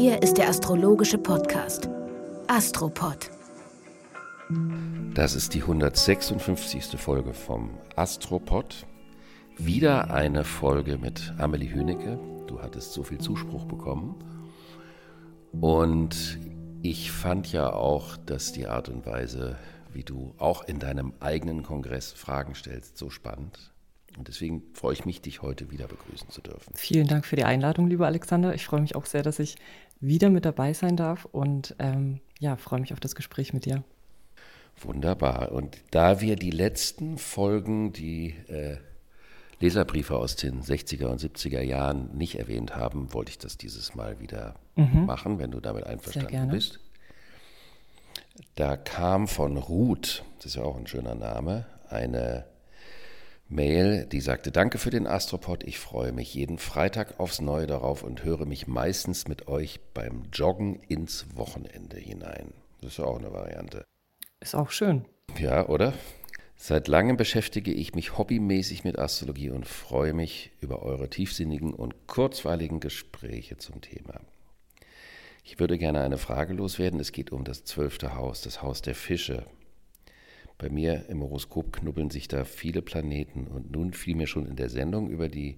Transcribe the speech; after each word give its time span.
Hier 0.00 0.22
ist 0.22 0.38
der 0.38 0.48
astrologische 0.48 1.18
Podcast 1.18 1.88
Astropod. 2.46 3.32
Das 5.12 5.34
ist 5.34 5.54
die 5.54 5.62
156. 5.62 6.96
Folge 6.96 7.34
vom 7.34 7.70
Astropod. 7.96 8.86
Wieder 9.56 10.12
eine 10.12 10.44
Folge 10.44 10.98
mit 10.98 11.34
Amelie 11.38 11.74
Hünecke. 11.74 12.16
Du 12.46 12.62
hattest 12.62 12.92
so 12.92 13.02
viel 13.02 13.18
Zuspruch 13.18 13.64
bekommen. 13.64 14.14
Und 15.50 16.38
ich 16.80 17.10
fand 17.10 17.50
ja 17.50 17.72
auch, 17.72 18.16
dass 18.18 18.52
die 18.52 18.68
Art 18.68 18.88
und 18.88 19.04
Weise, 19.04 19.56
wie 19.92 20.04
du 20.04 20.32
auch 20.38 20.62
in 20.62 20.78
deinem 20.78 21.12
eigenen 21.18 21.64
Kongress 21.64 22.12
Fragen 22.12 22.54
stellst, 22.54 22.96
so 22.96 23.10
spannend. 23.10 23.72
Und 24.18 24.26
deswegen 24.26 24.62
freue 24.72 24.94
ich 24.94 25.04
mich, 25.04 25.20
dich 25.20 25.42
heute 25.42 25.70
wieder 25.70 25.86
begrüßen 25.86 26.28
zu 26.30 26.40
dürfen. 26.40 26.72
Vielen 26.74 27.06
Dank 27.06 27.24
für 27.24 27.36
die 27.36 27.44
Einladung, 27.44 27.86
lieber 27.86 28.06
Alexander. 28.06 28.52
Ich 28.52 28.64
freue 28.64 28.80
mich 28.80 28.96
auch 28.96 29.06
sehr, 29.06 29.22
dass 29.22 29.38
ich 29.38 29.56
wieder 30.00 30.30
mit 30.30 30.44
dabei 30.44 30.72
sein 30.72 30.96
darf 30.96 31.24
und 31.26 31.74
ähm, 31.78 32.20
ja, 32.38 32.56
freue 32.56 32.80
mich 32.80 32.92
auf 32.92 33.00
das 33.00 33.14
Gespräch 33.14 33.52
mit 33.52 33.64
dir. 33.64 33.82
Wunderbar. 34.80 35.52
Und 35.52 35.78
da 35.90 36.20
wir 36.20 36.36
die 36.36 36.50
letzten 36.50 37.18
Folgen, 37.18 37.92
die 37.92 38.34
äh, 38.48 38.76
Leserbriefe 39.60 40.16
aus 40.16 40.36
den 40.36 40.62
60er 40.62 41.06
und 41.06 41.20
70er 41.20 41.60
Jahren 41.60 42.16
nicht 42.16 42.38
erwähnt 42.38 42.76
haben, 42.76 43.12
wollte 43.12 43.30
ich 43.30 43.38
das 43.38 43.56
dieses 43.56 43.94
Mal 43.94 44.20
wieder 44.20 44.54
mhm. 44.76 45.04
machen, 45.06 45.38
wenn 45.38 45.50
du 45.50 45.60
damit 45.60 45.84
einverstanden 45.84 46.48
bist. 46.50 46.78
Da 48.54 48.76
kam 48.76 49.26
von 49.26 49.56
Ruth, 49.56 50.22
das 50.36 50.46
ist 50.46 50.56
ja 50.56 50.62
auch 50.62 50.76
ein 50.76 50.86
schöner 50.86 51.16
Name, 51.16 51.66
eine 51.88 52.44
Mail, 53.50 54.04
die 54.04 54.20
sagte, 54.20 54.52
danke 54.52 54.76
für 54.76 54.90
den 54.90 55.06
Astropod, 55.06 55.64
ich 55.64 55.78
freue 55.78 56.12
mich 56.12 56.34
jeden 56.34 56.58
Freitag 56.58 57.18
aufs 57.18 57.40
Neue 57.40 57.66
darauf 57.66 58.02
und 58.02 58.22
höre 58.22 58.44
mich 58.44 58.66
meistens 58.66 59.26
mit 59.26 59.48
euch 59.48 59.80
beim 59.94 60.24
Joggen 60.32 60.80
ins 60.88 61.26
Wochenende 61.34 61.96
hinein. 61.96 62.52
Das 62.82 62.92
ist 62.92 62.98
ja 62.98 63.04
auch 63.04 63.18
eine 63.18 63.32
Variante. 63.32 63.84
Ist 64.40 64.54
auch 64.54 64.70
schön. 64.70 65.06
Ja, 65.38 65.66
oder? 65.66 65.94
Seit 66.56 66.88
langem 66.88 67.16
beschäftige 67.16 67.72
ich 67.72 67.94
mich 67.94 68.18
hobbymäßig 68.18 68.84
mit 68.84 68.98
Astrologie 68.98 69.50
und 69.50 69.66
freue 69.66 70.12
mich 70.12 70.50
über 70.60 70.82
eure 70.82 71.08
tiefsinnigen 71.08 71.72
und 71.72 72.06
kurzweiligen 72.06 72.80
Gespräche 72.80 73.56
zum 73.56 73.80
Thema. 73.80 74.20
Ich 75.42 75.58
würde 75.58 75.78
gerne 75.78 76.02
eine 76.02 76.18
Frage 76.18 76.52
loswerden. 76.52 77.00
Es 77.00 77.12
geht 77.12 77.32
um 77.32 77.44
das 77.44 77.64
zwölfte 77.64 78.14
Haus, 78.14 78.42
das 78.42 78.60
Haus 78.60 78.82
der 78.82 78.94
Fische. 78.94 79.46
Bei 80.58 80.68
mir 80.68 81.08
im 81.08 81.22
Horoskop 81.22 81.72
knubbeln 81.72 82.10
sich 82.10 82.26
da 82.26 82.44
viele 82.44 82.82
Planeten 82.82 83.46
und 83.46 83.70
nun 83.70 83.92
fiel 83.92 84.16
mir 84.16 84.26
schon 84.26 84.46
in 84.46 84.56
der 84.56 84.68
Sendung 84.68 85.08
über 85.08 85.28
die 85.28 85.56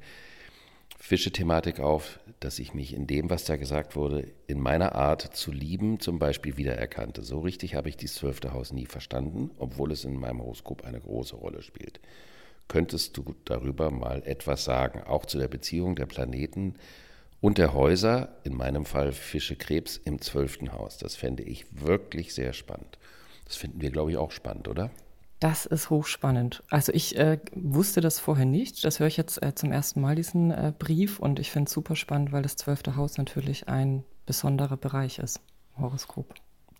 Fische-Thematik 0.99 1.81
auf, 1.81 2.21
dass 2.41 2.59
ich 2.59 2.75
mich 2.75 2.93
in 2.93 3.07
dem, 3.07 3.31
was 3.31 3.45
da 3.45 3.57
gesagt 3.57 3.97
wurde, 3.97 4.31
in 4.47 4.61
meiner 4.61 4.95
Art 4.95 5.35
zu 5.35 5.51
lieben 5.51 5.99
zum 5.99 6.19
Beispiel 6.19 6.59
wiedererkannte. 6.59 7.23
So 7.23 7.41
richtig 7.41 7.75
habe 7.75 7.89
ich 7.89 7.97
dieses 7.97 8.17
zwölfte 8.17 8.53
Haus 8.53 8.75
nie 8.75 8.85
verstanden, 8.85 9.51
obwohl 9.57 9.93
es 9.93 10.05
in 10.05 10.21
meinem 10.21 10.43
Horoskop 10.43 10.85
eine 10.85 11.01
große 11.01 11.37
Rolle 11.37 11.63
spielt. 11.63 12.01
Könntest 12.69 13.17
du 13.17 13.35
darüber 13.47 13.91
mal 13.91 14.23
etwas 14.27 14.65
sagen, 14.65 15.03
auch 15.03 15.25
zu 15.25 15.39
der 15.39 15.49
Beziehung 15.49 15.97
der 15.97 16.07
Planeten 16.07 16.75
und 17.41 17.57
der 17.57 17.73
Häuser, 17.73 18.37
in 18.45 18.55
meinem 18.55 18.85
Fall 18.85 19.13
Fische 19.13 19.57
Krebs 19.57 19.97
im 19.97 20.21
zwölften 20.21 20.73
Haus? 20.73 20.99
Das 20.99 21.17
fände 21.17 21.43
ich 21.43 21.65
wirklich 21.81 22.35
sehr 22.35 22.53
spannend. 22.53 22.99
Das 23.51 23.57
finden 23.57 23.81
wir, 23.81 23.91
glaube 23.91 24.13
ich, 24.13 24.17
auch 24.17 24.31
spannend, 24.31 24.69
oder? 24.69 24.93
Das 25.41 25.67
ist 25.67 25.91
hochspannend. 25.91 26.63
Also 26.71 26.93
ich 26.93 27.19
äh, 27.19 27.41
wusste 27.53 28.01
das 28.01 28.21
vorher 28.21 28.45
nicht. 28.45 28.85
Das 28.85 29.01
höre 29.01 29.09
ich 29.09 29.17
jetzt 29.17 29.43
äh, 29.43 29.57
zum 29.57 29.73
ersten 29.73 30.01
Mal, 30.01 30.15
diesen 30.15 30.53
äh, 30.53 30.73
Brief. 30.79 31.19
Und 31.19 31.41
ich 31.41 31.51
finde 31.51 31.67
es 31.67 31.73
super 31.73 31.97
spannend, 31.97 32.31
weil 32.31 32.43
das 32.43 32.55
zwölfte 32.55 32.95
Haus 32.95 33.19
natürlich 33.19 33.69
ein 33.69 34.05
besonderer 34.25 34.77
Bereich 34.77 35.19
ist 35.19 35.41
Horoskop. 35.77 36.33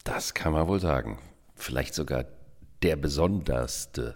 Das 0.05 0.33
kann 0.33 0.53
man 0.53 0.69
wohl 0.69 0.79
sagen. 0.79 1.19
Vielleicht 1.57 1.93
sogar 1.93 2.27
der 2.85 2.95
besonderste. 2.95 4.15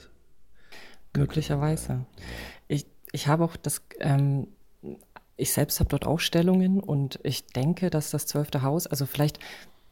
Möglicherweise. 1.17 2.06
Ich, 2.69 2.87
ich 3.11 3.27
habe 3.27 3.43
auch 3.43 3.56
das, 3.56 3.83
ähm, 3.99 4.47
ich 5.37 5.53
selbst 5.53 5.81
habe 5.81 5.89
dort 5.89 6.06
Ausstellungen 6.06 6.79
und 6.79 7.19
ich 7.25 7.47
denke, 7.47 7.91
dass 7.91 8.11
das 8.11 8.27
zwölfte 8.27 8.62
Haus, 8.62 8.87
also 8.87 9.06
vielleicht 9.06 9.41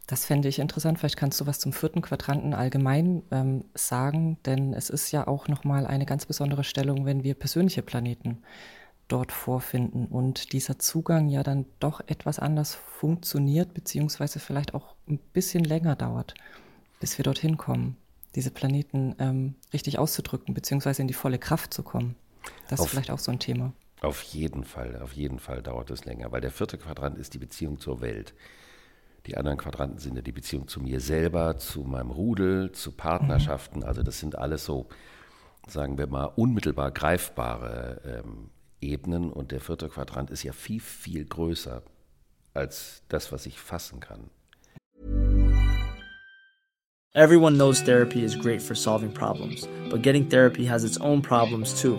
das 0.06 0.26
fände 0.26 0.48
ich 0.48 0.58
interessant. 0.58 0.98
Vielleicht 0.98 1.16
kannst 1.16 1.40
du 1.40 1.46
was 1.46 1.58
zum 1.58 1.72
vierten 1.72 2.02
Quadranten 2.02 2.54
allgemein 2.54 3.22
ähm, 3.30 3.64
sagen, 3.74 4.38
denn 4.44 4.74
es 4.74 4.90
ist 4.90 5.12
ja 5.12 5.26
auch 5.26 5.48
nochmal 5.48 5.86
eine 5.86 6.06
ganz 6.06 6.26
besondere 6.26 6.64
Stellung, 6.64 7.06
wenn 7.06 7.22
wir 7.22 7.34
persönliche 7.34 7.82
Planeten 7.82 8.42
dort 9.08 9.30
vorfinden 9.30 10.06
und 10.06 10.52
dieser 10.52 10.78
Zugang 10.78 11.28
ja 11.28 11.42
dann 11.42 11.66
doch 11.80 12.00
etwas 12.06 12.38
anders 12.38 12.74
funktioniert, 12.74 13.74
beziehungsweise 13.74 14.40
vielleicht 14.40 14.74
auch 14.74 14.94
ein 15.08 15.18
bisschen 15.18 15.64
länger 15.64 15.96
dauert, 15.96 16.34
bis 16.98 17.18
wir 17.18 17.22
dorthin 17.22 17.56
kommen, 17.56 17.96
diese 18.34 18.50
Planeten 18.50 19.14
ähm, 19.18 19.54
richtig 19.72 19.98
auszudrücken, 19.98 20.54
beziehungsweise 20.54 21.02
in 21.02 21.08
die 21.08 21.14
volle 21.14 21.38
Kraft 21.38 21.74
zu 21.74 21.82
kommen. 21.82 22.16
Das 22.68 22.80
auf, 22.80 22.86
ist 22.86 22.92
vielleicht 22.92 23.10
auch 23.10 23.18
so 23.18 23.30
ein 23.30 23.38
Thema. 23.38 23.72
Auf 24.00 24.22
jeden 24.22 24.64
Fall, 24.64 25.00
auf 25.00 25.12
jeden 25.12 25.38
Fall 25.38 25.62
dauert 25.62 25.90
es 25.90 26.04
länger, 26.04 26.32
weil 26.32 26.40
der 26.40 26.50
vierte 26.50 26.78
Quadrant 26.78 27.18
ist 27.18 27.34
die 27.34 27.38
Beziehung 27.38 27.78
zur 27.78 28.00
Welt. 28.00 28.34
Die 29.26 29.36
anderen 29.36 29.56
Quadranten 29.56 29.98
sind 29.98 30.16
ja 30.16 30.22
die 30.22 30.32
Beziehung 30.32 30.66
zu 30.66 30.80
mir 30.80 31.00
selber, 31.00 31.56
zu 31.56 31.82
meinem 31.82 32.10
Rudel, 32.10 32.72
zu 32.72 32.92
Partnerschaften. 32.92 33.80
Mhm. 33.80 33.84
Also 33.84 34.02
das 34.02 34.18
sind 34.18 34.36
alles 34.36 34.64
so, 34.64 34.88
sagen 35.68 35.96
wir 35.96 36.08
mal, 36.08 36.24
unmittelbar 36.24 36.90
greifbare 36.90 38.00
ähm, 38.04 38.50
Ebenen. 38.80 39.30
Und 39.30 39.52
der 39.52 39.60
vierte 39.60 39.88
Quadrant 39.88 40.30
ist 40.30 40.42
ja 40.42 40.52
viel, 40.52 40.80
viel 40.80 41.24
größer 41.24 41.82
als 42.54 43.02
das, 43.08 43.30
was 43.30 43.46
ich 43.46 43.58
fassen 43.58 44.00
kann. 44.00 44.30
Everyone 47.14 47.56
knows 47.56 47.82
therapy 47.82 48.24
is 48.24 48.34
great 48.34 48.62
for 48.62 48.74
solving 48.74 49.12
problems, 49.12 49.68
but 49.90 50.02
getting 50.02 50.26
therapy 50.26 50.64
has 50.64 50.82
its 50.82 50.98
own 50.98 51.20
problems 51.20 51.78
too, 51.78 51.98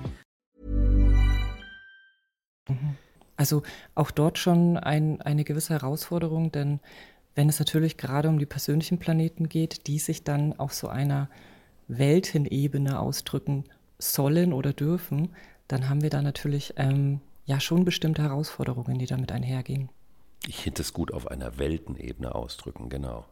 Also 3.41 3.63
auch 3.95 4.11
dort 4.11 4.37
schon 4.37 4.77
ein, 4.77 5.19
eine 5.19 5.43
gewisse 5.43 5.73
Herausforderung, 5.73 6.51
denn 6.51 6.79
wenn 7.33 7.49
es 7.49 7.57
natürlich 7.57 7.97
gerade 7.97 8.29
um 8.29 8.37
die 8.37 8.45
persönlichen 8.45 8.99
Planeten 8.99 9.49
geht, 9.49 9.87
die 9.87 9.97
sich 9.97 10.23
dann 10.23 10.53
auf 10.59 10.75
so 10.75 10.89
einer 10.89 11.27
Weltenebene 11.87 12.99
ausdrücken 12.99 13.63
sollen 13.97 14.53
oder 14.53 14.73
dürfen, 14.73 15.29
dann 15.67 15.89
haben 15.89 16.03
wir 16.03 16.11
da 16.11 16.21
natürlich 16.21 16.75
ähm, 16.77 17.19
ja 17.45 17.59
schon 17.59 17.83
bestimmte 17.83 18.21
Herausforderungen, 18.21 18.99
die 18.99 19.07
damit 19.07 19.31
einhergehen. 19.31 19.89
Ich 20.45 20.57
finde 20.57 20.83
es 20.83 20.93
gut 20.93 21.11
auf 21.11 21.25
einer 21.25 21.57
Weltenebene 21.57 22.35
ausdrücken, 22.35 22.89
genau. 22.89 23.25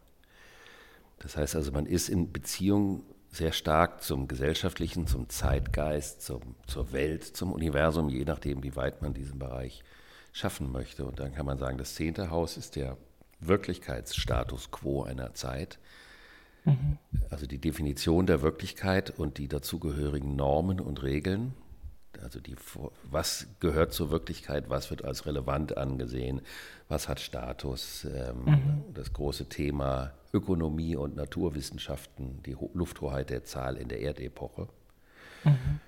Das 1.19 1.38
heißt 1.38 1.56
also, 1.56 1.72
man 1.72 1.86
ist 1.86 2.09
in 2.09 2.31
Beziehung 2.31 3.03
sehr 3.30 3.52
stark 3.52 4.02
zum 4.02 4.28
Gesellschaftlichen, 4.28 5.06
zum 5.06 5.30
Zeitgeist, 5.30 6.24
zum, 6.24 6.56
zur 6.66 6.94
Welt, 6.94 7.24
zum 7.24 7.52
Universum, 7.52 8.09
je 8.09 8.25
nachdem, 8.25 8.64
wie 8.64 8.75
weit 8.75 9.03
man 9.03 9.14
diesen 9.14 9.38
Bereich 9.38 9.84
schaffen 10.31 10.72
möchte. 10.72 11.06
Und 11.06 11.19
dann 11.19 11.34
kann 11.34 11.45
man 11.45 11.57
sagen, 11.57 11.78
das 11.78 11.95
zehnte 11.95 12.29
Haus 12.29 12.57
ist 12.57 12.75
der 12.75 12.97
Wirklichkeitsstatus 13.40 14.72
quo 14.72 15.03
einer 15.03 15.34
Zeit. 15.34 15.79
Mhm. 16.66 16.98
Also 17.30 17.45
die 17.45 17.59
Definition 17.59 18.25
der 18.25 18.42
Wirklichkeit 18.42 19.12
und 19.12 19.38
die 19.38 19.48
dazugehörigen 19.48 20.36
Normen 20.36 20.80
und 20.80 21.04
Regeln. 21.04 21.54
Also 22.21 22.39
die, 22.39 22.56
was 23.04 23.48
gehört 23.59 23.94
zur 23.94 24.12
Wirklichkeit, 24.12 24.69
was 24.69 24.89
wird 24.89 25.06
als 25.06 25.25
relevant 25.25 25.77
angesehen, 25.77 26.42
was 26.89 27.07
hat 27.07 27.19
Status, 27.19 28.06
ähm, 28.06 28.45
mhm. 28.45 28.83
das 28.94 29.13
große 29.13 29.48
Thema 29.48 30.12
Ökonomie 30.33 30.95
und 30.95 31.15
Naturwissenschaften, 31.15 32.44
die 32.44 32.57
Lufthoheit 32.74 33.30
der 33.30 33.45
Zahl 33.45 33.77
in 33.77 33.88
der 33.88 34.01
Erdepoche. 34.01 34.68
Mhm. 35.44 35.80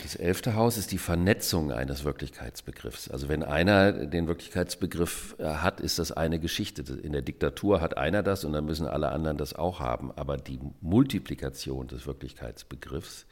Das 0.00 0.16
elfte 0.16 0.54
Haus 0.54 0.78
ist 0.78 0.90
die 0.90 0.98
Vernetzung 0.98 1.70
eines 1.70 2.04
Wirklichkeitsbegriffs. 2.04 3.10
Also 3.10 3.28
wenn 3.28 3.42
einer 3.42 3.92
den 3.92 4.26
Wirklichkeitsbegriff 4.26 5.36
äh, 5.38 5.44
hat, 5.44 5.80
ist 5.80 5.98
das 5.98 6.12
eine 6.12 6.38
Geschichte. 6.40 6.82
In 6.94 7.12
der 7.12 7.20
Diktatur 7.20 7.82
hat 7.82 7.98
einer 7.98 8.22
das 8.22 8.44
und 8.44 8.54
dann 8.54 8.64
müssen 8.64 8.86
alle 8.86 9.10
anderen 9.10 9.36
das 9.36 9.54
auch 9.54 9.80
haben. 9.80 10.10
Aber 10.12 10.38
die 10.38 10.58
Multiplikation 10.80 11.88
des 11.88 12.06
Wirklichkeitsbegriffs, 12.06 13.26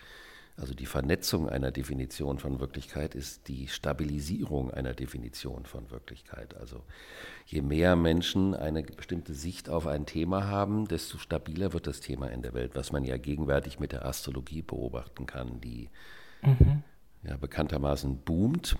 also 0.58 0.74
die 0.74 0.84
Vernetzung 0.84 1.48
einer 1.48 1.70
Definition 1.70 2.38
von 2.38 2.60
Wirklichkeit, 2.60 3.14
ist 3.14 3.48
die 3.48 3.66
Stabilisierung 3.68 4.70
einer 4.70 4.92
Definition 4.92 5.64
von 5.64 5.90
Wirklichkeit. 5.90 6.54
Also 6.58 6.82
je 7.46 7.62
mehr 7.62 7.96
Menschen 7.96 8.54
eine 8.54 8.82
bestimmte 8.82 9.32
Sicht 9.32 9.70
auf 9.70 9.86
ein 9.86 10.04
Thema 10.04 10.48
haben, 10.48 10.86
desto 10.86 11.16
stabiler 11.16 11.72
wird 11.72 11.86
das 11.86 12.00
Thema 12.00 12.30
in 12.30 12.42
der 12.42 12.52
Welt, 12.52 12.72
was 12.74 12.92
man 12.92 13.04
ja 13.04 13.16
gegenwärtig 13.16 13.80
mit 13.80 13.92
der 13.92 14.04
Astrologie 14.04 14.60
beobachten 14.60 15.24
kann, 15.24 15.62
die 15.62 15.88
mhm. 16.42 16.82
ja 17.22 17.36
bekanntermaßen 17.36 18.18
boomt. 18.18 18.76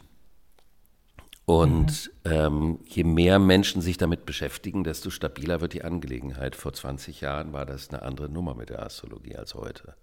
Und 1.47 2.13
mhm. 2.25 2.31
ähm, 2.31 2.79
je 2.87 3.03
mehr 3.03 3.41
Menschen 3.41 3.83
sich 3.83 3.97
damit 3.97 4.25
beschäftigen, 4.25 4.85
desto 4.85 5.11
stabiler 5.11 5.61
wird 5.61 5.73
die 5.73 5.83
Angelegenheit. 5.83 6.55
Vor 6.55 6.73
20 6.73 7.23
Jahren 7.23 7.53
war 7.53 7.67
das 7.67 7.91
eine 7.91 8.03
andere 8.03 8.29
Nummer 8.29 8.55
mit 8.55 8.71
der 8.71 8.85
Astrologie 8.85 9.35
als 9.35 9.55
heute. 9.55 9.97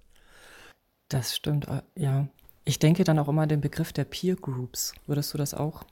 Das 1.07 1.36
stimmt, 1.36 1.68
äh, 1.69 1.83
ja. 1.95 2.27
Ich 2.65 2.80
denke 2.80 3.06
dann 3.06 3.18
auch 3.18 3.30
immer 3.30 3.44
an 3.44 3.50
den 3.50 3.62
Begriff 3.62 3.94
der 3.94 4.04
Peer 4.04 4.36
Groups. 4.36 4.94
Würdest 5.06 5.33
du 5.33 5.38
das 5.38 5.54
auch 5.54 5.86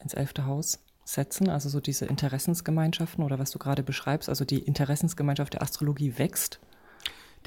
ins 0.00 0.12
elfte 0.12 0.44
Haus 0.44 0.80
setzen? 1.02 1.48
Also 1.48 1.70
so 1.70 1.80
diese 1.80 2.04
Interessensgemeinschaften 2.04 3.24
oder 3.24 3.38
was 3.38 3.52
du 3.52 3.58
gerade 3.58 3.82
beschreibst, 3.82 4.28
also 4.28 4.44
die 4.44 4.58
Interessensgemeinschaft 4.58 5.54
der 5.54 5.62
Astrologie 5.62 6.18
wächst. 6.18 6.60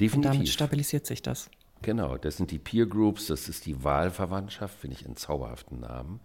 Definitiv. 0.00 0.14
Und 0.16 0.24
damit 0.24 0.48
stabilisiert 0.48 1.06
sich 1.06 1.22
das. 1.22 1.48
Genau, 1.84 2.16
das 2.16 2.38
sind 2.38 2.50
die 2.50 2.58
Peer 2.58 2.86
Groups, 2.86 3.26
das 3.26 3.46
ist 3.46 3.66
die 3.66 3.84
Wahlverwandtschaft, 3.84 4.78
finde 4.80 4.96
ich 4.96 5.04
einen 5.04 5.16
zauberhaften 5.16 5.80
Namen. 5.80 6.20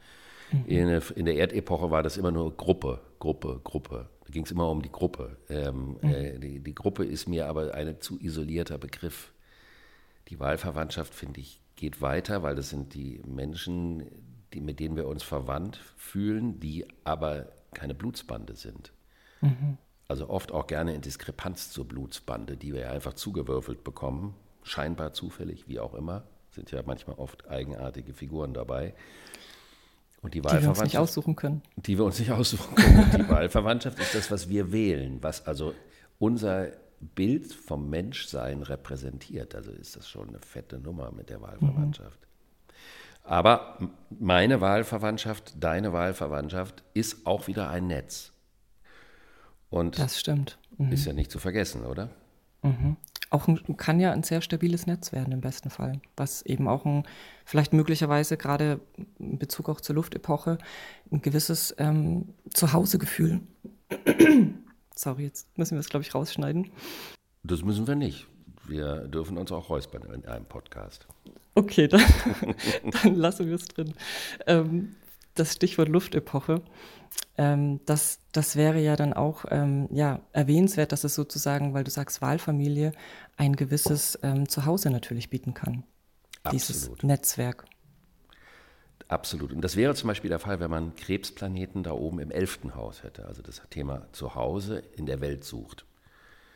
Mhm. 0.53 0.65
In, 0.67 1.01
in, 1.15 1.25
der 1.25 1.35
Erdepoche 1.35 1.91
war 1.91 2.01
das 2.01 2.15
immer 2.15 2.31
nur 2.31 2.55
Gruppe, 2.55 3.01
Gruppe, 3.19 3.59
Gruppe. 3.61 4.09
Da 4.25 4.31
ging 4.31 4.45
es 4.45 4.51
immer 4.51 4.69
um 4.69 4.81
die 4.81 4.91
Gruppe. 4.91 5.35
Ähm, 5.49 5.97
mhm. 6.01 6.09
äh, 6.09 6.39
die, 6.39 6.59
die 6.61 6.73
Gruppe 6.73 7.03
ist 7.03 7.27
mir 7.27 7.47
aber 7.47 7.73
ein 7.73 7.99
zu 7.99 8.17
isolierter 8.19 8.77
Begriff. 8.77 9.33
Die 10.29 10.39
Wahlverwandtschaft, 10.39 11.13
finde 11.13 11.41
ich, 11.41 11.59
geht 11.75 12.01
weiter, 12.01 12.41
weil 12.41 12.55
das 12.55 12.69
sind 12.69 12.93
die 12.93 13.21
Menschen, 13.27 14.05
die, 14.53 14.61
mit 14.61 14.79
denen 14.79 14.95
wir 14.95 15.07
uns 15.07 15.23
verwandt 15.23 15.77
fühlen, 15.97 16.61
die 16.61 16.85
aber 17.03 17.51
keine 17.73 17.95
Blutsbande 17.95 18.55
sind. 18.55 18.93
Mhm. 19.41 19.77
Also 20.07 20.29
oft 20.29 20.53
auch 20.53 20.67
gerne 20.67 20.95
in 20.95 21.01
Diskrepanz 21.01 21.69
zur 21.69 21.85
Blutsbande, 21.85 22.55
die 22.55 22.73
wir 22.73 22.91
einfach 22.91 23.13
zugewürfelt 23.13 23.83
bekommen, 23.83 24.35
scheinbar 24.63 25.13
zufällig, 25.13 25.67
wie 25.67 25.79
auch 25.79 25.93
immer. 25.93 26.23
Sind 26.51 26.71
ja 26.71 26.81
manchmal 26.85 27.17
oft 27.17 27.47
eigenartige 27.49 28.13
Figuren 28.13 28.53
dabei. 28.53 28.93
Und 30.21 30.33
die, 30.33 30.41
die 30.41 30.49
wir 30.49 30.69
uns 30.69 30.81
nicht 30.81 30.97
aussuchen 30.97 31.35
können. 31.35 31.61
Die 31.77 31.97
wir 31.97 32.05
uns 32.05 32.19
nicht 32.19 32.31
aussuchen 32.31 32.75
können. 32.75 33.11
Die 33.17 33.29
Wahlverwandtschaft 33.29 33.99
ist 33.99 34.15
das, 34.15 34.31
was 34.31 34.49
wir 34.49 34.71
wählen, 34.71 35.19
was 35.21 35.45
also 35.47 35.73
unser 36.17 36.71
Bild 36.99 37.53
vom 37.53 37.89
Menschsein 37.89 38.61
repräsentiert. 38.61 39.55
Also 39.55 39.71
ist 39.71 39.95
das 39.95 40.09
schon 40.09 40.29
eine 40.29 40.39
fette 40.39 40.79
Nummer 40.79 41.11
mit 41.11 41.29
der 41.29 41.41
Wahlverwandtschaft. 41.41 42.19
Mhm. 42.19 42.29
Aber 43.23 43.77
meine 44.09 44.59
Wahlverwandtschaft, 44.59 45.53
deine 45.59 45.93
Wahlverwandtschaft 45.93 46.83
ist 46.93 47.25
auch 47.25 47.47
wieder 47.47 47.69
ein 47.69 47.87
Netz. 47.87 48.33
Und 49.69 49.99
das 49.99 50.19
stimmt. 50.19 50.57
Mhm. 50.77 50.91
Ist 50.91 51.05
ja 51.05 51.13
nicht 51.13 51.31
zu 51.31 51.39
vergessen, 51.39 51.85
oder? 51.85 52.09
Mhm. 52.63 52.97
Auch 53.31 53.47
ein, 53.47 53.77
kann 53.77 53.99
ja 53.99 54.11
ein 54.11 54.23
sehr 54.23 54.41
stabiles 54.41 54.87
Netz 54.87 55.11
werden 55.11 55.31
im 55.31 55.41
besten 55.41 55.69
Fall, 55.69 56.01
was 56.17 56.41
eben 56.41 56.67
auch 56.67 56.85
ein, 56.85 57.03
vielleicht 57.45 57.73
möglicherweise 57.73 58.37
gerade 58.37 58.79
in 59.19 59.37
Bezug 59.37 59.69
auch 59.69 59.81
zur 59.81 59.95
Luftepoche, 59.95 60.57
ein 61.11 61.21
gewisses 61.21 61.75
ähm, 61.77 62.29
Zuhausegefühl 62.51 63.41
Sorry, 64.95 65.23
jetzt 65.23 65.57
müssen 65.57 65.75
wir 65.75 65.79
es, 65.79 65.89
glaube 65.89 66.03
ich, 66.03 66.13
rausschneiden. 66.13 66.71
Das 67.43 67.63
müssen 67.63 67.87
wir 67.87 67.95
nicht. 67.95 68.27
Wir 68.67 69.07
dürfen 69.07 69.37
uns 69.37 69.51
auch 69.51 69.69
räuspern 69.69 70.03
in 70.13 70.25
einem 70.25 70.45
Podcast. 70.45 71.07
Okay, 71.55 71.87
dann, 71.87 72.03
dann 73.03 73.15
lassen 73.15 73.47
wir 73.47 73.55
es 73.55 73.67
drin. 73.67 73.93
Ähm, 74.45 74.95
das 75.39 75.53
Stichwort 75.53 75.89
Luftepoche, 75.89 76.61
ähm, 77.37 77.79
das, 77.85 78.19
das 78.31 78.55
wäre 78.55 78.79
ja 78.79 78.95
dann 78.95 79.13
auch 79.13 79.45
ähm, 79.49 79.87
ja, 79.91 80.19
erwähnenswert, 80.33 80.91
dass 80.91 81.03
es 81.03 81.15
sozusagen, 81.15 81.73
weil 81.73 81.83
du 81.83 81.91
sagst 81.91 82.21
Wahlfamilie, 82.21 82.91
ein 83.37 83.55
gewisses 83.55 84.19
ähm, 84.23 84.49
Zuhause 84.49 84.89
natürlich 84.89 85.29
bieten 85.29 85.53
kann. 85.53 85.83
Absolut. 86.43 86.53
Dieses 86.53 87.03
Netzwerk. 87.03 87.65
Absolut. 89.07 89.53
Und 89.53 89.61
das 89.61 89.75
wäre 89.75 89.95
zum 89.95 90.07
Beispiel 90.07 90.29
der 90.29 90.39
Fall, 90.39 90.59
wenn 90.59 90.69
man 90.69 90.95
Krebsplaneten 90.95 91.81
da 91.83 91.93
oben 91.93 92.19
im 92.19 92.29
elften 92.29 92.75
Haus 92.75 93.03
hätte, 93.03 93.25
also 93.25 93.41
das 93.41 93.61
Thema 93.69 94.07
Zuhause 94.11 94.83
in 94.95 95.05
der 95.07 95.19
Welt 95.19 95.43
sucht. 95.43 95.85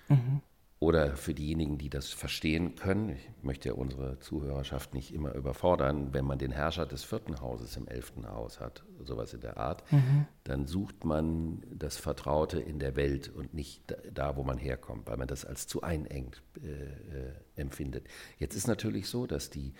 Mhm. 0.07 0.41
Oder 0.83 1.15
für 1.15 1.33
diejenigen, 1.33 1.77
die 1.77 1.89
das 1.89 2.09
verstehen 2.09 2.75
können, 2.75 3.11
ich 3.11 3.29
möchte 3.41 3.69
ja 3.69 3.75
unsere 3.75 4.19
Zuhörerschaft 4.19 4.93
nicht 4.93 5.13
immer 5.13 5.33
überfordern, 5.33 6.13
wenn 6.13 6.25
man 6.25 6.39
den 6.39 6.51
Herrscher 6.51 6.85
des 6.85 7.05
vierten 7.05 7.39
Hauses 7.39 7.77
im 7.77 7.87
elften 7.87 8.27
Haus 8.27 8.59
hat, 8.59 8.83
sowas 9.01 9.33
in 9.33 9.39
der 9.39 9.55
Art, 9.55 9.89
mhm. 9.93 10.25
dann 10.43 10.67
sucht 10.67 11.05
man 11.05 11.63
das 11.73 11.95
Vertraute 11.95 12.59
in 12.59 12.79
der 12.79 12.97
Welt 12.97 13.29
und 13.29 13.53
nicht 13.53 13.95
da, 14.13 14.35
wo 14.35 14.43
man 14.43 14.57
herkommt, 14.57 15.07
weil 15.07 15.15
man 15.15 15.29
das 15.29 15.45
als 15.45 15.67
zu 15.67 15.83
einengt 15.83 16.41
äh, 16.61 16.67
äh, 16.67 17.31
empfindet. 17.55 18.05
Jetzt 18.37 18.57
ist 18.57 18.67
natürlich 18.67 19.07
so, 19.07 19.25
dass 19.25 19.49
die 19.49 19.71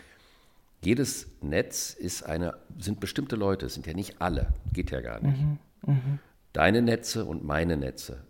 jedes 0.85 1.27
Netz 1.41 1.93
ist 1.93 2.23
eine, 2.23 2.55
sind 2.79 3.01
bestimmte 3.01 3.35
Leute, 3.35 3.65
es 3.65 3.73
sind 3.73 3.87
ja 3.87 3.93
nicht 3.93 4.21
alle, 4.21 4.53
geht 4.71 4.91
ja 4.91 5.01
gar 5.01 5.19
nicht. 5.19 5.41
Mhm, 5.41 5.59
mh. 5.85 6.19
Deine 6.53 6.81
Netze 6.81 7.25
und 7.25 7.43
meine 7.43 7.75
Netze. 7.75 8.23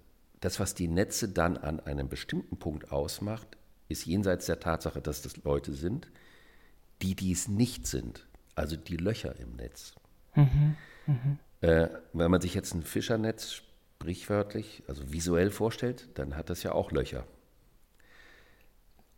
Das, 0.44 0.60
was 0.60 0.74
die 0.74 0.90
Netze 0.90 1.30
dann 1.30 1.56
an 1.56 1.80
einem 1.80 2.10
bestimmten 2.10 2.58
Punkt 2.58 2.92
ausmacht, 2.92 3.48
ist 3.88 4.06
jenseits 4.06 4.46
der 4.46 4.60
Tatsache, 4.60 5.00
dass 5.00 5.22
das 5.22 5.38
Leute 5.46 5.72
sind, 5.72 6.12
die 7.02 7.16
dies 7.16 7.48
nicht 7.48 7.88
sind. 7.88 8.28
Also 8.54 8.76
die 8.76 8.98
Löcher 8.98 9.40
im 9.40 9.56
Netz. 9.56 9.96
Mhm, 10.36 10.76
mh. 11.08 11.38
äh, 11.62 11.88
wenn 12.12 12.30
man 12.30 12.42
sich 12.42 12.56
jetzt 12.56 12.74
ein 12.74 12.84
Fischernetz 12.84 13.54
sprichwörtlich, 13.54 14.84
also 14.90 15.14
visuell 15.14 15.50
vorstellt, 15.50 16.10
dann 16.16 16.36
hat 16.36 16.50
das 16.50 16.62
ja 16.62 16.74
auch 16.74 16.92
Löcher. 16.92 17.26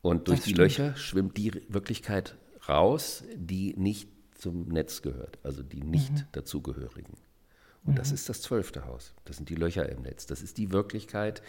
Und 0.04 0.28
durch 0.28 0.42
die 0.42 0.54
Löcher 0.54 0.96
schwimmt 0.96 1.38
die 1.38 1.64
Wirklichkeit 1.70 2.36
raus, 2.70 3.24
die 3.36 3.74
nicht 3.78 4.10
zum 4.36 4.68
Netz 4.68 5.02
gehört, 5.02 5.40
also 5.42 5.64
die 5.64 5.82
nicht 5.82 6.12
mhm. 6.12 6.28
dazugehörigen. 6.34 7.18
Und 7.86 7.94
mhm. 7.94 7.98
das 7.98 8.12
ist 8.12 8.30
das 8.30 8.42
zwölfte 8.42 8.86
Haus. 8.86 9.14
Das 9.26 9.38
sind 9.38 9.50
die 9.50 9.56
Löcher 9.56 9.88
im 9.90 10.02
Netz. 10.02 10.26
Das 10.26 10.42
ist 10.42 10.58
die 10.58 10.72
Wirklichkeit, 10.72 11.42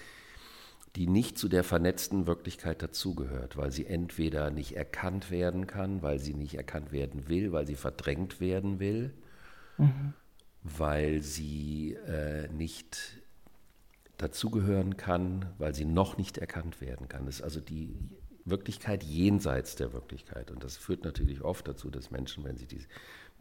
die 0.94 1.06
nicht 1.06 1.36
zu 1.36 1.48
der 1.48 1.62
vernetzten 1.64 2.26
Wirklichkeit 2.26 2.82
dazugehört, 2.82 3.56
weil 3.56 3.70
sie 3.70 3.86
entweder 3.86 4.50
nicht 4.50 4.76
erkannt 4.76 5.30
werden 5.30 5.66
kann, 5.66 6.02
weil 6.02 6.18
sie 6.18 6.34
nicht 6.34 6.54
erkannt 6.54 6.90
werden 6.92 7.28
will, 7.28 7.52
weil 7.52 7.66
sie 7.66 7.74
verdrängt 7.74 8.40
werden 8.40 8.80
will, 8.80 9.12
mhm. 9.76 10.14
weil 10.62 11.22
sie 11.22 11.94
äh, 12.06 12.48
nicht 12.48 13.20
dazugehören 14.16 14.96
kann, 14.96 15.50
weil 15.58 15.74
sie 15.74 15.84
noch 15.84 16.16
nicht 16.16 16.38
erkannt 16.38 16.80
werden 16.80 17.08
kann. 17.08 17.26
Das 17.26 17.36
ist 17.36 17.42
also 17.42 17.60
die 17.60 17.98
Wirklichkeit 18.46 19.02
jenseits 19.02 19.76
der 19.76 19.92
Wirklichkeit. 19.92 20.50
Und 20.50 20.64
das 20.64 20.78
führt 20.78 21.04
natürlich 21.04 21.42
oft 21.42 21.68
dazu, 21.68 21.90
dass 21.90 22.10
Menschen, 22.10 22.44
wenn 22.44 22.56
sie 22.56 22.66
die 22.66 22.80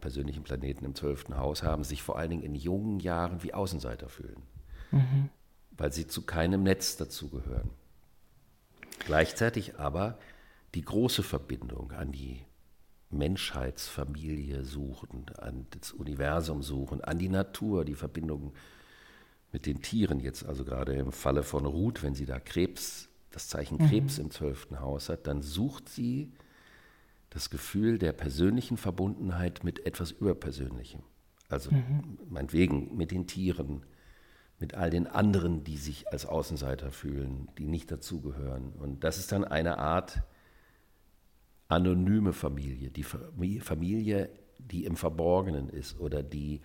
persönlichen 0.00 0.42
Planeten 0.42 0.84
im 0.84 0.94
zwölften 0.94 1.36
Haus 1.36 1.62
haben, 1.62 1.84
sich 1.84 2.02
vor 2.02 2.18
allen 2.18 2.30
Dingen 2.30 2.42
in 2.42 2.54
jungen 2.54 3.00
Jahren 3.00 3.42
wie 3.42 3.54
Außenseiter 3.54 4.08
fühlen, 4.08 4.42
mhm. 4.90 5.30
weil 5.72 5.92
sie 5.92 6.06
zu 6.06 6.22
keinem 6.22 6.62
Netz 6.62 6.96
dazugehören. 6.96 7.70
Gleichzeitig 9.00 9.78
aber 9.78 10.18
die 10.74 10.82
große 10.82 11.22
Verbindung 11.22 11.92
an 11.92 12.12
die 12.12 12.44
Menschheitsfamilie 13.10 14.64
suchen, 14.64 15.26
an 15.38 15.66
das 15.70 15.92
Universum 15.92 16.62
suchen, 16.62 17.00
an 17.00 17.18
die 17.18 17.28
Natur, 17.28 17.84
die 17.84 17.94
Verbindung 17.94 18.52
mit 19.52 19.66
den 19.66 19.80
Tieren, 19.80 20.20
jetzt 20.20 20.44
also 20.44 20.64
gerade 20.64 20.94
im 20.94 21.12
Falle 21.12 21.42
von 21.42 21.66
Ruth, 21.66 22.02
wenn 22.02 22.14
sie 22.14 22.26
da 22.26 22.40
Krebs 22.40 23.08
das 23.30 23.48
Zeichen 23.48 23.78
Krebs 23.78 24.18
mhm. 24.18 24.24
im 24.24 24.30
zwölften 24.30 24.80
Haus 24.80 25.08
hat, 25.08 25.26
dann 25.26 25.42
sucht 25.42 25.88
sie 25.88 26.32
das 27.30 27.50
Gefühl 27.50 27.98
der 27.98 28.12
persönlichen 28.12 28.76
Verbundenheit 28.76 29.64
mit 29.64 29.86
etwas 29.86 30.10
Überpersönlichem. 30.10 31.02
Also 31.48 31.70
mhm. 31.70 32.18
meinetwegen 32.28 32.96
mit 32.96 33.10
den 33.10 33.26
Tieren, 33.26 33.84
mit 34.58 34.74
all 34.74 34.90
den 34.90 35.06
anderen, 35.06 35.64
die 35.64 35.76
sich 35.76 36.10
als 36.12 36.26
Außenseiter 36.26 36.90
fühlen, 36.90 37.48
die 37.58 37.66
nicht 37.66 37.90
dazugehören. 37.90 38.72
Und 38.72 39.04
das 39.04 39.18
ist 39.18 39.32
dann 39.32 39.44
eine 39.44 39.78
Art 39.78 40.22
anonyme 41.68 42.32
Familie, 42.32 42.90
die 42.90 43.02
Familie, 43.02 44.30
die 44.58 44.84
im 44.84 44.96
Verborgenen 44.96 45.68
ist 45.68 45.98
oder 46.00 46.22
die 46.22 46.60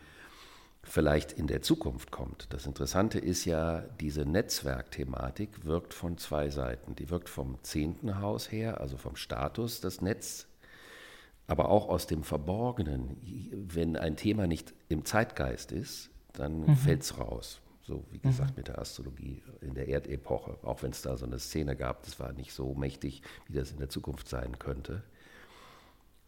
vielleicht 0.83 1.31
in 1.33 1.47
der 1.47 1.61
Zukunft 1.61 2.11
kommt. 2.11 2.47
Das 2.53 2.65
Interessante 2.65 3.19
ist 3.19 3.45
ja, 3.45 3.81
diese 3.99 4.25
Netzwerkthematik 4.25 5.65
wirkt 5.65 5.93
von 5.93 6.17
zwei 6.17 6.49
Seiten. 6.49 6.95
Die 6.95 7.09
wirkt 7.09 7.29
vom 7.29 7.57
zehnten 7.61 8.19
Haus 8.19 8.51
her, 8.51 8.81
also 8.81 8.97
vom 8.97 9.15
Status 9.15 9.81
des 9.81 10.01
Netz, 10.01 10.47
aber 11.51 11.69
auch 11.69 11.89
aus 11.89 12.07
dem 12.07 12.23
Verborgenen. 12.23 13.17
Wenn 13.51 13.97
ein 13.97 14.15
Thema 14.15 14.47
nicht 14.47 14.73
im 14.87 15.03
Zeitgeist 15.03 15.73
ist, 15.73 16.09
dann 16.31 16.61
mhm. 16.61 16.75
fällt 16.77 17.03
es 17.03 17.19
raus. 17.19 17.61
So 17.81 18.05
wie 18.11 18.19
gesagt 18.19 18.51
mhm. 18.51 18.55
mit 18.57 18.67
der 18.69 18.79
Astrologie 18.79 19.43
in 19.59 19.73
der 19.73 19.89
Erdepoche, 19.89 20.57
auch 20.63 20.81
wenn 20.81 20.91
es 20.91 21.01
da 21.01 21.17
so 21.17 21.25
eine 21.25 21.39
Szene 21.39 21.75
gab, 21.75 22.03
das 22.03 22.19
war 22.21 22.31
nicht 22.31 22.53
so 22.53 22.73
mächtig, 22.73 23.21
wie 23.47 23.57
das 23.57 23.71
in 23.71 23.79
der 23.79 23.89
Zukunft 23.89 24.29
sein 24.29 24.59
könnte. 24.59 25.03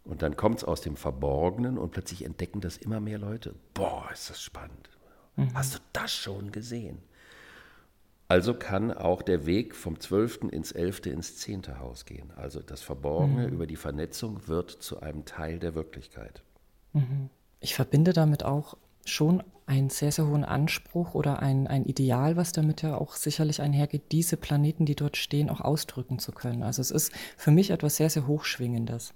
Und 0.03 0.21
dann 0.21 0.35
kommt 0.35 0.57
es 0.57 0.63
aus 0.65 0.81
dem 0.81 0.97
Verborgenen 0.97 1.77
und 1.77 1.91
plötzlich 1.91 2.25
entdecken 2.25 2.59
das 2.59 2.75
immer 2.75 2.99
mehr 2.99 3.17
Leute. 3.17 3.55
Boah, 3.73 4.09
ist 4.11 4.29
das 4.29 4.41
spannend. 4.41 4.89
Mhm. 5.37 5.53
Hast 5.53 5.75
du 5.75 5.79
das 5.93 6.13
schon 6.13 6.51
gesehen? 6.51 6.97
Also 8.33 8.55
kann 8.55 8.91
auch 8.91 9.21
der 9.21 9.45
Weg 9.45 9.75
vom 9.75 9.99
12. 9.99 10.45
ins 10.49 10.71
11. 10.71 11.05
ins 11.05 11.37
10. 11.37 11.79
Haus 11.79 12.03
gehen. 12.03 12.31
Also 12.35 12.61
das 12.61 12.81
Verborgene 12.81 13.45
mhm. 13.45 13.53
über 13.53 13.67
die 13.67 13.75
Vernetzung 13.75 14.47
wird 14.47 14.71
zu 14.71 15.01
einem 15.01 15.23
Teil 15.25 15.59
der 15.59 15.75
Wirklichkeit. 15.75 16.41
Mhm. 16.93 17.29
Ich 17.59 17.75
verbinde 17.75 18.11
damit 18.11 18.43
auch 18.43 18.75
schon 19.05 19.43
einen 19.67 19.91
sehr, 19.91 20.11
sehr 20.11 20.25
hohen 20.25 20.45
Anspruch 20.45 21.13
oder 21.13 21.43
ein, 21.43 21.67
ein 21.67 21.85
Ideal, 21.85 22.35
was 22.35 22.53
damit 22.53 22.81
ja 22.81 22.97
auch 22.97 23.13
sicherlich 23.13 23.61
einhergeht, 23.61 24.11
diese 24.11 24.35
Planeten, 24.35 24.87
die 24.87 24.95
dort 24.95 25.15
stehen, 25.15 25.51
auch 25.51 25.61
ausdrücken 25.61 26.17
zu 26.17 26.31
können. 26.31 26.63
Also 26.63 26.81
es 26.81 26.89
ist 26.89 27.13
für 27.37 27.51
mich 27.51 27.69
etwas 27.69 27.97
sehr, 27.97 28.09
sehr 28.09 28.25
Hochschwingendes. 28.25 29.13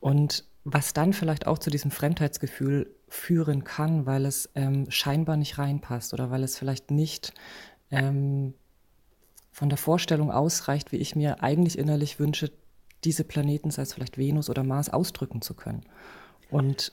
Und 0.00 0.42
was 0.64 0.92
dann 0.92 1.12
vielleicht 1.12 1.46
auch 1.46 1.58
zu 1.58 1.70
diesem 1.70 1.92
Fremdheitsgefühl 1.92 2.92
führen 3.06 3.62
kann, 3.62 4.04
weil 4.04 4.26
es 4.26 4.50
ähm, 4.56 4.90
scheinbar 4.90 5.36
nicht 5.36 5.58
reinpasst 5.58 6.12
oder 6.12 6.32
weil 6.32 6.42
es 6.42 6.58
vielleicht 6.58 6.90
nicht 6.90 7.32
ähm, 7.90 8.54
von 9.50 9.68
der 9.68 9.78
Vorstellung 9.78 10.30
ausreicht, 10.30 10.92
wie 10.92 10.96
ich 10.96 11.16
mir 11.16 11.42
eigentlich 11.42 11.78
innerlich 11.78 12.20
wünsche, 12.20 12.52
diese 13.04 13.24
Planeten, 13.24 13.70
sei 13.70 13.82
es 13.82 13.94
vielleicht 13.94 14.18
Venus 14.18 14.50
oder 14.50 14.64
Mars, 14.64 14.88
ausdrücken 14.88 15.42
zu 15.42 15.54
können. 15.54 15.84
Und 16.50 16.92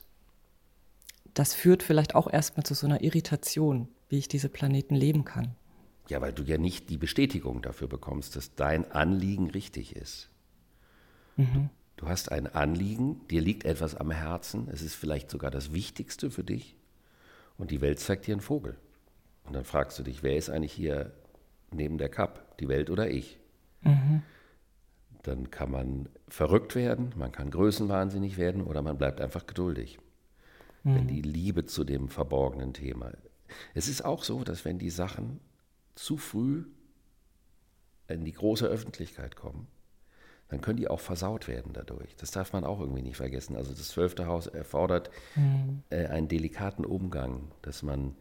das 1.34 1.54
führt 1.54 1.84
vielleicht 1.84 2.16
auch 2.16 2.32
erstmal 2.32 2.66
zu 2.66 2.74
so 2.74 2.88
einer 2.88 3.02
Irritation, 3.02 3.88
wie 4.10 4.18
ich 4.18 4.28
diese 4.28 4.50
Planeten 4.50 4.96
leben 4.96 5.26
kann. 5.26 5.56
Ja, 6.08 6.22
weil 6.22 6.34
du 6.34 6.44
ja 6.44 6.58
nicht 6.58 6.90
die 6.90 6.98
Bestätigung 6.98 7.62
dafür 7.62 7.88
bekommst, 7.88 8.36
dass 8.36 8.56
dein 8.56 8.92
Anliegen 8.92 9.50
richtig 9.50 9.96
ist. 9.96 10.30
Mhm. 11.36 11.70
Du 11.98 12.08
hast 12.08 12.32
ein 12.32 12.48
Anliegen, 12.48 13.22
dir 13.30 13.42
liegt 13.42 13.64
etwas 13.66 13.96
am 13.96 14.12
Herzen, 14.12 14.68
es 14.72 14.82
ist 14.82 14.96
vielleicht 14.96 15.30
sogar 15.30 15.50
das 15.50 15.74
Wichtigste 15.74 16.30
für 16.30 16.44
dich 16.44 16.76
und 17.58 17.72
die 17.72 17.82
Welt 17.82 18.00
zeigt 18.00 18.28
dir 18.28 18.34
einen 18.34 18.42
Vogel. 18.42 18.78
Und 19.46 19.54
dann 19.54 19.66
fragst 19.66 19.98
du 20.00 20.04
dich, 20.04 20.24
wer 20.24 20.36
ist 20.36 20.50
eigentlich 20.50 20.74
hier 20.74 21.12
neben 21.72 21.98
der 21.98 22.10
Cup, 22.10 22.58
die 22.60 22.68
Welt 22.68 22.90
oder 22.90 23.10
ich? 23.10 23.40
Mhm. 23.82 24.24
Dann 25.24 25.52
kann 25.52 25.72
man 25.72 26.10
verrückt 26.28 26.76
werden, 26.76 27.14
man 27.16 27.32
kann 27.32 27.52
größenwahnsinnig 27.52 28.38
werden 28.38 28.62
oder 28.62 28.82
man 28.82 28.98
bleibt 28.98 29.22
einfach 29.22 29.46
geduldig. 29.46 30.00
Mhm. 30.84 30.96
Wenn 30.96 31.08
die 31.08 31.22
Liebe 31.22 31.66
zu 31.66 31.84
dem 31.84 32.10
verborgenen 32.10 32.74
Thema. 32.74 33.12
Es 33.74 33.88
ist 33.88 34.04
auch 34.04 34.24
so, 34.24 34.44
dass 34.44 34.66
wenn 34.66 34.80
die 34.80 34.90
Sachen 34.90 35.40
zu 35.96 36.18
früh 36.18 36.66
in 38.08 38.26
die 38.26 38.34
große 38.34 38.66
Öffentlichkeit 38.66 39.36
kommen, 39.36 39.68
dann 40.50 40.62
können 40.62 40.78
die 40.78 40.88
auch 40.88 41.00
versaut 41.00 41.48
werden 41.48 41.74
dadurch. 41.74 42.16
Das 42.18 42.32
darf 42.32 42.54
man 42.54 42.64
auch 42.64 42.80
irgendwie 42.80 43.02
nicht 43.02 43.18
vergessen. 43.18 43.56
Also 43.56 43.72
das 43.72 43.88
zwölfte 43.88 44.28
Haus 44.28 44.46
erfordert 44.48 45.10
mhm. 45.36 45.82
äh, 45.90 46.06
einen 46.06 46.28
delikaten 46.28 46.86
Umgang, 46.86 47.52
dass 47.64 47.82
man 47.82 48.16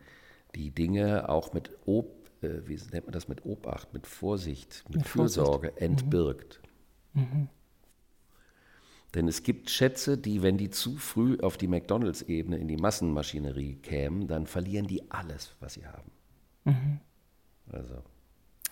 die 0.55 0.71
Dinge 0.71 1.29
auch 1.29 1.53
mit 1.53 1.71
Ob, 1.87 2.31
äh, 2.43 2.67
wie 2.67 2.79
nennt 2.93 3.07
man 3.07 3.13
das, 3.13 3.29
mit 3.29 3.45
Obacht, 3.45 3.93
mit 3.93 4.07
Vorsicht, 4.07 4.85
mit, 4.89 4.99
mit 4.99 5.07
Fürsorge 5.07 5.69
Vorsicht. 5.69 5.81
Mhm. 5.81 5.99
entbirgt. 5.99 6.61
Mhm. 7.15 7.49
Denn 9.15 9.29
es 9.29 9.45
gibt 9.45 9.71
Schätze, 9.71 10.19
die, 10.19 10.43
wenn 10.43 10.59
die 10.59 10.71
zu 10.71 10.97
früh 10.97 11.39
auf 11.41 11.57
die 11.57 11.69
McDonalds-Ebene 11.69 12.59
in 12.59 12.67
die 12.67 12.77
Massenmaschinerie 12.77 13.77
kämen, 13.77 14.27
dann 14.27 14.47
verlieren 14.47 14.89
die 14.89 15.09
alles, 15.11 15.55
was 15.61 15.75
sie 15.75 15.87
haben. 15.87 16.11
Mhm. 16.65 17.01
Also. 17.71 18.03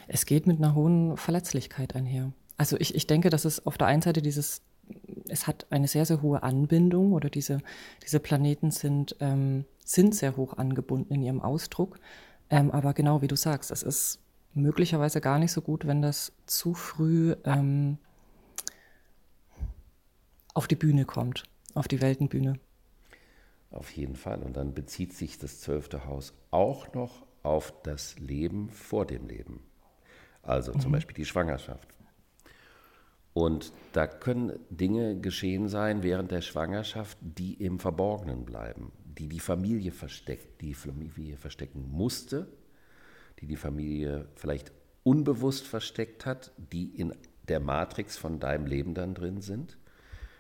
Es 0.09 0.27
geht 0.27 0.47
mit 0.47 0.59
einer 0.59 0.75
hohen 0.75 1.17
Verletzlichkeit 1.17 1.95
einher. 1.95 2.33
Also 2.57 2.77
ich, 2.79 2.95
ich 2.95 3.07
denke, 3.07 3.31
dass 3.31 3.45
es 3.45 3.65
auf 3.67 3.79
der 3.79 3.87
einen 3.87 4.03
Seite 4.03 4.21
dieses, 4.21 4.63
es 5.29 5.47
hat 5.47 5.67
eine 5.71 5.87
sehr, 5.87 6.07
sehr 6.07 6.23
hohe 6.23 6.43
Anbindung 6.43 7.13
oder 7.13 7.31
diese, 7.31 7.59
diese 8.05 8.19
Planeten 8.19 8.73
sind, 8.73 9.17
ähm, 9.21 9.65
sind 9.85 10.15
sehr 10.15 10.37
hoch 10.37 10.57
angebunden 10.57 11.15
in 11.15 11.23
ihrem 11.23 11.41
Ausdruck. 11.41 11.99
Ähm, 12.51 12.71
aber 12.71 12.95
genau 12.95 13.23
wie 13.23 13.29
du 13.29 13.37
sagst, 13.37 13.71
es 13.71 13.83
ist 13.83 14.19
möglicherweise 14.55 15.21
gar 15.21 15.39
nicht 15.39 15.53
so 15.53 15.63
gut, 15.63 15.87
wenn 15.87 16.03
das 16.03 16.33
zu 16.47 16.75
früh 16.75 17.35
ähm, 17.45 17.99
auf 20.55 20.69
die 20.69 20.77
Bühne 20.77 21.05
kommt, 21.05 21.45
auf 21.75 21.89
die 21.89 22.01
Weltenbühne. 22.01 22.59
Auf 23.71 23.91
jeden 23.91 24.17
Fall. 24.17 24.43
Und 24.43 24.57
dann 24.57 24.75
bezieht 24.75 25.15
sich 25.15 25.39
das 25.39 25.61
zwölfte 25.61 26.05
Haus 26.05 26.35
auch 26.51 26.93
noch 26.93 27.25
auf 27.43 27.73
das 27.83 28.19
Leben 28.19 28.69
vor 28.71 29.07
dem 29.07 29.27
Leben. 29.27 29.61
Also 30.43 30.73
zum 30.73 30.91
mhm. 30.91 30.95
Beispiel 30.95 31.15
die 31.15 31.25
Schwangerschaft. 31.25 31.89
Und 33.35 33.73
da 33.93 34.07
können 34.07 34.59
Dinge 34.69 35.19
geschehen 35.19 35.69
sein 35.69 36.03
während 36.03 36.31
der 36.31 36.43
Schwangerschaft, 36.43 37.17
die 37.23 37.55
im 37.55 37.79
Verborgenen 37.79 38.45
bleiben, 38.45 38.93
die 39.19 39.29
die 39.29 39.41
Familie 39.41 39.93
versteckt, 39.93 40.61
die 40.61 40.69
die 40.69 40.75
Familie 40.75 41.37
verstecken 41.37 41.89
musste, 41.91 42.49
die 43.41 43.47
die 43.47 43.57
Familie 43.57 44.29
vielleicht 44.37 44.73
unbewusst 45.03 45.67
versteckt 45.67 46.27
hat, 46.27 46.53
die 46.57 46.85
in 46.85 47.15
der 47.49 47.61
Matrix 47.61 48.17
von 48.17 48.39
deinem 48.39 48.67
Leben 48.67 48.95
dann 48.95 49.15
drin 49.15 49.41
sind, 49.41 49.79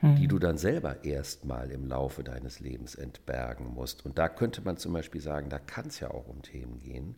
mhm. 0.00 0.17
die 0.17 0.29
du 0.29 0.38
dann 0.38 0.57
selber 0.57 1.05
erstmal 1.05 1.71
im 1.71 1.87
Laufe 1.87 2.23
deines 2.23 2.61
Lebens 2.61 2.95
entbergen 2.95 3.67
musst. 3.67 4.05
Und 4.07 4.19
da 4.19 4.29
könnte 4.29 4.62
man 4.62 4.76
zum 4.76 4.93
Beispiel 4.93 5.21
sagen, 5.21 5.49
da 5.49 5.59
kann 5.59 5.87
es 5.87 6.00
ja 6.00 6.11
auch 6.11 6.29
um 6.29 6.43
Themen 6.43 6.79
gehen, 6.79 7.17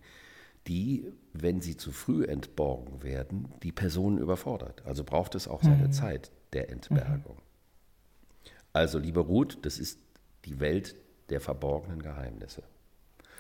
die, 0.67 1.13
wenn 1.35 1.61
sie 1.61 1.77
zu 1.77 1.93
früh 1.93 2.25
entborgen 2.25 3.03
werden, 3.03 3.53
die 3.63 3.73
Personen 3.73 4.17
überfordert. 4.17 4.83
Also 4.87 5.05
braucht 5.05 5.35
es 5.35 5.47
auch 5.47 5.63
seine 5.63 5.89
mhm. 5.89 5.93
Zeit 5.93 6.31
der 6.55 6.71
Entbergung. 6.71 7.37
Mhm. 7.37 8.51
Also, 8.73 8.99
liebe 8.99 9.21
Ruth, 9.21 9.59
das 9.63 9.79
ist 9.79 10.01
die 10.47 10.59
Welt 10.59 10.97
der 11.31 11.41
verborgenen 11.41 12.03
Geheimnisse. 12.03 12.63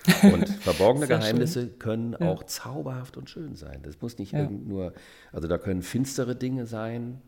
Und 0.23 0.49
verborgene 0.49 1.07
Geheimnisse 1.07 1.63
schön. 1.63 1.79
können 1.79 2.17
ja. 2.21 2.29
auch 2.29 2.43
zauberhaft 2.43 3.17
und 3.17 3.31
schön 3.31 3.55
sein. 3.55 3.81
Das 3.83 4.03
muss 4.03 4.19
nicht 4.19 4.33
ja. 4.33 4.47
nur, 4.51 4.93
also 5.33 5.49
da 5.49 5.57
können 5.57 5.81
finstere 5.81 6.37
Dinge 6.37 6.67
sein, 6.67 7.23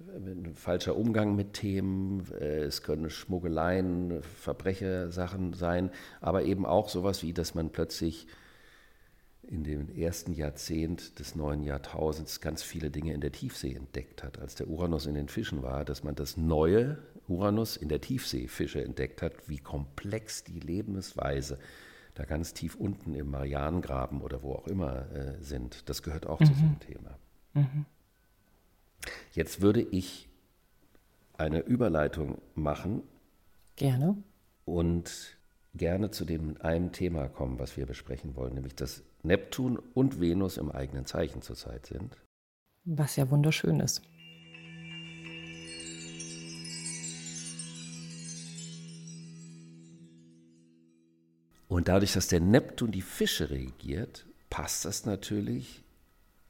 ein 0.00 0.54
falscher 0.54 0.96
Umgang 0.96 1.34
mit 1.34 1.54
Themen, 1.54 2.26
äh, 2.38 2.64
es 2.64 2.82
können 2.82 3.08
Schmuggeleien, 3.10 4.22
Verbrechersachen 4.22 5.54
sein, 5.54 5.90
aber 6.20 6.42
eben 6.44 6.66
auch 6.66 6.88
sowas 6.88 7.22
wie, 7.22 7.32
dass 7.32 7.54
man 7.54 7.70
plötzlich 7.70 8.26
in 9.42 9.62
dem 9.64 9.94
ersten 9.94 10.32
Jahrzehnt 10.32 11.18
des 11.18 11.34
neuen 11.36 11.62
Jahrtausends 11.62 12.40
ganz 12.40 12.62
viele 12.62 12.90
Dinge 12.90 13.12
in 13.12 13.20
der 13.20 13.32
Tiefsee 13.32 13.74
entdeckt 13.74 14.22
hat. 14.22 14.38
Als 14.38 14.54
der 14.54 14.68
Uranus 14.68 15.06
in 15.06 15.14
den 15.14 15.28
Fischen 15.28 15.62
war, 15.62 15.84
dass 15.84 16.02
man 16.02 16.14
das 16.14 16.36
neue 16.36 16.98
Uranus 17.28 17.76
in 17.76 17.88
der 17.88 18.00
Tiefsee 18.00 18.48
Fische 18.48 18.84
entdeckt 18.84 19.22
hat, 19.22 19.48
wie 19.48 19.58
komplex 19.58 20.44
die 20.44 20.60
Lebensweise 20.60 21.58
da 22.14 22.24
ganz 22.24 22.54
tief 22.54 22.76
unten 22.76 23.14
im 23.14 23.30
Marianengraben 23.30 24.20
oder 24.20 24.42
wo 24.42 24.52
auch 24.52 24.68
immer 24.68 25.10
äh, 25.12 25.42
sind. 25.42 25.88
Das 25.88 26.02
gehört 26.02 26.26
auch 26.26 26.40
mhm. 26.40 26.46
zu 26.46 26.52
einem 26.52 26.80
Thema. 26.80 27.18
Mhm. 27.54 27.86
Jetzt 29.32 29.60
würde 29.60 29.82
ich 29.82 30.28
eine 31.36 31.60
Überleitung 31.60 32.40
machen. 32.54 33.02
Gerne. 33.76 34.16
Und 34.64 35.36
gerne 35.74 36.10
zu 36.10 36.24
dem 36.24 36.60
einen 36.60 36.92
Thema 36.92 37.28
kommen, 37.28 37.58
was 37.58 37.76
wir 37.76 37.86
besprechen 37.86 38.36
wollen, 38.36 38.54
nämlich 38.54 38.76
dass 38.76 39.02
Neptun 39.22 39.78
und 39.94 40.20
Venus 40.20 40.56
im 40.56 40.70
eigenen 40.70 41.06
Zeichen 41.06 41.42
zurzeit 41.42 41.86
sind. 41.86 42.16
Was 42.84 43.16
ja 43.16 43.30
wunderschön 43.30 43.80
ist. 43.80 44.02
Und 51.74 51.88
dadurch, 51.88 52.12
dass 52.12 52.28
der 52.28 52.38
Neptun 52.38 52.92
die 52.92 53.02
Fische 53.02 53.50
regiert, 53.50 54.26
passt 54.48 54.84
das 54.84 55.06
natürlich 55.06 55.82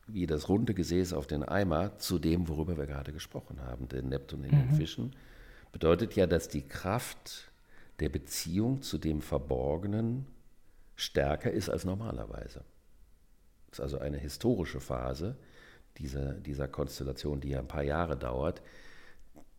wie 0.06 0.26
das 0.26 0.50
runde 0.50 0.74
Gesäß 0.74 1.14
auf 1.14 1.26
den 1.26 1.42
Eimer 1.42 1.96
zu 1.96 2.18
dem, 2.18 2.46
worüber 2.46 2.76
wir 2.76 2.84
gerade 2.84 3.10
gesprochen 3.10 3.62
haben. 3.62 3.88
Der 3.88 4.02
Neptun 4.02 4.44
in 4.44 4.54
mhm. 4.54 4.68
den 4.68 4.76
Fischen 4.76 5.16
bedeutet 5.72 6.14
ja, 6.14 6.26
dass 6.26 6.48
die 6.48 6.68
Kraft 6.68 7.50
der 8.00 8.10
Beziehung 8.10 8.82
zu 8.82 8.98
dem 8.98 9.22
Verborgenen 9.22 10.26
stärker 10.94 11.50
ist 11.50 11.70
als 11.70 11.86
normalerweise. 11.86 12.62
Das 13.70 13.78
ist 13.78 13.80
also 13.80 14.00
eine 14.00 14.18
historische 14.18 14.80
Phase 14.80 15.38
dieser, 15.96 16.34
dieser 16.34 16.68
Konstellation, 16.68 17.40
die 17.40 17.48
ja 17.48 17.60
ein 17.60 17.66
paar 17.66 17.82
Jahre 17.82 18.18
dauert, 18.18 18.60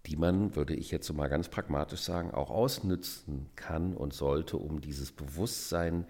die 0.08 0.16
man, 0.16 0.56
würde 0.56 0.76
ich 0.76 0.92
jetzt 0.92 1.08
so 1.08 1.14
mal 1.14 1.28
ganz 1.28 1.50
pragmatisch 1.50 2.02
sagen, 2.02 2.32
auch 2.32 2.50
ausnützen 2.50 3.50
kann 3.56 3.96
und 3.96 4.14
sollte, 4.14 4.58
um 4.58 4.82
dieses 4.82 5.12
Bewusstsein 5.12 6.06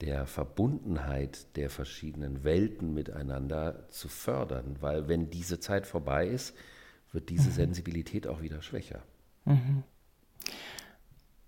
der 0.00 0.26
Verbundenheit 0.26 1.56
der 1.56 1.70
verschiedenen 1.70 2.44
Welten 2.44 2.92
miteinander 2.92 3.88
zu 3.90 4.08
fördern. 4.08 4.76
Weil 4.80 5.08
wenn 5.08 5.30
diese 5.30 5.60
Zeit 5.60 5.86
vorbei 5.86 6.26
ist, 6.26 6.54
wird 7.12 7.30
diese 7.30 7.50
mhm. 7.50 7.54
Sensibilität 7.54 8.26
auch 8.26 8.42
wieder 8.42 8.62
schwächer. 8.62 9.02
Mhm. 9.44 9.84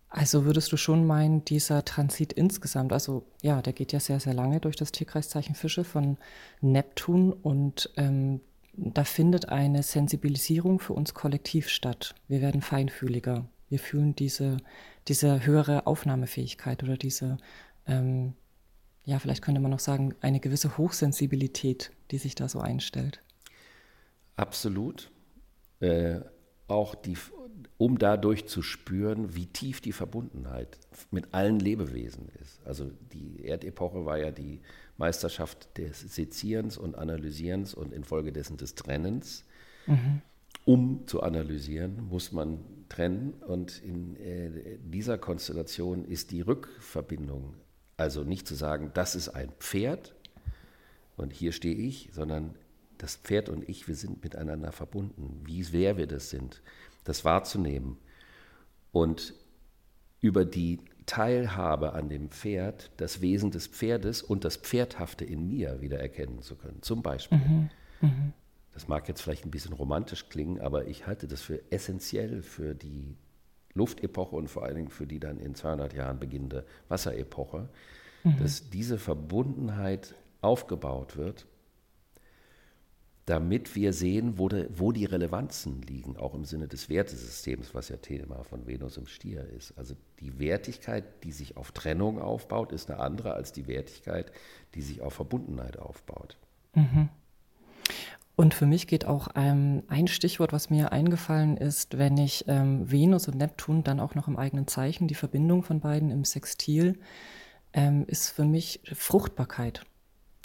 Also 0.08 0.44
würdest 0.44 0.70
du 0.70 0.76
schon 0.76 1.04
meinen, 1.04 1.44
dieser 1.44 1.84
Transit 1.84 2.32
insgesamt, 2.32 2.92
also 2.92 3.26
ja, 3.42 3.60
der 3.60 3.72
geht 3.72 3.92
ja 3.92 3.98
sehr, 3.98 4.20
sehr 4.20 4.34
lange 4.34 4.60
durch 4.60 4.76
das 4.76 4.92
Tierkreiszeichen 4.92 5.56
Fische 5.56 5.82
von 5.82 6.18
Neptun 6.60 7.32
und 7.32 7.90
ähm, 7.96 8.40
da 8.76 9.04
findet 9.04 9.48
eine 9.48 9.82
Sensibilisierung 9.82 10.80
für 10.80 10.92
uns 10.94 11.14
kollektiv 11.14 11.68
statt. 11.68 12.14
Wir 12.28 12.40
werden 12.40 12.60
feinfühliger. 12.60 13.46
Wir 13.68 13.78
fühlen 13.78 14.14
diese, 14.14 14.58
diese 15.08 15.46
höhere 15.46 15.86
Aufnahmefähigkeit 15.86 16.82
oder 16.82 16.96
diese, 16.96 17.38
ähm, 17.86 18.34
ja, 19.04 19.18
vielleicht 19.18 19.42
könnte 19.42 19.60
man 19.60 19.70
noch 19.70 19.80
sagen, 19.80 20.14
eine 20.20 20.40
gewisse 20.40 20.76
Hochsensibilität, 20.76 21.92
die 22.10 22.18
sich 22.18 22.34
da 22.34 22.48
so 22.48 22.60
einstellt. 22.60 23.20
Absolut. 24.36 25.10
Äh, 25.80 26.20
auch 26.66 26.94
die, 26.94 27.16
um 27.76 27.98
dadurch 27.98 28.46
zu 28.46 28.62
spüren, 28.62 29.34
wie 29.34 29.46
tief 29.46 29.80
die 29.80 29.92
Verbundenheit 29.92 30.78
mit 31.10 31.34
allen 31.34 31.60
Lebewesen 31.60 32.28
ist. 32.40 32.60
Also 32.64 32.90
die 33.12 33.44
Erdepoche 33.44 34.04
war 34.06 34.18
ja 34.18 34.30
die 34.30 34.60
Meisterschaft 34.96 35.76
des 35.78 36.00
Sezierens 36.00 36.78
und 36.78 36.96
Analysierens 36.96 37.74
und 37.74 37.92
infolgedessen 37.92 38.56
des 38.56 38.74
Trennens. 38.74 39.44
Mhm. 39.86 40.22
Um 40.64 41.06
zu 41.06 41.22
analysieren, 41.22 42.08
muss 42.08 42.32
man 42.32 42.58
trennen 42.88 43.34
und 43.46 43.82
in 43.82 44.16
äh, 44.16 44.78
dieser 44.82 45.18
Konstellation 45.18 46.06
ist 46.06 46.30
die 46.30 46.40
Rückverbindung, 46.40 47.54
also 47.98 48.24
nicht 48.24 48.46
zu 48.46 48.54
sagen, 48.54 48.90
das 48.94 49.14
ist 49.14 49.28
ein 49.28 49.50
Pferd 49.58 50.14
und 51.16 51.32
hier 51.32 51.52
stehe 51.52 51.74
ich, 51.74 52.10
sondern 52.12 52.54
das 52.98 53.16
Pferd 53.16 53.50
und 53.50 53.68
ich, 53.68 53.88
wir 53.88 53.94
sind 53.94 54.22
miteinander 54.22 54.72
verbunden, 54.72 55.42
wie 55.44 55.62
sehr 55.62 55.98
wir 55.98 56.06
das 56.06 56.30
sind, 56.30 56.62
das 57.04 57.24
wahrzunehmen 57.24 57.98
und 58.92 59.34
über 60.20 60.46
die 60.46 60.80
Teilhabe 61.06 61.92
an 61.92 62.08
dem 62.08 62.30
Pferd 62.30 62.90
das 62.96 63.20
Wesen 63.20 63.50
des 63.50 63.66
Pferdes 63.66 64.22
und 64.22 64.44
das 64.44 64.56
Pferdhafte 64.56 65.24
in 65.24 65.46
mir 65.48 65.80
wieder 65.80 66.00
erkennen 66.00 66.42
zu 66.42 66.56
können. 66.56 66.82
Zum 66.82 67.02
Beispiel. 67.02 67.38
Mhm. 67.38 67.70
Mhm. 68.00 68.32
Das 68.72 68.88
mag 68.88 69.08
jetzt 69.08 69.22
vielleicht 69.22 69.44
ein 69.44 69.50
bisschen 69.50 69.72
romantisch 69.72 70.28
klingen, 70.28 70.60
aber 70.60 70.86
ich 70.88 71.06
halte 71.06 71.28
das 71.28 71.42
für 71.42 71.60
essentiell 71.70 72.42
für 72.42 72.74
die 72.74 73.16
Luftepoche 73.74 74.34
und 74.34 74.48
vor 74.48 74.64
allen 74.64 74.76
Dingen 74.76 74.90
für 74.90 75.06
die 75.06 75.20
dann 75.20 75.38
in 75.38 75.54
200 75.54 75.94
Jahren 75.94 76.18
beginnende 76.18 76.64
Wasserepoche, 76.88 77.68
mhm. 78.24 78.36
dass 78.38 78.70
diese 78.70 78.98
Verbundenheit 78.98 80.14
aufgebaut 80.40 81.16
wird 81.16 81.46
damit 83.26 83.74
wir 83.74 83.92
sehen, 83.92 84.38
wo, 84.38 84.48
de, 84.48 84.68
wo, 84.74 84.92
die 84.92 85.06
Relevanzen 85.06 85.80
liegen, 85.82 86.16
auch 86.16 86.34
im 86.34 86.44
Sinne 86.44 86.68
des 86.68 86.88
Wertesystems, 86.88 87.74
was 87.74 87.88
ja 87.88 87.96
Thema 87.96 88.44
von 88.44 88.66
Venus 88.66 88.96
im 88.98 89.06
Stier 89.06 89.46
ist. 89.56 89.76
Also 89.78 89.94
die 90.20 90.38
Wertigkeit, 90.38 91.04
die 91.24 91.32
sich 91.32 91.56
auf 91.56 91.72
Trennung 91.72 92.20
aufbaut, 92.20 92.72
ist 92.72 92.90
eine 92.90 93.00
andere 93.00 93.32
als 93.32 93.52
die 93.52 93.66
Wertigkeit, 93.66 94.30
die 94.74 94.82
sich 94.82 95.00
auf 95.00 95.14
Verbundenheit 95.14 95.78
aufbaut. 95.78 96.36
Mhm. 96.74 97.08
Und 98.36 98.52
für 98.52 98.66
mich 98.66 98.88
geht 98.88 99.06
auch 99.06 99.28
ähm, 99.36 99.84
ein 99.88 100.08
Stichwort, 100.08 100.52
was 100.52 100.68
mir 100.68 100.92
eingefallen 100.92 101.56
ist, 101.56 101.96
wenn 101.96 102.18
ich 102.18 102.44
ähm, 102.48 102.90
Venus 102.90 103.28
und 103.28 103.38
Neptun 103.38 103.84
dann 103.84 104.00
auch 104.00 104.16
noch 104.16 104.26
im 104.26 104.36
eigenen 104.36 104.66
Zeichen, 104.66 105.06
die 105.06 105.14
Verbindung 105.14 105.62
von 105.62 105.80
beiden 105.80 106.10
im 106.10 106.24
Sextil, 106.24 106.98
ähm, 107.72 108.04
ist 108.06 108.30
für 108.30 108.44
mich 108.44 108.80
Fruchtbarkeit 108.92 109.86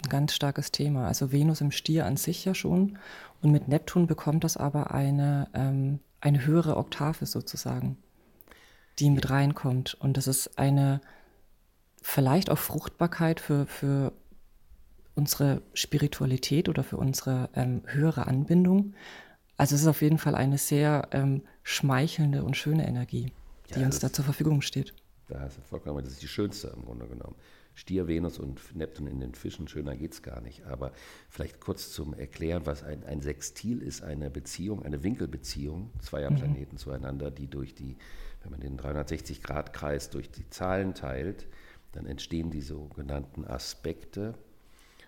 ganz 0.08 0.34
starkes 0.34 0.72
Thema. 0.72 1.06
Also 1.06 1.32
Venus 1.32 1.60
im 1.60 1.70
Stier 1.70 2.06
an 2.06 2.16
sich 2.16 2.44
ja 2.44 2.54
schon. 2.54 2.98
Und 3.42 3.50
mit 3.50 3.68
Neptun 3.68 4.06
bekommt 4.06 4.44
das 4.44 4.56
aber 4.56 4.92
eine, 4.92 5.48
ähm, 5.54 6.00
eine 6.20 6.46
höhere 6.46 6.76
Oktave 6.76 7.26
sozusagen, 7.26 7.98
die 8.98 9.10
mit 9.10 9.30
reinkommt. 9.30 9.94
Und 9.94 10.16
das 10.16 10.26
ist 10.26 10.58
eine 10.58 11.00
vielleicht 12.02 12.50
auch 12.50 12.58
Fruchtbarkeit 12.58 13.40
für, 13.40 13.66
für 13.66 14.12
unsere 15.14 15.62
Spiritualität 15.74 16.68
oder 16.68 16.82
für 16.82 16.96
unsere 16.96 17.50
ähm, 17.54 17.82
höhere 17.86 18.26
Anbindung. 18.26 18.94
Also 19.56 19.74
es 19.74 19.82
ist 19.82 19.86
auf 19.86 20.00
jeden 20.00 20.18
Fall 20.18 20.34
eine 20.34 20.56
sehr 20.56 21.08
ähm, 21.12 21.42
schmeichelnde 21.62 22.44
und 22.44 22.56
schöne 22.56 22.88
Energie, 22.88 23.32
die 23.74 23.80
ja, 23.80 23.86
uns 23.86 23.98
da 23.98 24.12
zur 24.12 24.24
Verfügung 24.24 24.62
steht. 24.62 24.94
Da 25.28 25.40
hast 25.40 25.58
du 25.58 25.62
vollkommen, 25.62 26.02
das 26.02 26.14
ist 26.14 26.22
die 26.22 26.28
schönste 26.28 26.68
im 26.68 26.84
Grunde 26.84 27.06
genommen. 27.06 27.36
Stier, 27.80 28.08
Venus 28.08 28.38
und 28.38 28.76
Neptun 28.76 29.06
in 29.06 29.20
den 29.20 29.34
Fischen, 29.34 29.66
schöner 29.66 29.96
geht 29.96 30.12
es 30.12 30.22
gar 30.22 30.42
nicht. 30.42 30.66
Aber 30.66 30.92
vielleicht 31.30 31.60
kurz 31.60 31.90
zum 31.90 32.12
Erklären, 32.12 32.66
was 32.66 32.82
ein, 32.82 33.04
ein 33.04 33.22
Sextil 33.22 33.80
ist, 33.80 34.02
eine 34.02 34.28
Beziehung, 34.28 34.82
eine 34.82 35.02
Winkelbeziehung 35.02 35.90
zweier 36.02 36.30
mhm. 36.30 36.36
Planeten 36.36 36.76
zueinander, 36.76 37.30
die 37.30 37.46
durch 37.46 37.74
die, 37.74 37.96
wenn 38.42 38.50
man 38.50 38.60
den 38.60 38.78
360-Grad-Kreis 38.78 40.10
durch 40.10 40.30
die 40.30 40.46
Zahlen 40.50 40.92
teilt, 40.92 41.46
dann 41.92 42.04
entstehen 42.04 42.50
die 42.50 42.60
sogenannten 42.60 43.46
Aspekte. 43.46 44.34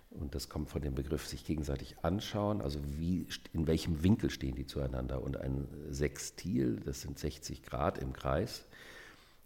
Und 0.08 0.34
das 0.34 0.48
kommt 0.48 0.70
von 0.70 0.80
dem 0.80 0.94
Begriff 0.94 1.26
sich 1.26 1.44
gegenseitig 1.44 1.96
anschauen, 2.00 2.62
also 2.62 2.80
wie, 2.98 3.26
in 3.52 3.66
welchem 3.66 4.02
Winkel 4.02 4.30
stehen 4.30 4.54
die 4.54 4.66
zueinander. 4.66 5.22
Und 5.22 5.36
ein 5.36 5.68
Sextil, 5.90 6.80
das 6.80 7.02
sind 7.02 7.18
60 7.18 7.64
Grad 7.64 7.98
im 7.98 8.14
Kreis, 8.14 8.64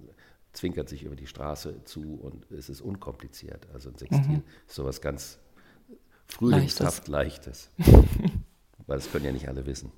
zwinkert 0.53 0.89
sich 0.89 1.03
über 1.03 1.15
die 1.15 1.27
Straße 1.27 1.83
zu 1.83 2.15
und 2.15 2.49
es 2.51 2.69
ist 2.69 2.81
unkompliziert. 2.81 3.67
Also 3.73 3.89
ein 3.89 3.97
Sextil 3.97 4.37
mhm. 4.37 4.43
ist 4.67 4.75
sowas 4.75 5.01
ganz 5.01 5.39
frühlingshaft 6.27 7.07
Leichtes. 7.07 7.69
Leichtes. 7.77 8.03
Weil 8.87 8.97
das 8.97 9.11
können 9.11 9.25
ja 9.25 9.31
nicht 9.31 9.47
alle 9.47 9.65
wissen. 9.65 9.91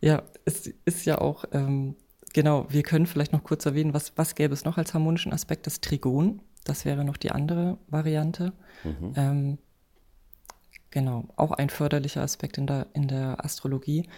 Ja, 0.00 0.22
es 0.44 0.66
ist 0.84 1.06
ja 1.06 1.18
auch, 1.18 1.44
ähm, 1.52 1.96
genau, 2.32 2.66
wir 2.68 2.82
können 2.82 3.06
vielleicht 3.06 3.32
noch 3.32 3.44
kurz 3.44 3.66
erwähnen, 3.66 3.94
was, 3.94 4.12
was 4.16 4.34
gäbe 4.34 4.54
es 4.54 4.64
noch 4.64 4.76
als 4.76 4.94
harmonischen 4.94 5.32
Aspekt? 5.32 5.66
Das 5.66 5.80
Trigon. 5.80 6.42
Das 6.66 6.84
wäre 6.84 7.04
noch 7.04 7.16
die 7.16 7.30
andere 7.30 7.78
Variante. 7.86 8.52
Mhm. 8.82 9.12
Ähm, 9.14 9.58
genau, 10.90 11.28
auch 11.36 11.52
ein 11.52 11.70
förderlicher 11.70 12.22
Aspekt 12.22 12.58
in 12.58 12.66
der, 12.66 12.88
in 12.92 13.06
der 13.06 13.44
Astrologie. 13.44 14.08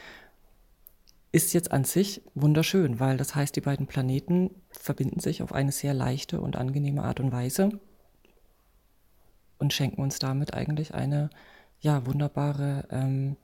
Ist 1.30 1.52
jetzt 1.52 1.72
an 1.72 1.84
sich 1.84 2.22
wunderschön, 2.34 3.00
weil 3.00 3.18
das 3.18 3.34
heißt, 3.34 3.54
die 3.54 3.61
beiden 3.61 3.87
Planeten 3.87 4.50
verbinden 4.70 5.20
sich 5.20 5.42
auf 5.42 5.52
eine 5.52 5.72
sehr 5.72 5.92
leichte 5.92 6.40
und 6.40 6.56
angenehme 6.56 7.04
Art 7.04 7.20
und 7.20 7.32
Weise 7.32 7.68
und 9.58 9.74
schenken 9.74 10.00
uns 10.00 10.18
damit 10.18 10.54
eigentlich 10.54 10.94
eine 10.94 11.28
ja, 11.80 12.06
wunderbare, 12.06 12.88
ähm, 12.90 13.37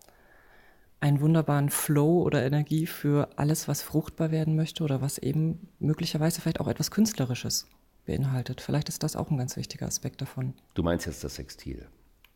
einen 1.00 1.20
wunderbaren 1.20 1.68
Flow 1.68 2.22
oder 2.22 2.42
Energie 2.42 2.86
für 2.86 3.28
alles, 3.36 3.68
was 3.68 3.82
fruchtbar 3.82 4.30
werden 4.30 4.56
möchte 4.56 4.82
oder 4.82 5.02
was 5.02 5.18
eben 5.18 5.68
möglicherweise 5.78 6.40
vielleicht 6.40 6.60
auch 6.60 6.68
etwas 6.68 6.90
Künstlerisches 6.90 7.68
beinhaltet. 8.04 8.60
Vielleicht 8.60 8.88
ist 8.88 9.02
das 9.02 9.16
auch 9.16 9.30
ein 9.30 9.38
ganz 9.38 9.56
wichtiger 9.56 9.86
Aspekt 9.86 10.20
davon. 10.20 10.54
Du 10.74 10.82
meinst 10.82 11.06
jetzt 11.06 11.24
das 11.24 11.36
Sextil? 11.36 11.86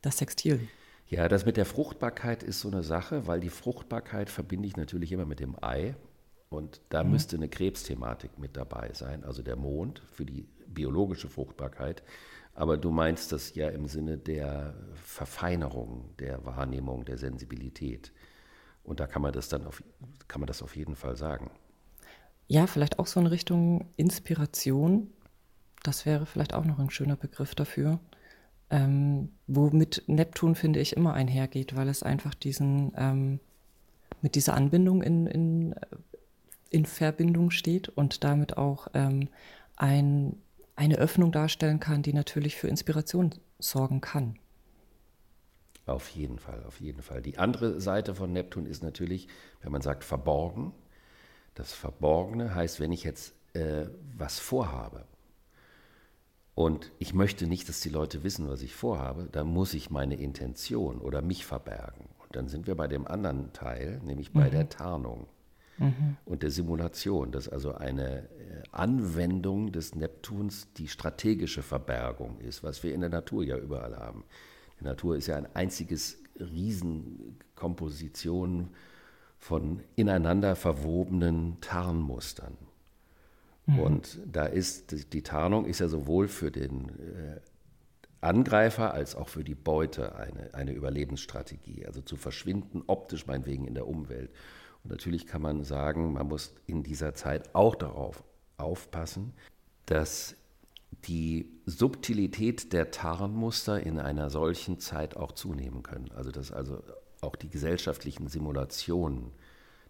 Das 0.03 0.19
Sextil. 0.19 0.69
Ja, 1.09 1.29
das 1.29 1.47
mit 1.47 1.57
der 1.57 1.65
Fruchtbarkeit 1.65 2.43
ist 2.43 2.61
so 2.61 2.69
eine 2.69 2.83
Sache, 2.83 3.27
weil 3.27 3.41
die 3.41 3.49
Fruchtbarkeit 3.49 4.29
verbinde 4.29 4.69
ich 4.69 4.77
natürlich 4.77 5.13
immer 5.13 5.25
mit 5.25 5.41
dem 5.41 5.57
Ei. 5.63 5.97
Und 6.51 6.81
da 6.91 7.05
mhm. 7.05 7.13
müsste 7.13 7.37
eine 7.37 7.49
Krebsthematik 7.49 8.39
mit 8.39 8.57
dabei 8.57 8.91
sein, 8.93 9.25
also 9.25 9.43
der 9.43 9.57
Mond 9.57 10.03
für 10.13 10.25
die 10.25 10.47
biologische 10.67 11.29
Fruchtbarkeit. 11.29 12.03
Aber 12.55 12.77
du 12.77 12.91
meinst 12.91 13.33
das 13.33 13.55
ja 13.55 13.69
im 13.69 13.87
Sinne 13.87 14.19
der 14.19 14.75
Verfeinerung, 14.95 16.11
der 16.19 16.45
Wahrnehmung, 16.45 17.05
der 17.05 17.17
Sensibilität. 17.17 18.13
Und 18.83 19.01
da 19.01 19.07
kann 19.07 19.23
man 19.23 19.33
das 19.33 19.49
dann 19.49 19.67
auf, 19.67 19.83
kann 20.27 20.41
man 20.41 20.47
das 20.47 20.63
auf 20.63 20.75
jeden 20.75 20.97
Fall 20.97 21.17
sagen. 21.17 21.51
Ja, 22.47 22.67
vielleicht 22.67 22.99
auch 22.99 23.07
so 23.07 23.21
in 23.21 23.27
Richtung 23.27 23.91
Inspiration, 23.97 25.13
das 25.89 26.05
wäre 26.05 26.27
vielleicht 26.27 26.53
auch 26.53 26.67
noch 26.67 26.79
ein 26.79 26.91
schöner 26.91 27.17
Begriff 27.17 27.55
dafür. 27.55 27.99
Ähm, 28.69 29.31
womit 29.47 30.03
Neptun, 30.07 30.55
finde 30.55 30.81
ich, 30.81 30.95
immer 30.95 31.15
einhergeht, 31.15 31.75
weil 31.75 31.89
es 31.89 32.03
einfach 32.03 32.35
diesen, 32.35 32.93
ähm, 32.95 33.41
mit 34.21 34.35
dieser 34.35 34.53
Anbindung 34.53 35.01
in, 35.01 35.27
in, 35.27 35.75
in 36.69 36.85
Verbindung 36.85 37.51
steht 37.51 37.89
und 37.89 38.23
damit 38.23 38.59
auch 38.59 38.89
ähm, 38.93 39.29
ein, 39.77 40.37
eine 40.77 40.99
Öffnung 40.99 41.33
darstellen 41.33 41.81
kann, 41.81 42.03
die 42.03 42.13
natürlich 42.13 42.57
für 42.57 42.69
Inspiration 42.69 43.35
sorgen 43.59 44.03
kann. 44.03 44.39
Auf 45.87 46.11
jeden 46.11 46.39
Fall, 46.39 46.63
auf 46.65 46.83
jeden 46.83 47.01
Fall. 47.01 47.23
Die 47.23 47.39
andere 47.39 47.81
Seite 47.81 48.15
von 48.15 48.31
Neptun 48.31 48.67
ist 48.67 48.83
natürlich, 48.83 49.27
wenn 49.63 49.73
man 49.73 49.81
sagt 49.81 50.05
verborgen. 50.05 50.75
Das 51.55 51.73
Verborgene 51.73 52.55
heißt, 52.55 52.79
wenn 52.79 52.93
ich 52.93 53.05
jetzt 53.05 53.33
äh, 53.55 53.87
was 54.15 54.39
vorhabe, 54.39 55.07
und 56.59 56.91
ich 56.99 57.15
möchte 57.15 57.47
nicht, 57.47 57.69
dass 57.69 57.79
die 57.79 57.89
Leute 57.89 58.25
wissen, 58.25 58.49
was 58.49 58.63
ich 58.63 58.75
vorhabe, 58.75 59.29
dann 59.31 59.47
muss 59.47 59.75
ich 59.75 59.91
meine 59.91 60.17
Intention 60.17 60.99
oder 60.99 61.23
mich 61.23 61.47
verbergen. 61.47 62.09
Und 62.19 62.35
dann 62.35 62.49
sind 62.49 62.67
wir 62.67 62.75
bei 62.75 62.89
dem 62.89 63.07
anderen 63.07 63.53
Teil, 63.53 64.01
nämlich 64.05 64.33
bei 64.33 64.49
mhm. 64.49 64.51
der 64.51 64.69
Tarnung 64.69 65.29
mhm. 65.77 66.17
und 66.25 66.43
der 66.43 66.51
Simulation. 66.51 67.31
Das 67.31 67.47
ist 67.47 67.53
also 67.53 67.77
eine 67.77 68.23
äh, 68.23 68.65
Anwendung 68.73 69.71
des 69.71 69.95
Neptuns, 69.95 70.73
die 70.73 70.89
strategische 70.89 71.63
Verbergung 71.63 72.41
ist, 72.41 72.65
was 72.65 72.83
wir 72.83 72.93
in 72.93 73.03
der 73.03 73.11
Natur 73.11 73.45
ja 73.45 73.57
überall 73.57 73.97
haben. 73.97 74.25
Die 74.81 74.85
Natur 74.85 75.17
ist 75.17 75.29
ja 75.29 75.37
ein 75.37 75.47
einziges 75.55 76.19
Riesenkomposition 76.41 78.71
von 79.39 79.85
ineinander 79.95 80.57
verwobenen 80.57 81.61
Tarnmustern. 81.61 82.59
Mhm. 83.69 83.79
Und 83.79 84.19
da 84.27 84.47
ist 84.47 85.13
die 85.13 85.23
Tarnung 85.23 85.67
ist 85.67 85.81
ja 85.81 85.89
sowohl 85.89 86.27
für 86.27 86.51
den 86.51 86.89
äh, 86.89 87.41
Angreifer 88.21 88.95
als 88.95 89.15
auch 89.15 89.29
für 89.29 89.45
die 89.45 89.55
Beute 89.55 90.17
eine, 90.17 90.53
eine 90.55 90.73
Überlebensstrategie, 90.73 91.87
also 91.87 92.01
zu 92.01 92.17
verschwinden, 92.17 92.83
optisch 92.87 93.27
meinetwegen 93.27 93.67
in 93.67 93.75
der 93.75 93.87
Umwelt. 93.87 94.31
Und 94.83 94.91
natürlich 94.91 95.27
kann 95.27 95.43
man 95.43 95.65
sagen, 95.65 96.15
man 96.15 96.27
muss 96.27 96.55
in 96.67 96.83
dieser 96.83 97.15
Zeit 97.15 97.55
auch 97.55 97.77
darauf 97.77 98.25
aufpassen, 98.57 99.35
dass 99.87 100.35
die 101.05 101.51
Subtilität 101.67 102.73
der 102.73 102.91
Tarnmuster 102.91 103.81
in 103.81 104.01
einer 104.01 104.31
solchen 104.31 104.79
Zeit 104.79 105.17
auch 105.17 105.33
zunehmen 105.33 105.83
können. 105.83 106.11
Also 106.17 106.31
dass 106.31 106.51
also 106.51 106.83
auch 107.21 107.37
die 107.37 107.51
gesellschaftlichen 107.51 108.29
Simulationen, 108.29 109.33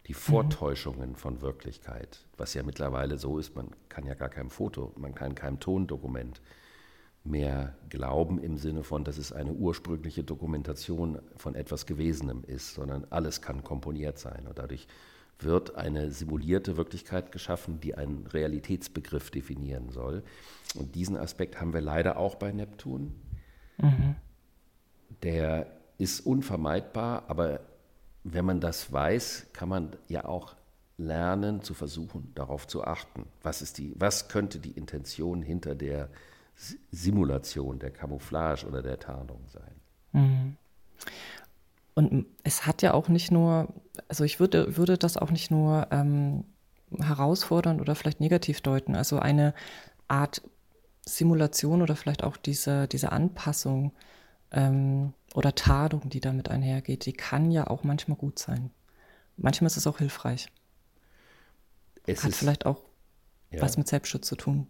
die 0.06 0.14
Vortäuschungen 0.14 1.16
von 1.16 1.42
Wirklichkeit, 1.42 2.26
was 2.36 2.54
ja 2.54 2.62
mittlerweile 2.62 3.18
so 3.18 3.38
ist, 3.38 3.54
man 3.54 3.70
kann 3.88 4.06
ja 4.06 4.14
gar 4.14 4.30
kein 4.30 4.48
Foto, 4.48 4.92
man 4.96 5.14
kann 5.14 5.34
kein 5.34 5.60
Tondokument 5.60 6.40
mehr 7.24 7.74
glauben 7.90 8.38
im 8.38 8.56
Sinne 8.56 8.84
von, 8.84 9.04
dass 9.04 9.18
es 9.18 9.32
eine 9.32 9.52
ursprüngliche 9.52 10.24
Dokumentation 10.24 11.20
von 11.36 11.54
etwas 11.54 11.86
Gewesenem 11.86 12.42
ist, 12.44 12.74
sondern 12.74 13.06
alles 13.10 13.42
kann 13.42 13.64
komponiert 13.64 14.18
sein. 14.18 14.46
Und 14.46 14.58
dadurch 14.58 14.86
wird 15.38 15.76
eine 15.76 16.10
simulierte 16.10 16.76
Wirklichkeit 16.76 17.30
geschaffen, 17.30 17.80
die 17.80 17.94
einen 17.94 18.26
Realitätsbegriff 18.26 19.30
definieren 19.30 19.90
soll. 19.90 20.22
Und 20.74 20.94
diesen 20.94 21.16
Aspekt 21.16 21.60
haben 21.60 21.72
wir 21.72 21.80
leider 21.80 22.16
auch 22.16 22.34
bei 22.36 22.50
Neptun. 22.50 23.14
Mhm. 23.78 24.16
Der 25.22 25.66
ist 25.98 26.20
unvermeidbar, 26.20 27.24
aber 27.28 27.60
wenn 28.32 28.44
man 28.44 28.60
das 28.60 28.92
weiß, 28.92 29.48
kann 29.52 29.68
man 29.68 29.96
ja 30.08 30.24
auch 30.24 30.54
lernen 30.96 31.62
zu 31.62 31.74
versuchen, 31.74 32.32
darauf 32.34 32.66
zu 32.66 32.84
achten. 32.84 33.26
Was, 33.42 33.62
ist 33.62 33.78
die, 33.78 33.94
was 33.96 34.28
könnte 34.28 34.58
die 34.58 34.72
Intention 34.72 35.42
hinter 35.42 35.74
der 35.74 36.08
Simulation, 36.90 37.78
der 37.78 37.90
Camouflage 37.90 38.66
oder 38.66 38.82
der 38.82 38.98
Tarnung 38.98 39.40
sein? 39.46 39.74
Mhm. 40.12 40.56
Und 41.94 42.26
es 42.44 42.66
hat 42.66 42.82
ja 42.82 42.94
auch 42.94 43.08
nicht 43.08 43.30
nur, 43.30 43.68
also 44.08 44.24
ich 44.24 44.38
würde, 44.38 44.76
würde 44.76 44.98
das 44.98 45.16
auch 45.16 45.30
nicht 45.30 45.50
nur 45.50 45.88
ähm, 45.90 46.44
herausfordern 46.96 47.80
oder 47.80 47.94
vielleicht 47.94 48.20
negativ 48.20 48.60
deuten. 48.60 48.94
Also 48.94 49.18
eine 49.18 49.54
Art 50.06 50.42
Simulation 51.04 51.82
oder 51.82 51.96
vielleicht 51.96 52.22
auch 52.22 52.36
diese, 52.36 52.86
diese 52.88 53.12
Anpassung 53.12 53.92
ähm, 54.50 55.12
oder 55.34 55.54
Tadung, 55.54 56.08
die 56.08 56.20
damit 56.20 56.48
einhergeht, 56.48 57.06
die 57.06 57.12
kann 57.12 57.50
ja 57.50 57.66
auch 57.66 57.84
manchmal 57.84 58.16
gut 58.16 58.38
sein. 58.38 58.70
Manchmal 59.36 59.66
ist 59.66 59.76
es 59.76 59.86
auch 59.86 59.98
hilfreich. 59.98 60.48
Es 62.06 62.24
Hat 62.24 62.34
vielleicht 62.34 62.66
auch 62.66 62.82
ja. 63.50 63.60
was 63.60 63.76
mit 63.76 63.88
Selbstschutz 63.88 64.26
zu 64.26 64.36
tun. 64.36 64.66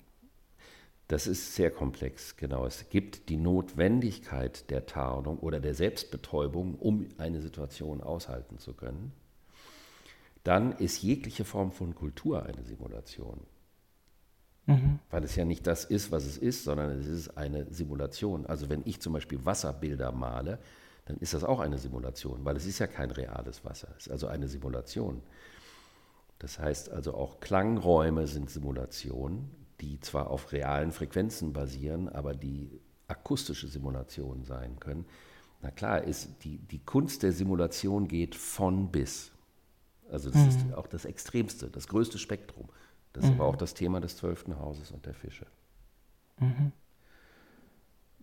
Das 1.07 1.27
ist 1.27 1.55
sehr 1.55 1.71
komplex, 1.71 2.37
genau. 2.37 2.67
Es 2.67 2.91
gibt 2.91 3.31
die 3.31 3.39
Notwendigkeit 3.39 4.69
der 4.69 4.85
Tarnung 4.85 5.39
oder 5.39 5.59
der 5.59 5.75
Selbstbetäubung, 5.75 6.75
um 6.75 7.09
eine 7.17 7.41
Situation 7.41 8.03
aushalten 8.03 8.59
zu 8.59 8.75
können. 8.75 9.13
Dann 10.45 10.73
ist 10.73 11.03
jegliche 11.03 11.47
Form 11.47 11.73
von 11.73 11.95
Kultur 11.95 12.45
eine 12.45 12.63
Simulation. 12.63 13.41
Mhm. 14.69 14.99
Weil 15.11 15.25
es 15.25 15.35
ja 15.35 15.45
nicht 15.45 15.67
das 15.67 15.85
ist, 15.85 16.13
was 16.13 16.25
es 16.25 16.39
ist, 16.39 16.65
sondern 16.65 16.91
es 16.91 17.07
ist 17.07 17.37
eine 17.37 17.67
Simulation. 17.73 18.47
Also 18.47 18.69
wenn 18.69 18.83
ich 18.85 19.01
zum 19.01 19.13
Beispiel 19.13 19.45
Wasserbilder 19.45 20.13
male, 20.13 20.59
dann 21.07 21.17
ist 21.19 21.35
das 21.35 21.43
auch 21.43 21.61
eine 21.61 21.79
Simulation, 21.79 22.45
weil 22.45 22.57
es 22.57 22.67
ist 22.67 22.79
ja 22.79 22.87
kein 22.87 23.11
reales 23.11 23.65
Wasser. 23.65 23.89
Es 23.97 24.07
ist 24.07 24.13
also 24.13 24.27
eine 24.29 24.47
Simulation. 24.47 25.23
Das 26.39 26.59
heißt 26.59 26.91
also 26.91 27.15
auch 27.15 27.41
Klangräume 27.41 28.27
sind 28.27 28.51
Simulationen 28.51 29.51
die 29.81 30.01
zwar 30.01 30.31
auf 30.31 30.53
realen 30.53 30.93
Frequenzen 30.93 31.53
basieren, 31.53 32.09
aber 32.09 32.35
die 32.35 32.81
akustische 33.07 33.69
Simulationen 33.69 34.45
sein 34.45 34.79
können. 34.81 35.07
Na 35.63 35.71
klar, 35.71 36.03
ist 36.03 36.31
die, 36.45 36.59
die 36.59 36.81
Kunst 36.81 37.23
der 37.23 37.33
Simulation 37.33 38.09
geht 38.09 38.35
von 38.35 38.91
bis. 38.91 39.33
Also 40.11 40.31
das 40.31 40.43
mhm. 40.43 40.49
ist 40.49 40.75
auch 40.75 40.87
das 40.87 41.05
Extremste, 41.05 41.69
das 41.69 41.89
größte 41.89 42.19
Spektrum. 42.19 42.69
Das 43.19 43.25
ist 43.25 43.35
mhm. 43.35 43.41
aber 43.41 43.51
auch 43.51 43.57
das 43.57 43.75
Thema 43.75 44.01
des 44.01 44.17
zwölften 44.17 44.61
Hauses 44.61 44.93
und 44.93 45.05
der 45.05 45.13
Fische. 45.13 45.45
Mhm. 46.39 46.71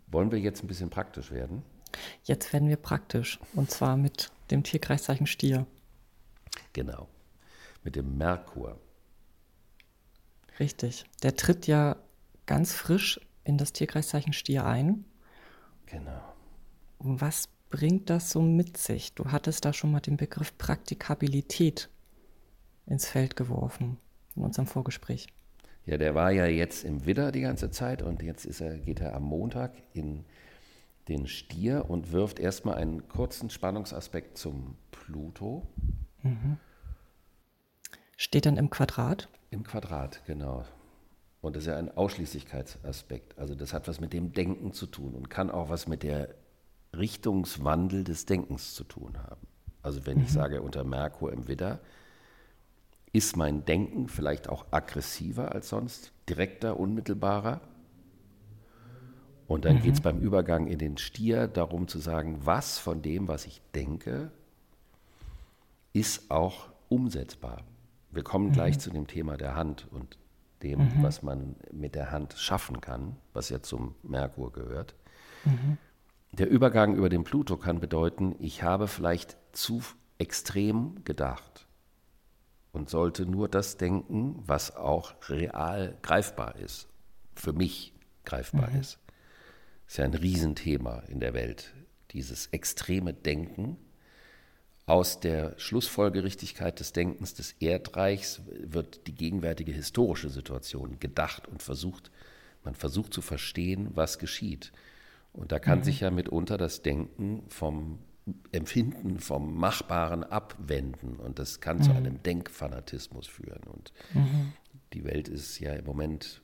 Wollen 0.08 0.32
wir 0.32 0.40
jetzt 0.40 0.64
ein 0.64 0.68
bisschen 0.68 0.90
praktisch 0.90 1.32
werden? 1.32 1.64
Jetzt 2.24 2.54
werden 2.54 2.70
wir 2.70 2.78
praktisch. 2.78 3.38
Und 3.56 3.70
zwar 3.70 3.98
mit 3.98 4.32
dem 4.52 4.64
Tierkreiszeichen 4.64 5.28
Stier. 5.28 5.68
Genau. 6.72 7.10
Mit 7.84 7.98
dem 7.98 8.18
Merkur. 8.18 8.80
Richtig. 10.60 11.04
Der 11.24 11.36
tritt 11.36 11.68
ja 11.68 11.98
ganz 12.46 12.72
frisch 12.72 13.20
in 13.44 13.58
das 13.58 13.74
Tierkreiszeichen 13.74 14.32
Stier 14.32 14.66
ein. 14.66 15.04
Genau. 15.88 16.22
Was 17.00 17.50
bringt 17.70 18.10
das 18.10 18.32
so 18.32 18.42
mit 18.42 18.78
sich? 18.78 19.14
Du 19.14 19.26
hattest 19.26 19.66
da 19.66 19.74
schon 19.74 19.92
mal 19.92 20.00
den 20.00 20.16
Begriff 20.16 20.58
Praktikabilität 20.58 21.90
ins 22.86 23.06
Feld 23.10 23.36
geworfen 23.36 23.98
in 24.36 24.44
unserem 24.44 24.68
Vorgespräch. 24.68 25.28
Ja, 25.86 25.98
der 25.98 26.16
war 26.16 26.32
ja 26.32 26.46
jetzt 26.46 26.84
im 26.84 27.06
Widder 27.06 27.32
die 27.32 27.42
ganze 27.42 27.70
Zeit 27.70 28.02
und 28.02 28.24
jetzt 28.24 28.46
ist 28.46 28.62
er, 28.62 28.78
geht 28.78 29.00
er 29.00 29.16
am 29.16 29.24
Montag 29.24 29.72
in 29.94 30.26
den 31.08 31.28
Stier 31.28 31.86
und 31.90 32.12
wirft 32.12 32.40
erstmal 32.40 32.76
einen 32.76 33.08
kurzen 33.08 33.52
Spannungsaspekt 33.52 34.38
zum 34.38 34.76
Pluto. 34.92 35.68
Mhm. 36.24 36.58
Steht 38.18 38.48
dann 38.48 38.58
im 38.58 38.70
Quadrat? 38.70 39.30
Im 39.52 39.64
Quadrat, 39.64 40.22
genau. 40.26 40.66
Und 41.42 41.56
das 41.56 41.64
ist 41.64 41.68
ja 41.68 41.78
ein 41.78 41.96
Ausschließlichkeitsaspekt. 41.96 43.38
Also 43.38 43.54
das 43.54 43.72
hat 43.72 43.88
was 43.88 44.00
mit 44.00 44.14
dem 44.14 44.34
Denken 44.34 44.74
zu 44.74 44.88
tun 44.88 45.14
und 45.14 45.30
kann 45.30 45.52
auch 45.52 45.70
was 45.70 45.88
mit 45.88 46.02
der 46.02 46.30
Richtungswandel 46.98 48.04
des 48.04 48.26
Denkens 48.26 48.74
zu 48.74 48.84
tun 48.84 49.18
haben. 49.22 49.46
Also 49.84 50.08
wenn 50.08 50.18
mhm. 50.18 50.24
ich 50.24 50.32
sage 50.32 50.64
unter 50.64 50.84
Merkur 50.84 51.32
im 51.32 51.48
Widder, 51.48 51.80
ist 53.16 53.38
mein 53.38 53.64
Denken 53.64 54.10
vielleicht 54.10 54.50
auch 54.50 54.66
aggressiver 54.72 55.54
als 55.54 55.70
sonst, 55.70 56.12
direkter, 56.28 56.78
unmittelbarer. 56.78 57.62
Und 59.48 59.64
dann 59.64 59.78
mhm. 59.78 59.82
geht 59.84 59.94
es 59.94 60.02
beim 60.02 60.20
Übergang 60.20 60.68
in 60.68 60.80
den 60.80 60.98
Stier 60.98 61.48
darum 61.48 61.88
zu 61.88 62.00
sagen, 62.00 62.40
was 62.44 62.78
von 62.78 63.02
dem, 63.02 63.30
was 63.30 63.46
ich 63.46 63.62
denke, 63.74 64.32
ist 65.94 66.30
auch 66.30 66.68
umsetzbar. 66.90 67.64
Wir 68.12 68.24
kommen 68.24 68.52
gleich 68.52 68.76
mhm. 68.76 68.80
zu 68.82 68.90
dem 68.90 69.08
Thema 69.08 69.38
der 69.38 69.56
Hand 69.56 69.88
und 69.92 70.18
dem, 70.62 70.80
mhm. 70.80 70.92
was 71.02 71.24
man 71.24 71.56
mit 71.72 71.96
der 71.96 72.12
Hand 72.12 72.34
schaffen 72.34 72.82
kann, 72.82 73.16
was 73.32 73.48
ja 73.48 73.62
zum 73.62 73.96
Merkur 74.04 74.52
gehört. 74.52 74.94
Mhm. 75.46 75.78
Der 76.34 76.50
Übergang 76.50 76.96
über 76.96 77.08
den 77.08 77.24
Pluto 77.24 77.56
kann 77.56 77.80
bedeuten, 77.80 78.36
ich 78.40 78.62
habe 78.62 78.90
vielleicht 78.90 79.38
zu 79.54 79.82
extrem 80.18 81.06
gedacht 81.06 81.65
und 82.76 82.90
sollte 82.90 83.26
nur 83.26 83.48
das 83.48 83.78
denken, 83.78 84.44
was 84.46 84.76
auch 84.76 85.16
real 85.30 85.98
greifbar 86.02 86.58
ist, 86.58 86.88
für 87.34 87.54
mich 87.54 87.94
greifbar 88.26 88.70
mhm. 88.70 88.82
ist. 88.82 89.00
Das 89.86 89.94
ist 89.94 89.98
ja 89.98 90.06
ein 90.06 90.14
Riesenthema 90.14 91.00
in 91.08 91.22
der 91.22 91.34
Welt, 91.34 91.74
dieses 92.12 92.48
extreme 92.48 93.14
Denken 93.14 93.78
aus 94.88 95.20
der 95.20 95.58
Schlussfolgerichtigkeit 95.58 96.80
des 96.80 96.92
Denkens 96.92 97.34
des 97.34 97.54
Erdreichs 97.54 98.42
wird 98.60 99.08
die 99.08 99.16
gegenwärtige 99.16 99.72
historische 99.72 100.30
Situation 100.30 101.00
gedacht 101.00 101.48
und 101.48 101.64
versucht, 101.64 102.12
man 102.64 102.76
versucht 102.76 103.14
zu 103.14 103.22
verstehen, 103.22 103.90
was 103.94 104.20
geschieht. 104.20 104.74
Und 105.34 105.52
da 105.52 105.60
kann 105.60 105.80
mhm. 105.80 105.84
sich 105.84 106.02
ja 106.02 106.12
mitunter 106.12 106.58
das 106.58 106.82
Denken 106.82 107.44
vom 107.48 108.00
Empfinden, 108.52 109.20
vom 109.20 109.56
Machbaren 109.56 110.24
abwenden. 110.24 111.18
Und 111.18 111.40
das 111.40 111.60
kann 111.60 111.78
mhm. 111.78 111.84
zu 111.84 111.92
einem 111.92 112.24
Denkfanatismus 112.24 113.28
führen. 113.28 113.64
Und 113.64 113.94
mhm. 114.14 114.54
die 114.94 115.04
Welt 115.04 115.28
ist 115.28 115.60
ja 115.60 115.74
im 115.74 115.86
Moment, 115.86 116.42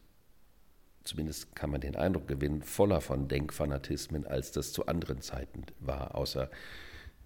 zumindest 1.03 1.55
kann 1.55 1.71
man 1.71 1.81
den 1.81 1.95
Eindruck 1.95 2.27
gewinnen, 2.27 2.61
voller 2.61 3.01
von 3.01 3.27
Denkfanatismen, 3.27 4.25
als 4.27 4.51
das 4.51 4.73
zu 4.73 4.85
anderen 4.85 5.21
Zeiten 5.21 5.65
war, 5.79 6.15
außer 6.15 6.49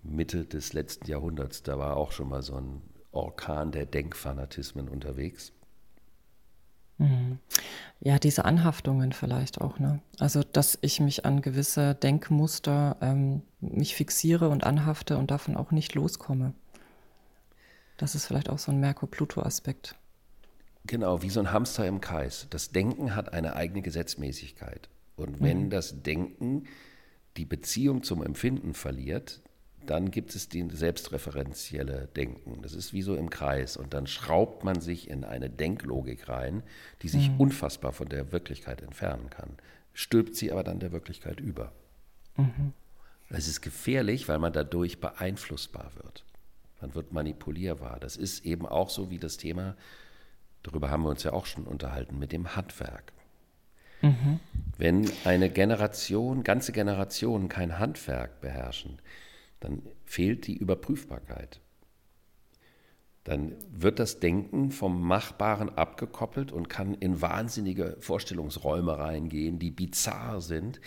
Mitte 0.04 0.46
des 0.46 0.74
letzten 0.74 1.08
Jahrhunderts. 1.10 1.64
Da 1.64 1.78
war 1.78 1.98
auch 1.98 2.12
schon 2.12 2.30
mal 2.30 2.42
so 2.42 2.56
ein 2.56 2.82
Orkan 3.12 3.72
der 3.72 3.86
Denkfanatismen 3.86 4.88
unterwegs. 4.88 5.52
Mhm. 6.98 7.40
Ja, 8.00 8.20
diese 8.20 8.46
Anhaftungen 8.46 9.12
vielleicht 9.12 9.62
auch, 9.62 9.80
ne? 9.80 10.02
Also, 10.20 10.44
dass 10.44 10.78
ich 10.82 11.00
mich 11.00 11.26
an 11.26 11.42
gewisse 11.42 11.96
Denkmuster 11.96 12.98
ähm, 13.02 13.42
mich 13.60 13.96
fixiere 13.96 14.50
und 14.50 14.64
anhafte 14.64 15.18
und 15.18 15.32
davon 15.32 15.58
auch 15.58 15.72
nicht 15.72 15.96
loskomme. 15.96 16.54
Das 17.98 18.16
ist 18.16 18.26
vielleicht 18.26 18.50
auch 18.50 18.60
so 18.60 18.72
ein 18.72 18.80
Merkur-Pluto-Aspekt. 18.80 19.96
Genau, 20.86 21.22
wie 21.22 21.30
so 21.30 21.40
ein 21.40 21.52
Hamster 21.52 21.88
im 21.88 22.02
Kreis. 22.02 22.48
Das 22.50 22.70
Denken 22.70 23.16
hat 23.16 23.34
eine 23.34 23.56
eigene 23.56 23.82
Gesetzmäßigkeit. 23.82 24.90
Und 25.16 25.42
wenn 25.42 25.66
mhm. 25.66 25.70
das 25.70 26.04
Denken 26.04 26.66
die 27.38 27.46
Beziehung 27.46 28.04
zum 28.04 28.22
Empfinden 28.22 28.74
verliert, 28.74 29.42
dann 29.90 30.12
gibt 30.12 30.36
es 30.36 30.50
die 30.50 30.68
selbstreferenzielle 30.70 32.10
Denken. 32.16 32.62
Das 32.62 32.74
ist 32.74 32.94
wie 32.94 33.02
so 33.02 33.16
im 33.16 33.30
Kreis. 33.30 33.78
Und 33.78 33.94
dann 33.94 34.08
schraubt 34.08 34.64
man 34.64 34.82
sich 34.82 35.10
in 35.10 35.24
eine 35.24 35.50
Denklogik 35.50 36.30
rein, 36.30 36.64
die 37.02 37.10
sich 37.10 37.30
mhm. 37.30 37.40
unfassbar 37.40 37.92
von 37.92 38.10
der 38.10 38.32
Wirklichkeit 38.32 38.82
entfernen 38.82 39.30
kann. 39.30 39.52
Stülpt 39.94 40.36
sie 40.36 40.52
aber 40.52 40.64
dann 40.64 40.80
der 40.80 40.92
Wirklichkeit 40.92 41.40
über. 41.40 41.72
Mhm. 42.38 42.74
Es 43.30 43.48
ist 43.48 43.62
gefährlich, 43.62 44.28
weil 44.28 44.40
man 44.40 44.54
dadurch 44.54 45.00
beeinflussbar 45.00 45.92
wird. 45.96 46.24
Man 46.82 46.94
wird 46.94 47.14
manipulierbar. 47.14 48.00
Das 48.00 48.18
ist 48.18 48.46
eben 48.46 48.66
auch 48.66 48.90
so 48.90 49.10
wie 49.10 49.20
das 49.20 49.38
Thema, 49.38 49.76
darüber 50.64 50.90
haben 50.90 51.04
wir 51.04 51.10
uns 51.10 51.24
ja 51.24 51.34
auch 51.34 51.46
schon 51.46 51.66
unterhalten, 51.66 52.20
mit 52.20 52.32
dem 52.32 52.56
Handwerk. 52.56 53.14
Mhm. 54.02 54.40
Wenn 54.78 55.10
eine 55.24 55.50
Generation, 55.50 56.44
ganze 56.44 56.72
Generationen 56.72 57.50
kein 57.50 57.80
Handwerk 57.80 58.42
beherrschen, 58.42 59.00
dann 59.60 59.84
fehlt 60.06 60.48
die 60.48 60.58
Überprüfbarkeit. 60.58 61.62
Dann 63.24 63.56
wird 63.72 63.98
das 63.98 64.20
Denken 64.20 64.70
vom 64.70 65.02
Machbaren 65.02 65.70
abgekoppelt 65.70 66.52
und 66.52 66.70
kann 66.70 66.94
in 66.94 67.22
wahnsinnige 67.22 67.98
Vorstellungsräume 68.00 69.00
reingehen, 69.00 69.58
die 69.58 69.72
bizarr 69.72 70.42
sind, 70.42 70.80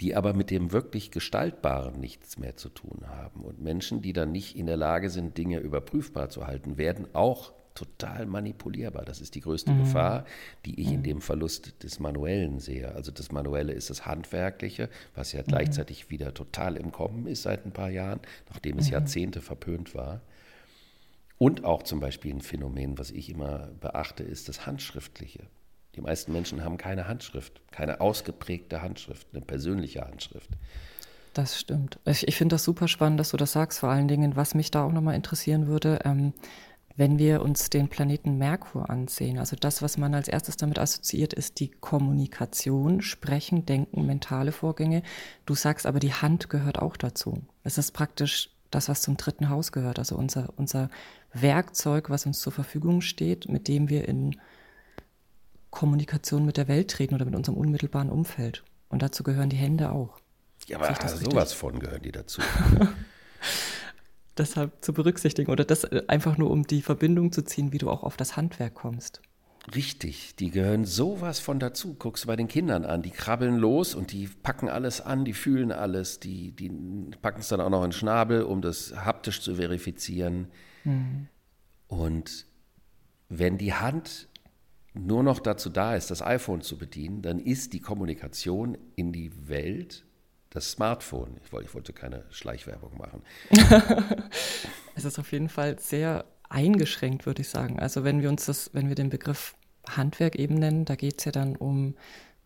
die 0.00 0.14
aber 0.14 0.32
mit 0.32 0.50
dem 0.50 0.72
wirklich 0.72 1.10
Gestaltbaren 1.10 1.98
nichts 1.98 2.38
mehr 2.38 2.56
zu 2.56 2.68
tun 2.68 3.02
haben. 3.08 3.40
Und 3.42 3.60
Menschen, 3.60 4.00
die 4.00 4.12
dann 4.12 4.30
nicht 4.30 4.56
in 4.56 4.66
der 4.66 4.76
Lage 4.76 5.10
sind, 5.10 5.36
Dinge 5.36 5.58
überprüfbar 5.58 6.28
zu 6.28 6.46
halten, 6.46 6.78
werden 6.78 7.08
auch 7.14 7.52
total 7.74 8.26
manipulierbar. 8.26 9.04
Das 9.04 9.20
ist 9.20 9.34
die 9.34 9.40
größte 9.40 9.72
mhm. 9.72 9.80
Gefahr, 9.80 10.24
die 10.64 10.80
ich 10.80 10.88
mhm. 10.88 10.94
in 10.94 11.02
dem 11.02 11.20
Verlust 11.20 11.82
des 11.82 12.00
Manuellen 12.00 12.60
sehe. 12.60 12.94
Also 12.94 13.12
das 13.12 13.32
Manuelle 13.32 13.72
ist 13.72 13.90
das 13.90 14.06
Handwerkliche, 14.06 14.88
was 15.14 15.32
ja 15.32 15.40
mhm. 15.40 15.46
gleichzeitig 15.46 16.10
wieder 16.10 16.34
total 16.34 16.76
im 16.76 16.92
Kommen 16.92 17.26
ist 17.26 17.42
seit 17.42 17.64
ein 17.66 17.72
paar 17.72 17.90
Jahren, 17.90 18.20
nachdem 18.50 18.78
es 18.78 18.86
mhm. 18.86 18.92
Jahrzehnte 18.92 19.40
verpönt 19.40 19.94
war. 19.94 20.20
Und 21.38 21.64
auch 21.64 21.82
zum 21.82 21.98
Beispiel 21.98 22.32
ein 22.32 22.40
Phänomen, 22.40 22.98
was 22.98 23.10
ich 23.10 23.28
immer 23.28 23.70
beachte, 23.80 24.22
ist 24.22 24.48
das 24.48 24.64
Handschriftliche. 24.66 25.44
Die 25.96 26.00
meisten 26.00 26.32
Menschen 26.32 26.64
haben 26.64 26.78
keine 26.78 27.08
Handschrift, 27.08 27.60
keine 27.70 28.00
ausgeprägte 28.00 28.80
Handschrift, 28.80 29.26
eine 29.32 29.42
persönliche 29.42 30.02
Handschrift. 30.02 30.50
Das 31.34 31.58
stimmt. 31.58 31.98
Ich, 32.04 32.28
ich 32.28 32.36
finde 32.36 32.54
das 32.54 32.64
super 32.64 32.88
spannend, 32.88 33.18
dass 33.18 33.30
du 33.30 33.36
das 33.36 33.52
sagst. 33.52 33.80
Vor 33.80 33.88
allen 33.88 34.08
Dingen, 34.08 34.36
was 34.36 34.54
mich 34.54 34.70
da 34.70 34.84
auch 34.84 34.92
nochmal 34.92 35.14
interessieren 35.14 35.66
würde, 35.66 36.00
ähm, 36.04 36.32
wenn 36.96 37.18
wir 37.18 37.42
uns 37.42 37.70
den 37.70 37.88
Planeten 37.88 38.38
Merkur 38.38 38.90
ansehen, 38.90 39.38
also 39.38 39.56
das, 39.56 39.82
was 39.82 39.96
man 39.96 40.14
als 40.14 40.28
erstes 40.28 40.56
damit 40.56 40.78
assoziiert, 40.78 41.32
ist 41.32 41.60
die 41.60 41.70
Kommunikation, 41.70 43.00
Sprechen, 43.00 43.64
Denken, 43.64 44.06
mentale 44.06 44.52
Vorgänge. 44.52 45.02
Du 45.46 45.54
sagst 45.54 45.86
aber, 45.86 46.00
die 46.00 46.12
Hand 46.12 46.50
gehört 46.50 46.78
auch 46.78 46.96
dazu. 46.96 47.42
Es 47.64 47.78
ist 47.78 47.92
praktisch 47.92 48.50
das, 48.70 48.88
was 48.88 49.02
zum 49.02 49.16
dritten 49.16 49.48
Haus 49.48 49.72
gehört, 49.72 49.98
also 49.98 50.16
unser, 50.16 50.52
unser 50.56 50.90
Werkzeug, 51.32 52.10
was 52.10 52.26
uns 52.26 52.40
zur 52.40 52.52
Verfügung 52.52 53.00
steht, 53.00 53.48
mit 53.48 53.68
dem 53.68 53.88
wir 53.88 54.08
in 54.08 54.36
Kommunikation 55.70 56.44
mit 56.44 56.56
der 56.56 56.68
Welt 56.68 56.90
treten 56.90 57.14
oder 57.14 57.24
mit 57.24 57.34
unserem 57.34 57.56
unmittelbaren 57.56 58.10
Umfeld. 58.10 58.64
Und 58.88 59.02
dazu 59.02 59.22
gehören 59.22 59.48
die 59.48 59.56
Hände 59.56 59.92
auch. 59.92 60.18
Ja, 60.66 60.78
aber 60.78 61.08
sowas 61.08 61.52
von 61.52 61.80
gehören 61.80 62.02
die 62.02 62.12
dazu. 62.12 62.42
deshalb 64.36 64.84
zu 64.84 64.92
berücksichtigen 64.92 65.50
oder 65.50 65.64
das 65.64 65.84
äh, 65.84 66.02
einfach 66.08 66.38
nur, 66.38 66.50
um 66.50 66.66
die 66.66 66.82
Verbindung 66.82 67.32
zu 67.32 67.42
ziehen, 67.42 67.72
wie 67.72 67.78
du 67.78 67.90
auch 67.90 68.02
auf 68.02 68.16
das 68.16 68.36
Handwerk 68.36 68.74
kommst. 68.74 69.20
Richtig, 69.74 70.34
die 70.34 70.50
gehören 70.50 70.84
sowas 70.84 71.38
von 71.38 71.60
dazu. 71.60 71.94
Guckst 71.94 72.24
du 72.24 72.26
bei 72.26 72.34
den 72.34 72.48
Kindern 72.48 72.84
an, 72.84 73.02
die 73.02 73.10
krabbeln 73.10 73.56
los 73.56 73.94
und 73.94 74.10
die 74.10 74.26
packen 74.26 74.68
alles 74.68 75.00
an, 75.00 75.24
die 75.24 75.34
fühlen 75.34 75.70
alles, 75.70 76.18
die, 76.18 76.50
die 76.50 76.68
packen 77.22 77.40
es 77.40 77.48
dann 77.48 77.60
auch 77.60 77.70
noch 77.70 77.84
in 77.84 77.90
den 77.90 77.92
Schnabel, 77.92 78.42
um 78.42 78.60
das 78.60 78.92
haptisch 78.96 79.40
zu 79.40 79.54
verifizieren. 79.54 80.48
Mhm. 80.82 81.28
Und 81.86 82.46
wenn 83.28 83.56
die 83.56 83.72
Hand 83.72 84.28
nur 84.94 85.22
noch 85.22 85.38
dazu 85.38 85.70
da 85.70 85.94
ist, 85.94 86.10
das 86.10 86.22
iPhone 86.22 86.60
zu 86.60 86.76
bedienen, 86.76 87.22
dann 87.22 87.38
ist 87.38 87.72
die 87.72 87.80
Kommunikation 87.80 88.76
in 88.96 89.12
die 89.12 89.48
Welt 89.48 90.04
das 90.52 90.70
Smartphone. 90.70 91.38
Ich 91.44 91.52
wollte, 91.52 91.68
ich 91.68 91.74
wollte 91.74 91.92
keine 91.92 92.24
Schleichwerbung 92.30 92.96
machen. 92.98 93.22
es 94.94 95.04
ist 95.04 95.18
auf 95.18 95.32
jeden 95.32 95.48
Fall 95.48 95.78
sehr 95.78 96.24
eingeschränkt, 96.48 97.24
würde 97.26 97.40
ich 97.40 97.48
sagen. 97.48 97.80
Also 97.80 98.04
wenn 98.04 98.20
wir 98.20 98.28
uns 98.28 98.44
das, 98.44 98.70
wenn 98.74 98.88
wir 98.88 98.94
den 98.94 99.10
Begriff 99.10 99.54
Handwerk 99.88 100.36
eben 100.36 100.54
nennen, 100.54 100.84
da 100.84 100.94
geht 100.94 101.18
es 101.18 101.24
ja 101.24 101.32
dann 101.32 101.56
um, 101.56 101.96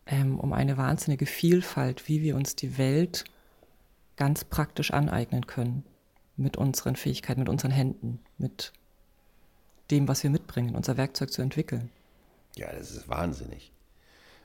ähm, 0.05 0.39
um 0.39 0.53
eine 0.53 0.77
wahnsinnige 0.77 1.25
Vielfalt, 1.25 2.07
wie 2.07 2.21
wir 2.21 2.35
uns 2.35 2.55
die 2.55 2.77
Welt 2.77 3.25
ganz 4.15 4.45
praktisch 4.45 4.91
aneignen 4.91 5.45
können. 5.45 5.83
Mit 6.37 6.55
unseren 6.55 6.95
Fähigkeiten, 6.95 7.41
mit 7.41 7.49
unseren 7.49 7.71
Händen, 7.71 8.19
mit 8.37 8.71
dem, 9.91 10.07
was 10.07 10.23
wir 10.23 10.29
mitbringen, 10.29 10.75
unser 10.75 10.95
Werkzeug 10.95 11.31
zu 11.31 11.41
entwickeln. 11.41 11.89
Ja, 12.55 12.71
das 12.71 12.91
ist 12.91 13.09
wahnsinnig. 13.09 13.71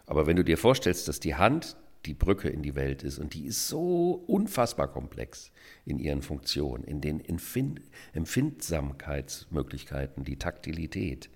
Aber 0.07 0.27
wenn 0.27 0.37
du 0.37 0.43
dir 0.43 0.59
vorstellst, 0.59 1.07
dass 1.07 1.21
die 1.21 1.35
Hand 1.35 1.77
die 2.07 2.15
Brücke 2.15 2.49
in 2.49 2.63
die 2.63 2.75
Welt 2.75 3.03
ist. 3.03 3.19
Und 3.19 3.35
die 3.35 3.45
ist 3.47 3.69
so 3.69 4.25
unfassbar 4.27 4.89
komplex 4.89 5.53
in 5.85 5.99
ihren 5.99 6.23
Funktionen, 6.23 6.85
in 6.85 7.01
den 7.01 7.25
Empfind 7.25 7.81
Empfindsamkeitsmöglichkeiten, 8.13 10.25
die 10.25 10.37
Taktilität. 10.37 11.31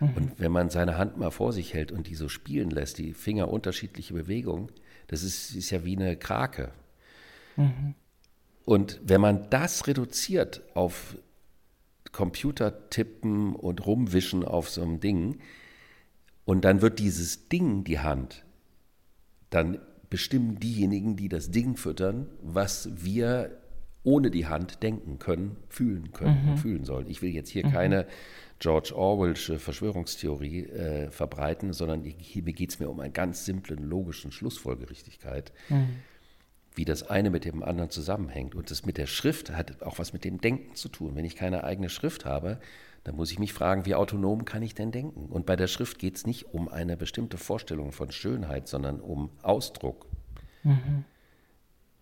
Mhm. 0.00 0.10
Und 0.14 0.38
wenn 0.38 0.52
man 0.52 0.70
seine 0.70 0.96
Hand 0.96 1.18
mal 1.18 1.30
vor 1.30 1.52
sich 1.52 1.74
hält 1.74 1.92
und 1.92 2.06
die 2.06 2.14
so 2.14 2.28
spielen 2.28 2.70
lässt, 2.70 2.98
die 2.98 3.12
Finger 3.12 3.48
unterschiedliche 3.48 4.14
Bewegungen, 4.14 4.70
das 5.08 5.22
ist, 5.22 5.54
ist 5.54 5.70
ja 5.70 5.84
wie 5.84 5.96
eine 5.96 6.16
Krake. 6.16 6.72
Mhm. 7.56 7.94
Und 8.64 9.00
wenn 9.02 9.20
man 9.20 9.50
das 9.50 9.86
reduziert 9.86 10.62
auf 10.74 11.16
Computertippen 12.12 13.54
und 13.54 13.86
rumwischen 13.86 14.44
auf 14.44 14.70
so 14.70 14.82
einem 14.82 15.00
Ding, 15.00 15.40
und 16.44 16.64
dann 16.64 16.80
wird 16.80 16.98
dieses 16.98 17.50
Ding, 17.50 17.84
die 17.84 17.98
Hand, 17.98 18.46
dann 19.50 19.78
bestimmen 20.10 20.58
diejenigen, 20.58 21.16
die 21.16 21.28
das 21.28 21.50
Ding 21.50 21.76
füttern, 21.76 22.26
was 22.42 22.88
wir 22.94 23.58
ohne 24.04 24.30
die 24.30 24.46
Hand 24.46 24.82
denken 24.82 25.18
können, 25.18 25.56
fühlen 25.68 26.12
können 26.12 26.42
mhm. 26.44 26.50
und 26.50 26.56
fühlen 26.58 26.84
sollen. 26.84 27.08
Ich 27.08 27.20
will 27.20 27.30
jetzt 27.30 27.50
hier 27.50 27.66
mhm. 27.66 27.72
keine 27.72 28.06
George 28.58 28.92
Orwellsche 28.94 29.58
Verschwörungstheorie 29.58 30.64
äh, 30.64 31.10
verbreiten, 31.10 31.72
sondern 31.72 32.02
hier 32.04 32.42
geht 32.42 32.70
es 32.70 32.80
mir 32.80 32.88
um 32.88 33.00
einen 33.00 33.12
ganz 33.12 33.44
simplen 33.44 33.84
logischen 33.84 34.32
Schlussfolgerichtigkeit, 34.32 35.52
mhm. 35.68 35.96
wie 36.74 36.84
das 36.84 37.08
eine 37.08 37.30
mit 37.30 37.44
dem 37.44 37.62
anderen 37.62 37.90
zusammenhängt. 37.90 38.54
Und 38.54 38.70
das 38.70 38.86
mit 38.86 38.98
der 38.98 39.06
Schrift 39.06 39.50
hat 39.50 39.82
auch 39.82 39.98
was 39.98 40.12
mit 40.12 40.24
dem 40.24 40.40
Denken 40.40 40.74
zu 40.74 40.88
tun. 40.88 41.14
Wenn 41.14 41.24
ich 41.24 41.36
keine 41.36 41.64
eigene 41.64 41.88
Schrift 41.88 42.24
habe, 42.24 42.58
dann 43.08 43.16
muss 43.16 43.32
ich 43.32 43.38
mich 43.38 43.54
fragen, 43.54 43.86
wie 43.86 43.94
autonom 43.94 44.44
kann 44.44 44.62
ich 44.62 44.74
denn 44.74 44.92
denken? 44.92 45.32
Und 45.32 45.46
bei 45.46 45.56
der 45.56 45.66
Schrift 45.66 45.98
geht 45.98 46.16
es 46.16 46.26
nicht 46.26 46.52
um 46.52 46.68
eine 46.68 46.94
bestimmte 46.94 47.38
Vorstellung 47.38 47.90
von 47.90 48.12
Schönheit, 48.12 48.68
sondern 48.68 49.00
um 49.00 49.30
Ausdruck. 49.40 50.04
Mhm. 50.62 51.04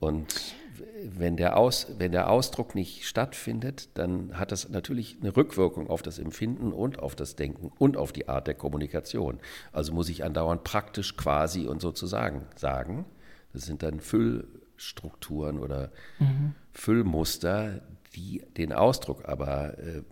Und 0.01 0.57
wenn 1.05 1.37
der, 1.37 1.57
Aus, 1.59 1.87
wenn 1.99 2.11
der 2.11 2.29
Ausdruck 2.29 2.75
nicht 2.75 3.07
stattfindet, 3.07 3.90
dann 3.95 4.37
hat 4.37 4.51
das 4.51 4.69
natürlich 4.69 5.19
eine 5.21 5.37
Rückwirkung 5.37 5.88
auf 5.88 6.03
das 6.03 6.19
Empfinden 6.19 6.73
und 6.73 6.99
auf 6.99 7.14
das 7.14 7.37
Denken 7.37 7.71
und 7.79 7.97
auf 7.97 8.12
die 8.12 8.29
Art 8.29 8.49
der 8.49 8.55
Kommunikation. 8.55 9.38
Also 9.71 9.92
muss 9.92 10.09
ich 10.09 10.25
andauernd 10.25 10.64
praktisch 10.64 11.16
quasi 11.16 11.69
und 11.69 11.81
sozusagen 11.81 12.47
sagen. 12.57 13.05
Das 13.53 13.62
sind 13.62 13.85
dann 13.85 14.01
Füllstrukturen 14.01 15.61
oder 15.61 15.92
mhm. 16.19 16.57
Füllmuster, 16.73 17.83
die 18.16 18.42
den 18.57 18.73
Ausdruck 18.73 19.29
aber 19.29 19.79
äh, 19.79 20.03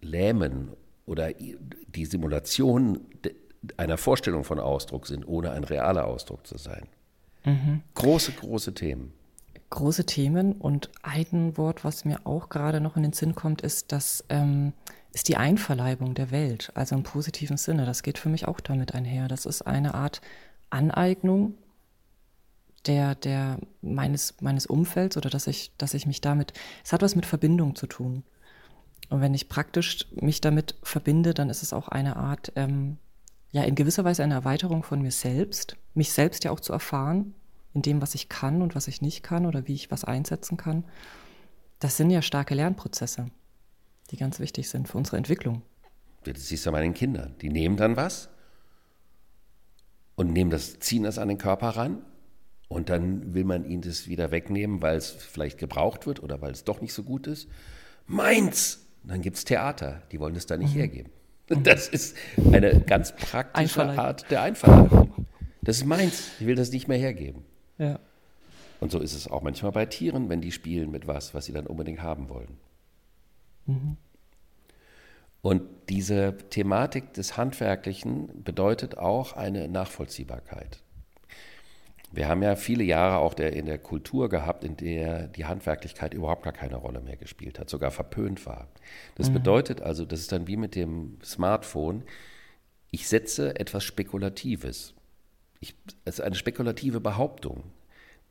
lähmen 0.00 0.70
oder 1.06 1.30
die 1.32 2.04
Simulation 2.06 3.00
einer 3.76 3.98
Vorstellung 3.98 4.44
von 4.44 4.58
Ausdruck 4.58 5.06
sind, 5.06 5.26
ohne 5.26 5.50
ein 5.50 5.64
realer 5.64 6.06
Ausdruck 6.06 6.46
zu 6.46 6.56
sein. 6.56 6.86
Mhm. 7.44 7.82
Große, 7.94 8.32
große 8.32 8.74
Themen. 8.74 9.12
Große 9.70 10.04
Themen 10.04 10.52
und 10.52 10.90
ein 11.02 11.56
Wort, 11.56 11.84
was 11.84 12.04
mir 12.04 12.20
auch 12.24 12.48
gerade 12.48 12.80
noch 12.80 12.96
in 12.96 13.02
den 13.02 13.12
Sinn 13.12 13.34
kommt, 13.34 13.62
ist, 13.62 13.92
dass 13.92 14.24
ähm, 14.28 14.72
ist 15.12 15.28
die 15.28 15.36
Einverleibung 15.36 16.14
der 16.14 16.30
Welt, 16.30 16.70
also 16.74 16.94
im 16.94 17.02
positiven 17.02 17.56
Sinne. 17.56 17.84
Das 17.84 18.02
geht 18.02 18.18
für 18.18 18.28
mich 18.28 18.46
auch 18.46 18.60
damit 18.60 18.94
einher. 18.94 19.28
Das 19.28 19.46
ist 19.46 19.62
eine 19.62 19.94
Art 19.94 20.20
Aneignung 20.70 21.54
der, 22.86 23.14
der 23.14 23.58
meines, 23.82 24.40
meines 24.40 24.66
Umfelds 24.66 25.16
oder 25.16 25.28
dass 25.28 25.46
ich, 25.46 25.72
dass 25.78 25.94
ich 25.94 26.06
mich 26.06 26.20
damit, 26.20 26.52
es 26.84 26.92
hat 26.92 27.02
was 27.02 27.16
mit 27.16 27.26
Verbindung 27.26 27.74
zu 27.74 27.86
tun. 27.86 28.22
Und 29.10 29.20
wenn 29.20 29.34
ich 29.34 29.48
praktisch 29.48 30.06
mich 30.12 30.40
damit 30.40 30.76
verbinde, 30.84 31.34
dann 31.34 31.50
ist 31.50 31.62
es 31.62 31.72
auch 31.72 31.88
eine 31.88 32.16
Art, 32.16 32.52
ähm, 32.54 32.96
ja, 33.50 33.64
in 33.64 33.74
gewisser 33.74 34.04
Weise 34.04 34.22
eine 34.22 34.34
Erweiterung 34.34 34.84
von 34.84 35.02
mir 35.02 35.10
selbst, 35.10 35.76
mich 35.94 36.12
selbst 36.12 36.44
ja 36.44 36.52
auch 36.52 36.60
zu 36.60 36.72
erfahren, 36.72 37.34
in 37.74 37.82
dem, 37.82 38.00
was 38.00 38.14
ich 38.14 38.28
kann 38.28 38.62
und 38.62 38.76
was 38.76 38.86
ich 38.86 39.02
nicht 39.02 39.22
kann 39.24 39.46
oder 39.46 39.66
wie 39.66 39.74
ich 39.74 39.90
was 39.90 40.04
einsetzen 40.04 40.56
kann. 40.56 40.84
Das 41.80 41.96
sind 41.96 42.10
ja 42.10 42.22
starke 42.22 42.54
Lernprozesse, 42.54 43.26
die 44.10 44.16
ganz 44.16 44.38
wichtig 44.38 44.70
sind 44.70 44.88
für 44.88 44.96
unsere 44.96 45.16
Entwicklung. 45.16 45.62
Das 46.22 46.46
siehst 46.46 46.66
du 46.66 46.70
bei 46.70 46.80
den 46.80 46.94
Kindern. 46.94 47.34
Die 47.40 47.48
nehmen 47.48 47.76
dann 47.76 47.96
was 47.96 48.28
und 50.14 50.32
nehmen 50.32 50.50
das, 50.50 50.78
ziehen 50.78 51.02
das 51.02 51.18
an 51.18 51.28
den 51.28 51.38
Körper 51.38 51.70
ran 51.70 52.04
Und 52.68 52.90
dann 52.90 53.34
will 53.34 53.44
man 53.44 53.64
ihnen 53.64 53.82
das 53.82 54.06
wieder 54.06 54.30
wegnehmen, 54.30 54.82
weil 54.82 54.96
es 54.96 55.10
vielleicht 55.10 55.58
gebraucht 55.58 56.06
wird 56.06 56.22
oder 56.22 56.40
weil 56.40 56.52
es 56.52 56.62
doch 56.62 56.80
nicht 56.80 56.94
so 56.94 57.02
gut 57.02 57.26
ist. 57.26 57.48
Meins! 58.06 58.86
Dann 59.02 59.22
gibt 59.22 59.36
es 59.36 59.44
Theater, 59.44 60.02
die 60.12 60.20
wollen 60.20 60.36
es 60.36 60.46
da 60.46 60.56
nicht 60.56 60.74
mhm. 60.74 60.78
hergeben. 60.78 61.12
Das 61.64 61.88
ist 61.88 62.16
eine 62.52 62.80
ganz 62.80 63.12
praktische 63.16 63.82
Art 63.82 64.30
der 64.30 64.42
Einverleibung. 64.42 65.26
Das 65.62 65.78
ist 65.78 65.84
meins, 65.84 66.30
ich 66.38 66.46
will 66.46 66.54
das 66.54 66.70
nicht 66.70 66.86
mehr 66.86 66.96
hergeben. 66.96 67.44
Ja. 67.76 67.98
Und 68.78 68.92
so 68.92 69.00
ist 69.00 69.14
es 69.14 69.26
auch 69.26 69.42
manchmal 69.42 69.72
bei 69.72 69.84
Tieren, 69.86 70.28
wenn 70.28 70.40
die 70.40 70.52
spielen 70.52 70.92
mit 70.92 71.08
was, 71.08 71.34
was 71.34 71.46
sie 71.46 71.52
dann 71.52 71.66
unbedingt 71.66 72.02
haben 72.02 72.28
wollen. 72.28 72.56
Mhm. 73.66 73.96
Und 75.42 75.62
diese 75.88 76.36
Thematik 76.50 77.14
des 77.14 77.36
Handwerklichen 77.36 78.44
bedeutet 78.44 78.98
auch 78.98 79.32
eine 79.34 79.68
Nachvollziehbarkeit. 79.68 80.82
Wir 82.12 82.28
haben 82.28 82.42
ja 82.42 82.56
viele 82.56 82.82
Jahre 82.82 83.18
auch 83.18 83.34
der, 83.34 83.52
in 83.52 83.66
der 83.66 83.78
Kultur 83.78 84.28
gehabt, 84.28 84.64
in 84.64 84.76
der 84.76 85.28
die 85.28 85.44
Handwerklichkeit 85.44 86.12
überhaupt 86.12 86.42
gar 86.42 86.52
keine 86.52 86.76
Rolle 86.76 87.00
mehr 87.00 87.16
gespielt 87.16 87.58
hat, 87.58 87.70
sogar 87.70 87.92
verpönt 87.92 88.46
war. 88.46 88.68
Das 89.14 89.28
mhm. 89.28 89.34
bedeutet 89.34 89.80
also, 89.80 90.04
das 90.04 90.20
ist 90.20 90.32
dann 90.32 90.48
wie 90.48 90.56
mit 90.56 90.74
dem 90.74 91.18
Smartphone, 91.22 92.02
ich 92.90 93.08
setze 93.08 93.58
etwas 93.58 93.84
Spekulatives. 93.84 94.94
Ich, 95.60 95.76
es 96.04 96.14
ist 96.18 96.24
eine 96.24 96.34
spekulative 96.34 97.00
Behauptung, 97.00 97.62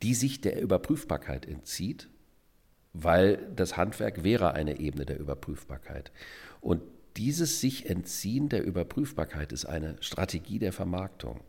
die 0.02 0.14
sich 0.14 0.42
der 0.42 0.62
Überprüfbarkeit 0.62 1.46
entzieht, 1.46 2.10
weil 2.94 3.38
das 3.56 3.78
Handwerk 3.78 4.24
wäre 4.24 4.54
eine 4.54 4.80
Ebene 4.80 5.06
der 5.06 5.20
Überprüfbarkeit. 5.20 6.12
Und 6.60 6.82
dieses 7.18 7.62
sich 7.62 7.90
entziehen 7.90 8.50
der 8.50 8.64
Überprüfbarkeit 8.64 9.52
ist 9.52 9.66
eine 9.66 9.96
Strategie 10.02 10.60
der 10.60 10.74
Vermarktung. 10.74 11.42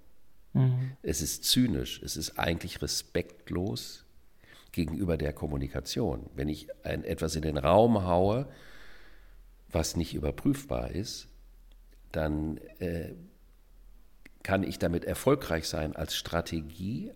Mhm. 0.52 0.92
Es 1.02 1.22
ist 1.22 1.44
zynisch, 1.44 2.02
es 2.02 2.16
ist 2.16 2.38
eigentlich 2.38 2.82
respektlos 2.82 4.04
gegenüber 4.72 5.16
der 5.16 5.32
Kommunikation. 5.32 6.28
Wenn 6.34 6.48
ich 6.48 6.68
ein, 6.84 7.04
etwas 7.04 7.34
in 7.36 7.42
den 7.42 7.58
Raum 7.58 8.04
haue, 8.04 8.48
was 9.68 9.96
nicht 9.96 10.14
überprüfbar 10.14 10.90
ist, 10.90 11.28
dann 12.12 12.58
äh, 12.78 13.14
kann 14.42 14.62
ich 14.62 14.78
damit 14.78 15.04
erfolgreich 15.04 15.68
sein 15.68 15.94
als 15.94 16.16
Strategie, 16.16 17.12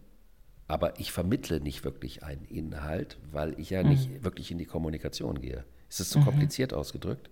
aber 0.67 0.99
ich 0.99 1.13
vermittle 1.13 1.61
nicht 1.61 1.85
wirklich 1.85 2.23
einen 2.23 2.45
Inhalt, 2.45 3.19
weil 3.31 3.59
ich 3.59 3.71
ja 3.71 3.83
mhm. 3.83 3.91
nicht 3.91 4.25
wirklich 4.25 4.51
in 4.51 4.59
die 4.59 4.67
Kommunikation 4.67 5.41
gehe. 5.41 5.65
Ist 5.89 6.01
das 6.01 6.11
zu 6.11 6.21
mhm. 6.21 6.25
kompliziert 6.25 6.73
ausgedrückt? 6.73 7.31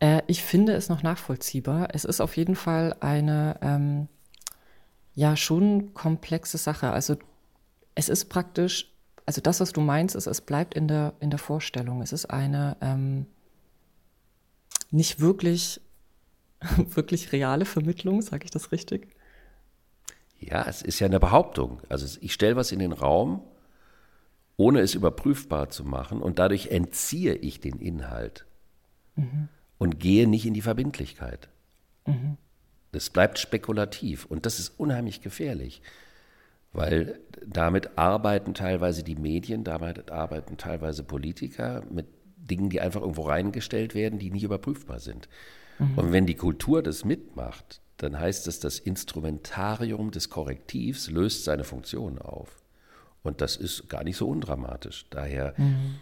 Äh, 0.00 0.22
ich 0.26 0.42
finde 0.42 0.72
es 0.74 0.88
noch 0.88 1.02
nachvollziehbar. 1.02 1.88
Es 1.92 2.04
ist 2.04 2.20
auf 2.20 2.36
jeden 2.36 2.56
Fall 2.56 2.96
eine 3.00 3.58
ähm, 3.62 4.08
ja 5.14 5.36
schon 5.36 5.94
komplexe 5.94 6.58
Sache. 6.58 6.90
Also 6.90 7.16
es 7.94 8.08
ist 8.08 8.26
praktisch, 8.26 8.92
also 9.26 9.40
das, 9.40 9.60
was 9.60 9.72
du 9.72 9.80
meinst, 9.80 10.14
ist, 10.14 10.26
es 10.26 10.40
bleibt 10.40 10.74
in 10.74 10.88
der, 10.88 11.14
in 11.20 11.30
der 11.30 11.38
Vorstellung. 11.38 12.02
Es 12.02 12.12
ist 12.12 12.26
eine 12.26 12.76
ähm, 12.80 13.26
nicht 14.90 15.20
wirklich, 15.20 15.80
wirklich 16.76 17.32
reale 17.32 17.64
Vermittlung, 17.64 18.22
sage 18.22 18.44
ich 18.44 18.50
das 18.50 18.72
richtig? 18.72 19.08
Ja, 20.38 20.64
es 20.66 20.82
ist 20.82 21.00
ja 21.00 21.06
eine 21.06 21.20
Behauptung. 21.20 21.80
Also 21.88 22.18
ich 22.20 22.32
stelle 22.32 22.56
was 22.56 22.72
in 22.72 22.78
den 22.78 22.92
Raum, 22.92 23.42
ohne 24.56 24.80
es 24.80 24.94
überprüfbar 24.94 25.70
zu 25.70 25.84
machen 25.84 26.22
und 26.22 26.38
dadurch 26.38 26.68
entziehe 26.68 27.34
ich 27.34 27.60
den 27.60 27.78
Inhalt 27.78 28.46
mhm. 29.16 29.48
und 29.78 30.00
gehe 30.00 30.26
nicht 30.26 30.46
in 30.46 30.54
die 30.54 30.62
Verbindlichkeit. 30.62 31.48
Mhm. 32.06 32.36
Das 32.92 33.10
bleibt 33.10 33.38
spekulativ 33.38 34.24
und 34.26 34.46
das 34.46 34.58
ist 34.58 34.78
unheimlich 34.78 35.20
gefährlich, 35.20 35.82
weil 36.72 37.20
damit 37.46 37.98
arbeiten 37.98 38.54
teilweise 38.54 39.02
die 39.02 39.16
Medien, 39.16 39.64
damit 39.64 40.10
arbeiten 40.10 40.56
teilweise 40.56 41.02
Politiker 41.02 41.82
mit 41.90 42.06
Dingen, 42.36 42.70
die 42.70 42.80
einfach 42.80 43.00
irgendwo 43.00 43.22
reingestellt 43.22 43.94
werden, 43.94 44.18
die 44.18 44.30
nicht 44.30 44.42
überprüfbar 44.42 44.98
sind. 44.98 45.28
Mhm. 45.78 45.98
Und 45.98 46.12
wenn 46.12 46.26
die 46.26 46.34
Kultur 46.34 46.82
das 46.82 47.04
mitmacht, 47.04 47.80
dann 47.96 48.18
heißt 48.18 48.48
es, 48.48 48.60
das 48.60 48.78
Instrumentarium 48.78 50.10
des 50.10 50.30
Korrektivs 50.30 51.10
löst 51.10 51.44
seine 51.44 51.64
Funktion 51.64 52.18
auf. 52.18 52.62
Und 53.22 53.40
das 53.40 53.56
ist 53.56 53.88
gar 53.88 54.04
nicht 54.04 54.16
so 54.16 54.28
undramatisch. 54.28 55.06
Daher, 55.10 55.54
mhm. 55.58 55.96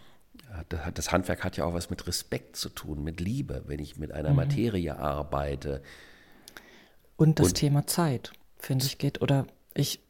das 0.94 1.10
Handwerk 1.10 1.42
hat 1.42 1.56
ja 1.56 1.64
auch 1.64 1.74
was 1.74 1.90
mit 1.90 2.06
Respekt 2.06 2.56
zu 2.56 2.68
tun, 2.68 3.02
mit 3.02 3.20
Liebe. 3.20 3.64
Wenn 3.66 3.80
ich 3.80 3.96
mit 3.96 4.12
einer 4.12 4.30
mhm. 4.30 4.36
Materie 4.36 4.96
arbeite, 4.96 5.82
und 7.18 7.38
das 7.40 7.48
und 7.48 7.54
Thema 7.56 7.86
Zeit, 7.86 8.32
finde 8.58 8.86
ich, 8.86 8.96
geht, 8.96 9.20
oder 9.20 9.46
ich, 9.74 10.00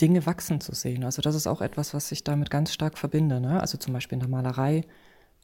Dinge 0.00 0.24
wachsen 0.26 0.60
zu 0.60 0.74
sehen. 0.74 1.04
Also 1.04 1.20
das 1.20 1.34
ist 1.34 1.46
auch 1.46 1.60
etwas, 1.60 1.92
was 1.92 2.12
ich 2.12 2.24
damit 2.24 2.50
ganz 2.50 2.72
stark 2.72 2.96
verbinde. 2.96 3.40
Ne? 3.40 3.60
Also 3.60 3.76
zum 3.78 3.92
Beispiel 3.92 4.16
in 4.16 4.20
der 4.20 4.28
Malerei, 4.28 4.82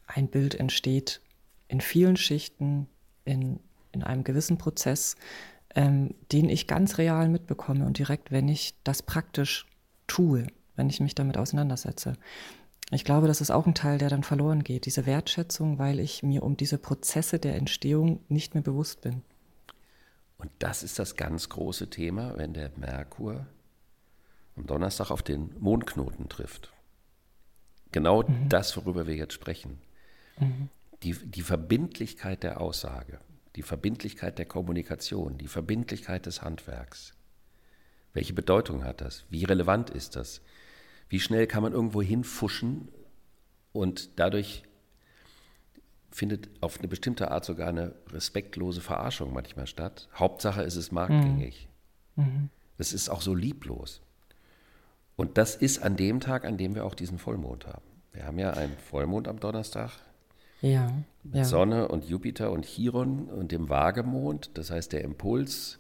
ein 0.07 0.29
Bild 0.29 0.55
entsteht 0.55 1.21
in 1.69 1.81
vielen 1.81 2.17
Schichten, 2.17 2.87
in, 3.25 3.61
in 3.93 4.03
einem 4.03 4.25
gewissen 4.25 4.59
Prozess, 4.59 5.17
ähm, 5.75 6.15
den 6.31 6.49
ich 6.49 6.67
ganz 6.67 6.99
real 6.99 7.29
mitbekomme 7.29 7.85
und 7.85 7.99
direkt, 7.99 8.31
wenn 8.31 8.49
ich 8.49 8.75
das 8.85 9.03
praktisch 9.03 9.67
tue, 10.07 10.47
wenn 10.77 10.89
ich 10.89 11.01
mich 11.01 11.15
damit 11.15 11.37
auseinandersetze. 11.37 12.15
Ich 12.91 13.05
glaube, 13.05 13.27
das 13.27 13.41
ist 13.41 13.51
auch 13.51 13.67
ein 13.67 13.75
Teil, 13.75 13.99
der 13.99 14.11
dann 14.11 14.23
verloren 14.23 14.63
geht, 14.63 14.85
diese 14.85 15.07
Wertschätzung, 15.07 15.79
weil 15.79 15.99
ich 15.99 16.23
mir 16.23 16.43
um 16.43 16.59
diese 16.59 16.77
Prozesse 16.77 17.39
der 17.39 17.57
Entstehung 17.57 18.21
nicht 18.29 18.55
mehr 18.55 18.63
bewusst 18.63 19.01
bin. 19.01 19.23
Und 20.43 20.51
das 20.59 20.83
ist 20.83 20.99
das 20.99 21.15
ganz 21.15 21.49
große 21.51 21.89
Thema, 21.89 22.37
wenn 22.37 22.53
der 22.53 22.73
Merkur 22.77 23.47
am 24.57 24.67
Donnerstag 24.67 25.13
auf 25.13 25.23
den 25.23 25.55
Mondknoten 25.61 26.29
trifft. 26.29 26.73
Genau 27.93 28.25
mhm. 28.25 28.49
das, 28.49 28.77
worüber 28.77 29.07
wir 29.07 29.15
jetzt 29.15 29.35
sprechen. 29.35 29.79
Mhm. 30.41 30.69
Die, 31.05 31.15
die 31.15 31.43
Verbindlichkeit 31.43 32.43
der 32.43 32.61
Aussage, 32.61 33.21
die 33.55 33.63
Verbindlichkeit 33.63 34.37
der 34.41 34.47
Kommunikation, 34.47 35.39
die 35.39 35.47
Verbindlichkeit 35.47 36.27
des 36.27 36.43
Handwerks. 36.43 37.15
Welche 38.13 38.33
Bedeutung 38.33 38.83
hat 38.83 39.01
das? 39.01 39.25
Wie 39.31 39.45
relevant 39.45 39.91
ist 39.91 40.17
das? 40.17 40.43
Wie 41.09 41.21
schnell 41.21 41.47
kann 41.47 41.63
man 41.63 41.73
irgendwo 41.73 42.03
hinfuschen 42.03 42.89
und 43.73 44.19
dadurch 44.19 44.65
findet 46.13 46.51
auf 46.61 46.79
eine 46.79 46.89
bestimmte 46.89 47.31
Art 47.31 47.45
sogar 47.45 47.69
eine 47.69 47.95
respektlose 48.11 48.81
Verarschung 48.81 49.33
manchmal 49.33 49.67
statt. 49.67 50.09
Hauptsache 50.15 50.63
ist 50.63 50.77
es 50.77 50.93
marktgängig. 50.93 51.69
Mhm. 52.17 52.51
Es 52.79 52.93
ist 52.93 53.09
auch 53.09 53.23
so 53.23 53.35
lieblos. 53.35 54.03
Und 55.17 55.39
das 55.39 55.57
ist 55.57 55.83
an 55.83 55.97
dem 55.97 56.21
Tag, 56.21 56.45
an 56.45 56.57
dem 56.59 56.75
wir 56.75 56.85
auch 56.85 56.95
diesen 56.95 57.19
Vollmond 57.19 57.67
haben. 57.67 57.83
Wir 58.13 58.27
haben 58.27 58.39
ja 58.39 58.51
einen 58.53 58.77
Vollmond 58.77 59.29
am 59.29 59.41
Donnerstag. 59.41 59.91
Ja. 60.61 60.93
Mit 61.23 61.35
ja. 61.35 61.45
Sonne 61.45 61.89
und 61.89 62.05
Jupiter 62.05 62.51
und 62.53 62.65
Chiron 62.65 63.29
und 63.29 63.53
dem 63.53 63.69
Waagemond. 63.69 64.51
Das 64.55 64.71
heißt, 64.71 64.93
der 64.93 65.03
Impuls 65.03 65.79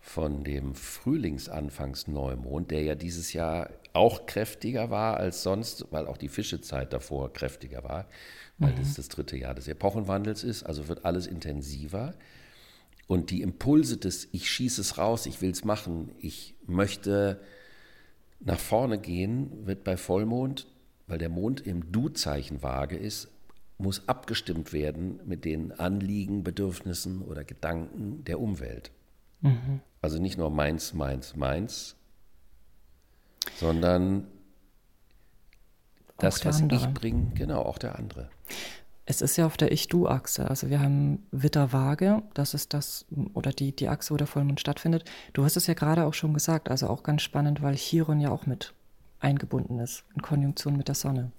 von 0.00 0.44
dem 0.44 0.74
Frühlingsanfangsneumond, 0.74 2.70
der 2.70 2.82
ja 2.82 2.94
dieses 2.94 3.32
Jahr 3.32 3.70
auch 3.94 4.26
kräftiger 4.26 4.90
war 4.90 5.16
als 5.16 5.42
sonst, 5.42 5.86
weil 5.90 6.06
auch 6.06 6.16
die 6.16 6.28
Fischezeit 6.28 6.92
davor 6.92 7.32
kräftiger 7.32 7.84
war, 7.84 8.08
weil 8.58 8.72
mhm. 8.72 8.78
das 8.78 8.94
das 8.94 9.08
dritte 9.08 9.36
Jahr 9.36 9.54
des 9.54 9.68
Epochenwandels 9.68 10.44
ist, 10.44 10.64
also 10.64 10.88
wird 10.88 11.04
alles 11.04 11.26
intensiver. 11.26 12.14
Und 13.06 13.30
die 13.30 13.42
Impulse 13.42 13.96
des 13.96 14.28
Ich 14.32 14.50
schieße 14.50 14.80
es 14.80 14.98
raus, 14.98 15.26
ich 15.26 15.40
will 15.40 15.50
es 15.50 15.64
machen, 15.64 16.10
ich 16.18 16.54
möchte 16.66 17.40
nach 18.40 18.58
vorne 18.58 18.98
gehen, 18.98 19.66
wird 19.66 19.84
bei 19.84 19.96
Vollmond, 19.96 20.66
weil 21.06 21.18
der 21.18 21.28
Mond 21.28 21.60
im 21.66 21.92
Du-Zeichen 21.92 22.62
vage 22.62 22.96
ist, 22.96 23.28
muss 23.78 24.08
abgestimmt 24.08 24.72
werden 24.72 25.20
mit 25.24 25.44
den 25.44 25.72
Anliegen, 25.72 26.44
Bedürfnissen 26.44 27.22
oder 27.22 27.44
Gedanken 27.44 28.24
der 28.24 28.40
Umwelt. 28.40 28.90
Mhm. 29.40 29.80
Also 30.00 30.20
nicht 30.20 30.38
nur 30.38 30.50
meins, 30.50 30.94
meins, 30.94 31.36
meins, 31.36 31.96
sondern 33.56 34.26
das, 36.18 36.44
was 36.44 36.62
andere. 36.62 36.80
ich 36.80 36.94
bringe, 36.94 37.32
genau, 37.34 37.62
auch 37.62 37.78
der 37.78 37.98
andere. 37.98 38.30
Es 39.06 39.20
ist 39.20 39.36
ja 39.36 39.44
auf 39.44 39.56
der 39.56 39.70
Ich-Du-Achse. 39.70 40.48
Also 40.48 40.70
wir 40.70 40.80
haben 40.80 41.26
Witter-Waage, 41.30 42.22
das 42.32 42.54
ist 42.54 42.72
das, 42.72 43.04
oder 43.34 43.50
die, 43.52 43.76
die 43.76 43.88
Achse, 43.88 44.14
wo 44.14 44.16
der 44.16 44.26
Vollmond 44.26 44.60
stattfindet. 44.60 45.04
Du 45.34 45.44
hast 45.44 45.56
es 45.56 45.66
ja 45.66 45.74
gerade 45.74 46.06
auch 46.06 46.14
schon 46.14 46.32
gesagt, 46.32 46.70
also 46.70 46.88
auch 46.88 47.02
ganz 47.02 47.22
spannend, 47.22 47.60
weil 47.60 47.74
Chiron 47.74 48.20
ja 48.20 48.30
auch 48.30 48.46
mit 48.46 48.72
eingebunden 49.20 49.78
ist, 49.78 50.04
in 50.14 50.22
Konjunktion 50.22 50.76
mit 50.76 50.88
der 50.88 50.94
Sonne. 50.94 51.32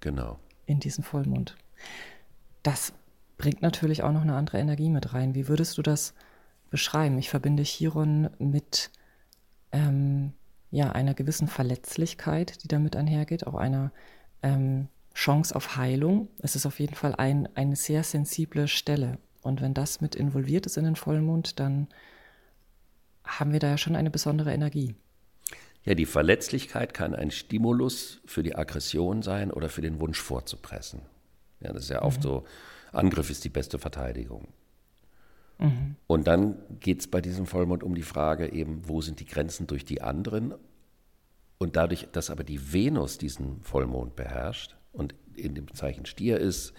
Genau. 0.00 0.38
In 0.66 0.80
diesen 0.80 1.04
Vollmond. 1.04 1.56
Das 2.62 2.92
bringt 3.36 3.62
natürlich 3.62 4.02
auch 4.02 4.12
noch 4.12 4.22
eine 4.22 4.36
andere 4.36 4.58
Energie 4.58 4.90
mit 4.90 5.12
rein. 5.12 5.34
Wie 5.34 5.48
würdest 5.48 5.78
du 5.78 5.82
das 5.82 6.14
beschreiben? 6.70 7.18
Ich 7.18 7.30
verbinde 7.30 7.62
Chiron 7.62 8.30
mit 8.38 8.90
ähm, 9.70 10.32
ja, 10.74 10.90
einer 10.90 11.14
gewissen 11.14 11.46
Verletzlichkeit, 11.46 12.64
die 12.64 12.68
damit 12.68 12.96
einhergeht, 12.96 13.46
auch 13.46 13.54
einer 13.54 13.92
ähm, 14.42 14.88
Chance 15.14 15.54
auf 15.54 15.76
Heilung. 15.76 16.28
Es 16.38 16.56
ist 16.56 16.66
auf 16.66 16.80
jeden 16.80 16.96
Fall 16.96 17.14
ein, 17.14 17.48
eine 17.54 17.76
sehr 17.76 18.02
sensible 18.02 18.66
Stelle. 18.66 19.18
Und 19.40 19.60
wenn 19.60 19.72
das 19.72 20.00
mit 20.00 20.16
involviert 20.16 20.66
ist 20.66 20.76
in 20.76 20.84
den 20.84 20.96
Vollmond, 20.96 21.60
dann 21.60 21.86
haben 23.22 23.52
wir 23.52 23.60
da 23.60 23.68
ja 23.68 23.78
schon 23.78 23.94
eine 23.94 24.10
besondere 24.10 24.52
Energie. 24.52 24.96
Ja, 25.84 25.94
die 25.94 26.06
Verletzlichkeit 26.06 26.92
kann 26.92 27.14
ein 27.14 27.30
Stimulus 27.30 28.20
für 28.26 28.42
die 28.42 28.56
Aggression 28.56 29.22
sein 29.22 29.52
oder 29.52 29.68
für 29.68 29.80
den 29.80 30.00
Wunsch 30.00 30.20
vorzupressen. 30.20 31.02
Ja, 31.60 31.72
das 31.72 31.84
ist 31.84 31.90
ja 31.90 32.02
oft 32.02 32.18
mhm. 32.18 32.22
so, 32.22 32.44
Angriff 32.90 33.30
ist 33.30 33.44
die 33.44 33.48
beste 33.48 33.78
Verteidigung. 33.78 34.48
Mhm. 35.58 35.96
Und 36.06 36.26
dann 36.26 36.56
geht 36.80 37.00
es 37.00 37.06
bei 37.06 37.20
diesem 37.20 37.46
Vollmond 37.46 37.82
um 37.82 37.94
die 37.94 38.02
Frage 38.02 38.52
eben, 38.52 38.88
wo 38.88 39.00
sind 39.00 39.20
die 39.20 39.26
Grenzen 39.26 39.66
durch 39.66 39.84
die 39.84 40.02
anderen? 40.02 40.54
Und 41.58 41.76
dadurch, 41.76 42.08
dass 42.12 42.30
aber 42.30 42.44
die 42.44 42.72
Venus 42.72 43.18
diesen 43.18 43.60
Vollmond 43.62 44.16
beherrscht 44.16 44.76
und 44.92 45.14
in 45.36 45.54
dem 45.54 45.72
Zeichen 45.72 46.06
Stier 46.06 46.38
ist, 46.38 46.72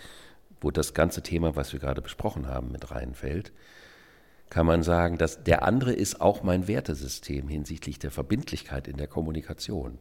wo 0.62 0.72
das 0.72 0.94
ganze 0.94 1.22
Thema, 1.22 1.56
was 1.56 1.74
wir 1.74 1.80
gerade 1.80 2.02
besprochen 2.02 2.48
haben, 2.48 2.72
mit 2.72 2.92
reinfällt, 2.92 3.52
kann 4.50 4.66
man 4.66 4.84
sagen, 4.84 5.18
dass 5.18 5.44
der 5.44 5.64
andere 5.64 5.94
ist 5.94 6.22
auch 6.22 6.44
mein 6.44 6.68
Wertesystem 6.68 7.48
hinsichtlich 7.48 8.00
der 8.00 8.12
Verbindlichkeit 8.12 8.88
in 8.88 8.98
der 8.98 9.08
Kommunikation. 9.08 9.98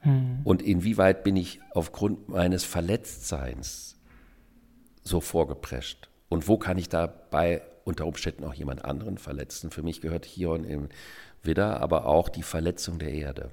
Hm. 0.00 0.40
Und 0.44 0.62
inwieweit 0.62 1.24
bin 1.24 1.36
ich 1.36 1.60
aufgrund 1.72 2.28
meines 2.28 2.64
Verletztseins 2.64 3.96
so 5.02 5.20
vorgeprescht? 5.20 6.11
Und 6.32 6.48
wo 6.48 6.56
kann 6.56 6.78
ich 6.78 6.88
dabei 6.88 7.60
unter 7.84 8.06
Umständen 8.06 8.44
auch 8.44 8.54
jemand 8.54 8.86
anderen 8.86 9.18
verletzen? 9.18 9.70
Für 9.70 9.82
mich 9.82 10.00
gehört 10.00 10.24
Chiron 10.24 10.64
im 10.64 10.88
Widder 11.42 11.80
aber 11.80 12.06
auch 12.06 12.30
die 12.30 12.42
Verletzung 12.42 12.98
der 12.98 13.12
Erde. 13.12 13.50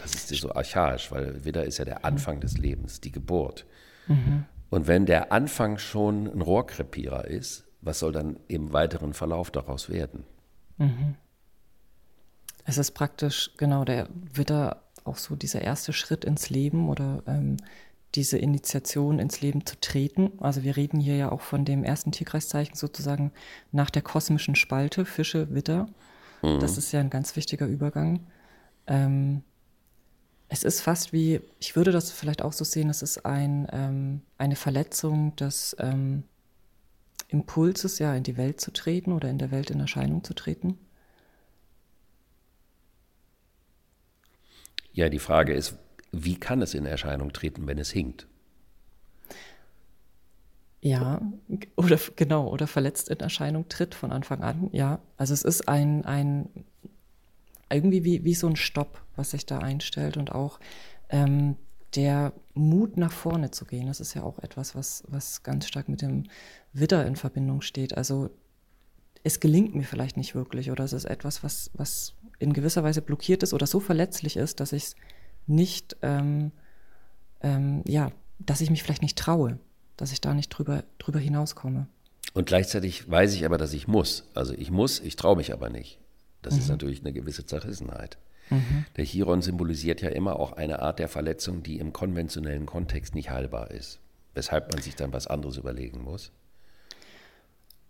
Das 0.00 0.14
ist 0.14 0.28
so 0.28 0.52
archaisch, 0.52 1.10
weil 1.10 1.44
Widder 1.44 1.64
ist 1.64 1.78
ja 1.78 1.84
der 1.84 2.04
Anfang 2.04 2.38
des 2.38 2.56
Lebens, 2.56 3.00
die 3.00 3.10
Geburt. 3.10 3.66
Mhm. 4.06 4.44
Und 4.70 4.86
wenn 4.86 5.06
der 5.06 5.32
Anfang 5.32 5.78
schon 5.78 6.28
ein 6.28 6.40
Rohrkrepierer 6.40 7.24
ist, 7.24 7.64
was 7.80 7.98
soll 7.98 8.12
dann 8.12 8.38
im 8.46 8.72
weiteren 8.72 9.12
Verlauf 9.12 9.50
daraus 9.50 9.90
werden? 9.90 10.22
Mhm. 10.76 11.16
Es 12.64 12.78
ist 12.78 12.92
praktisch, 12.92 13.50
genau, 13.56 13.84
der 13.84 14.08
Widder 14.32 14.82
auch 15.02 15.16
so 15.16 15.34
dieser 15.34 15.62
erste 15.62 15.92
Schritt 15.92 16.24
ins 16.24 16.48
Leben 16.48 16.88
oder 16.88 17.24
ähm, 17.26 17.56
diese 18.16 18.38
Initiation 18.38 19.18
ins 19.18 19.40
Leben 19.40 19.66
zu 19.66 19.78
treten. 19.78 20.32
Also 20.40 20.62
wir 20.62 20.76
reden 20.76 20.98
hier 20.98 21.16
ja 21.16 21.30
auch 21.30 21.42
von 21.42 21.64
dem 21.64 21.84
ersten 21.84 22.12
Tierkreiszeichen 22.12 22.74
sozusagen 22.74 23.30
nach 23.72 23.90
der 23.90 24.02
kosmischen 24.02 24.56
Spalte, 24.56 25.04
Fische, 25.04 25.54
Widder. 25.54 25.88
Mhm. 26.42 26.58
Das 26.60 26.78
ist 26.78 26.92
ja 26.92 27.00
ein 27.00 27.10
ganz 27.10 27.36
wichtiger 27.36 27.66
Übergang. 27.66 28.26
Ähm, 28.86 29.42
es 30.48 30.62
ist 30.62 30.80
fast 30.80 31.12
wie, 31.12 31.40
ich 31.58 31.76
würde 31.76 31.92
das 31.92 32.10
vielleicht 32.10 32.42
auch 32.42 32.52
so 32.52 32.64
sehen, 32.64 32.88
es 32.88 33.02
ist 33.02 33.26
ein, 33.26 33.66
ähm, 33.72 34.22
eine 34.38 34.56
Verletzung 34.56 35.36
des 35.36 35.76
ähm, 35.78 36.24
Impulses, 37.28 37.98
ja, 37.98 38.14
in 38.14 38.22
die 38.22 38.36
Welt 38.36 38.60
zu 38.60 38.72
treten 38.72 39.12
oder 39.12 39.28
in 39.28 39.38
der 39.38 39.50
Welt 39.50 39.70
in 39.70 39.80
Erscheinung 39.80 40.22
zu 40.22 40.34
treten? 40.34 40.78
Ja, 44.92 45.08
die 45.08 45.18
Frage 45.18 45.52
ist, 45.52 45.76
wie 46.24 46.36
kann 46.36 46.62
es 46.62 46.74
in 46.74 46.86
Erscheinung 46.86 47.32
treten, 47.32 47.66
wenn 47.66 47.78
es 47.78 47.90
hinkt? 47.90 48.26
Ja, 50.80 51.20
oder 51.76 51.98
genau, 52.14 52.48
oder 52.48 52.66
verletzt 52.66 53.08
in 53.08 53.18
Erscheinung 53.18 53.68
tritt 53.68 53.94
von 53.94 54.12
Anfang 54.12 54.42
an, 54.42 54.68
ja. 54.72 55.00
Also 55.16 55.34
es 55.34 55.42
ist 55.42 55.68
ein, 55.68 56.04
ein 56.04 56.48
irgendwie 57.70 58.04
wie, 58.04 58.24
wie 58.24 58.34
so 58.34 58.46
ein 58.46 58.56
Stopp, 58.56 59.02
was 59.16 59.32
sich 59.32 59.46
da 59.46 59.58
einstellt 59.58 60.16
und 60.16 60.32
auch 60.32 60.60
ähm, 61.08 61.56
der 61.94 62.32
Mut 62.54 62.96
nach 62.96 63.12
vorne 63.12 63.50
zu 63.50 63.64
gehen, 63.64 63.86
das 63.86 64.00
ist 64.00 64.14
ja 64.14 64.22
auch 64.22 64.38
etwas, 64.38 64.74
was, 64.74 65.02
was 65.08 65.42
ganz 65.42 65.66
stark 65.66 65.88
mit 65.88 66.02
dem 66.02 66.24
Widder 66.72 67.06
in 67.06 67.16
Verbindung 67.16 67.62
steht. 67.62 67.96
Also 67.96 68.30
es 69.24 69.40
gelingt 69.40 69.74
mir 69.74 69.84
vielleicht 69.84 70.16
nicht 70.16 70.34
wirklich 70.34 70.70
oder 70.70 70.84
es 70.84 70.92
ist 70.92 71.06
etwas, 71.06 71.42
was, 71.42 71.70
was 71.74 72.14
in 72.38 72.52
gewisser 72.52 72.84
Weise 72.84 73.02
blockiert 73.02 73.42
ist 73.42 73.54
oder 73.54 73.66
so 73.66 73.80
verletzlich 73.80 74.36
ist, 74.36 74.60
dass 74.60 74.72
ich 74.72 74.84
es 74.84 74.96
nicht, 75.46 75.96
ähm, 76.02 76.52
ähm, 77.40 77.82
ja, 77.86 78.10
dass 78.38 78.60
ich 78.60 78.70
mich 78.70 78.82
vielleicht 78.82 79.02
nicht 79.02 79.18
traue, 79.18 79.58
dass 79.96 80.12
ich 80.12 80.20
da 80.20 80.34
nicht 80.34 80.48
drüber, 80.50 80.84
drüber 80.98 81.18
hinauskomme. 81.18 81.86
Und 82.34 82.46
gleichzeitig 82.46 83.10
weiß 83.10 83.34
ich 83.34 83.44
aber, 83.44 83.56
dass 83.58 83.72
ich 83.72 83.88
muss. 83.88 84.24
Also 84.34 84.52
ich 84.52 84.70
muss, 84.70 85.00
ich 85.00 85.16
traue 85.16 85.36
mich 85.36 85.52
aber 85.52 85.70
nicht. 85.70 85.98
Das 86.42 86.54
mhm. 86.54 86.60
ist 86.60 86.68
natürlich 86.68 87.00
eine 87.00 87.12
gewisse 87.12 87.46
Zerrissenheit. 87.46 88.18
Mhm. 88.50 88.84
Der 88.96 89.04
Chiron 89.04 89.42
symbolisiert 89.42 90.02
ja 90.02 90.10
immer 90.10 90.38
auch 90.38 90.52
eine 90.52 90.80
Art 90.80 90.98
der 90.98 91.08
Verletzung, 91.08 91.62
die 91.62 91.78
im 91.78 91.92
konventionellen 91.92 92.66
Kontext 92.66 93.14
nicht 93.14 93.30
heilbar 93.30 93.70
ist, 93.70 94.00
weshalb 94.34 94.72
man 94.72 94.82
sich 94.82 94.94
dann 94.96 95.12
was 95.12 95.26
anderes 95.26 95.56
überlegen 95.56 96.02
muss. 96.02 96.30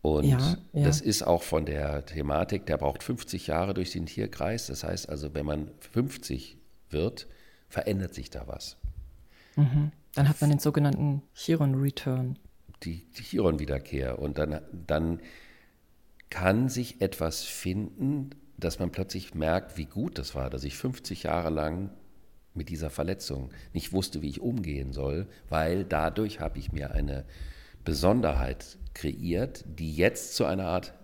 Und 0.03 0.25
ja, 0.25 0.57
ja. 0.73 0.85
das 0.85 1.01
ist 1.01 1.25
auch 1.25 1.43
von 1.43 1.67
der 1.67 2.07
Thematik, 2.07 2.67
der 2.67 2.77
braucht 2.77 3.03
50 3.03 3.49
Jahre 3.49 3.75
durch 3.75 3.91
den 3.91 4.07
Tierkreis. 4.07 4.69
Das 4.69 4.85
heißt 4.85 5.09
also, 5.09 5.35
wenn 5.35 5.45
man 5.45 5.71
50 5.81 6.57
wird, 6.91 7.27
verändert 7.69 8.15
sich 8.15 8.31
da 8.31 8.47
was. 8.47 8.77
Mhm. 9.57 9.93
Dann 10.15 10.29
hat 10.29 10.41
man 10.41 10.51
den 10.51 10.59
sogenannten 10.59 11.23
Chiron-Return. 11.35 12.39
Die, 12.83 13.05
die 13.19 13.23
Chiron-Wiederkehr. 13.23 14.19
Und 14.19 14.39
dann, 14.39 14.61
dann 14.73 15.21
kann 16.31 16.69
sich 16.69 17.01
etwas 17.01 17.43
finden, 17.43 18.31
dass 18.57 18.79
man 18.79 18.91
plötzlich 18.91 19.35
merkt, 19.35 19.77
wie 19.77 19.85
gut 19.85 20.19
das 20.19 20.35
war, 20.35 20.51
dass 20.51 20.65
ich 20.65 20.77
50 20.77 21.25
Jahre 21.25 21.51
lang 21.51 21.91
mit 22.55 22.71
dieser 22.71 22.91
Verletzung 22.91 23.51
nicht 23.75 23.93
wusste, 23.93 24.23
wie 24.23 24.31
ich 24.31 24.41
umgehen 24.41 24.93
soll, 24.93 25.27
weil 25.49 25.85
dadurch 25.85 26.41
habe 26.41 26.59
ich 26.59 26.73
mir 26.73 26.93
eine 26.93 27.25
Besonderheit 27.85 28.79
kreiert, 28.95 29.65
die 29.67 29.95
jetzt 29.95 30.35
zu 30.35 30.47
einer 30.47 30.67
Art, 30.67 30.95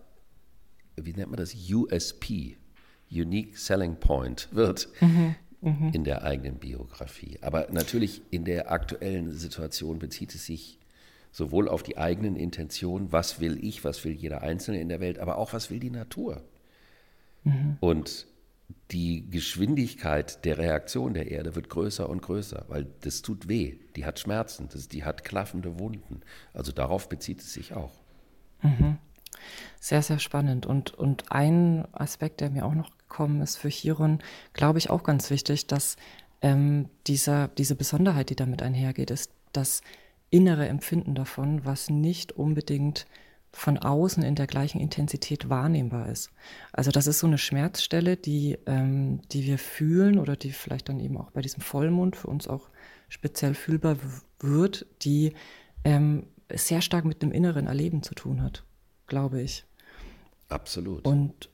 wie 0.96 1.12
nennt 1.12 1.30
man 1.30 1.38
das, 1.38 1.54
USP, 1.54 2.56
Unique 3.10 3.58
Selling 3.58 3.96
Point 3.96 4.48
wird 4.52 4.88
mhm, 5.00 5.34
mh. 5.62 5.90
in 5.92 6.04
der 6.04 6.22
eigenen 6.24 6.56
Biografie. 6.56 7.38
Aber 7.40 7.68
natürlich 7.70 8.22
in 8.30 8.44
der 8.44 8.70
aktuellen 8.70 9.32
Situation 9.32 9.98
bezieht 9.98 10.34
es 10.34 10.44
sich 10.44 10.78
sowohl 11.30 11.68
auf 11.68 11.82
die 11.82 11.96
eigenen 11.96 12.36
Intentionen, 12.36 13.10
was 13.10 13.40
will 13.40 13.64
ich, 13.64 13.84
was 13.84 14.04
will 14.04 14.12
jeder 14.12 14.42
Einzelne 14.42 14.80
in 14.80 14.90
der 14.90 15.00
Welt, 15.00 15.18
aber 15.18 15.38
auch 15.38 15.54
was 15.54 15.70
will 15.70 15.80
die 15.80 15.90
Natur. 15.90 16.42
Mhm. 17.44 17.78
Und 17.80 18.26
die 18.90 19.28
Geschwindigkeit 19.30 20.44
der 20.44 20.58
Reaktion 20.58 21.14
der 21.14 21.30
Erde 21.30 21.54
wird 21.54 21.70
größer 21.70 22.08
und 22.08 22.20
größer, 22.20 22.66
weil 22.68 22.86
das 23.00 23.22
tut 23.22 23.48
weh, 23.48 23.78
die 23.96 24.04
hat 24.04 24.18
Schmerzen, 24.18 24.68
das, 24.70 24.88
die 24.88 25.04
hat 25.04 25.24
klaffende 25.24 25.78
Wunden. 25.78 26.20
Also 26.52 26.72
darauf 26.72 27.08
bezieht 27.08 27.40
es 27.40 27.52
sich 27.52 27.74
auch. 27.74 27.92
Mhm. 28.62 28.98
Sehr, 29.80 30.02
sehr 30.02 30.18
spannend. 30.18 30.66
Und, 30.66 30.94
und 30.94 31.32
ein 31.32 31.86
Aspekt, 31.92 32.40
der 32.40 32.50
mir 32.50 32.64
auch 32.64 32.74
noch 32.74 32.90
gekommen 33.12 33.42
ist 33.42 33.56
für 33.56 33.68
Chiron, 33.68 34.20
glaube 34.54 34.78
ich 34.78 34.88
auch 34.88 35.02
ganz 35.02 35.28
wichtig, 35.30 35.66
dass 35.66 35.96
ähm, 36.40 36.88
dieser, 37.06 37.48
diese 37.48 37.74
Besonderheit, 37.74 38.30
die 38.30 38.36
damit 38.36 38.62
einhergeht, 38.62 39.10
ist 39.10 39.30
das 39.52 39.82
innere 40.30 40.66
Empfinden 40.66 41.14
davon, 41.14 41.64
was 41.64 41.90
nicht 41.90 42.32
unbedingt 42.32 43.06
von 43.52 43.76
außen 43.76 44.22
in 44.22 44.34
der 44.34 44.46
gleichen 44.46 44.80
Intensität 44.80 45.50
wahrnehmbar 45.50 46.08
ist. 46.08 46.30
Also 46.72 46.90
das 46.90 47.06
ist 47.06 47.18
so 47.18 47.26
eine 47.26 47.36
Schmerzstelle, 47.36 48.16
die, 48.16 48.58
ähm, 48.64 49.20
die 49.30 49.44
wir 49.44 49.58
fühlen 49.58 50.18
oder 50.18 50.36
die 50.36 50.52
vielleicht 50.52 50.88
dann 50.88 50.98
eben 50.98 51.18
auch 51.18 51.30
bei 51.32 51.42
diesem 51.42 51.60
Vollmond 51.60 52.16
für 52.16 52.28
uns 52.28 52.48
auch 52.48 52.70
speziell 53.10 53.52
fühlbar 53.52 53.98
wird, 54.40 54.86
die 55.02 55.34
ähm, 55.84 56.28
sehr 56.50 56.80
stark 56.80 57.04
mit 57.04 57.20
dem 57.20 57.30
inneren 57.30 57.66
Erleben 57.66 58.02
zu 58.02 58.14
tun 58.14 58.42
hat, 58.42 58.64
glaube 59.06 59.42
ich. 59.42 59.66
Absolut. 60.48 61.06
Und 61.06 61.50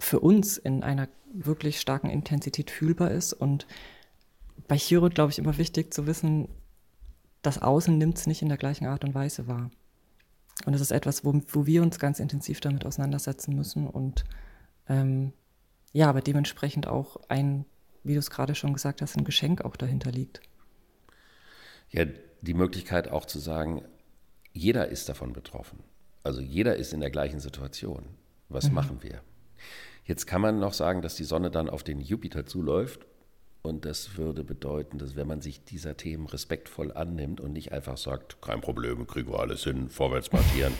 für 0.00 0.20
uns 0.20 0.56
in 0.56 0.82
einer 0.82 1.08
wirklich 1.32 1.80
starken 1.80 2.10
Intensität 2.10 2.70
fühlbar 2.70 3.10
ist. 3.10 3.32
Und 3.32 3.66
bei 4.66 4.76
Chiron, 4.76 5.10
glaube 5.10 5.30
ich, 5.30 5.38
immer 5.38 5.58
wichtig 5.58 5.94
zu 5.94 6.06
wissen, 6.06 6.48
das 7.42 7.62
Außen 7.62 7.96
nimmt 7.96 8.18
es 8.18 8.26
nicht 8.26 8.42
in 8.42 8.48
der 8.48 8.58
gleichen 8.58 8.86
Art 8.86 9.04
und 9.04 9.14
Weise 9.14 9.46
wahr. 9.46 9.70
Und 10.66 10.72
das 10.72 10.82
ist 10.82 10.90
etwas, 10.90 11.24
wo, 11.24 11.40
wo 11.48 11.66
wir 11.66 11.82
uns 11.82 11.98
ganz 11.98 12.20
intensiv 12.20 12.60
damit 12.60 12.84
auseinandersetzen 12.84 13.54
müssen 13.54 13.86
und 13.86 14.24
ähm, 14.88 15.32
ja, 15.92 16.08
aber 16.08 16.20
dementsprechend 16.20 16.86
auch 16.86 17.16
ein, 17.28 17.64
wie 18.04 18.12
du 18.12 18.18
es 18.18 18.30
gerade 18.30 18.54
schon 18.54 18.74
gesagt 18.74 19.00
hast, 19.00 19.16
ein 19.16 19.24
Geschenk 19.24 19.62
auch 19.62 19.76
dahinter 19.76 20.10
liegt. 20.10 20.40
Ja, 21.88 22.04
die 22.42 22.54
Möglichkeit 22.54 23.08
auch 23.08 23.24
zu 23.24 23.38
sagen, 23.38 23.82
jeder 24.52 24.88
ist 24.88 25.08
davon 25.08 25.32
betroffen. 25.32 25.80
Also 26.22 26.40
jeder 26.40 26.76
ist 26.76 26.92
in 26.92 27.00
der 27.00 27.10
gleichen 27.10 27.40
Situation. 27.40 28.04
Was 28.48 28.68
mhm. 28.68 28.74
machen 28.74 29.02
wir? 29.02 29.22
Jetzt 30.10 30.26
kann 30.26 30.40
man 30.40 30.58
noch 30.58 30.72
sagen, 30.72 31.02
dass 31.02 31.14
die 31.14 31.22
Sonne 31.22 31.52
dann 31.52 31.70
auf 31.70 31.84
den 31.84 32.00
Jupiter 32.00 32.44
zuläuft 32.44 33.06
und 33.62 33.84
das 33.84 34.16
würde 34.16 34.42
bedeuten, 34.42 34.98
dass 34.98 35.14
wenn 35.14 35.28
man 35.28 35.40
sich 35.40 35.62
dieser 35.62 35.96
Themen 35.96 36.26
respektvoll 36.26 36.90
annimmt 36.90 37.40
und 37.40 37.52
nicht 37.52 37.70
einfach 37.70 37.96
sagt, 37.96 38.42
kein 38.42 38.60
Problem, 38.60 39.06
kriegen 39.06 39.30
wir 39.30 39.38
alles 39.38 39.62
hin, 39.62 39.88
vorwärts 39.88 40.32
marschieren, 40.32 40.72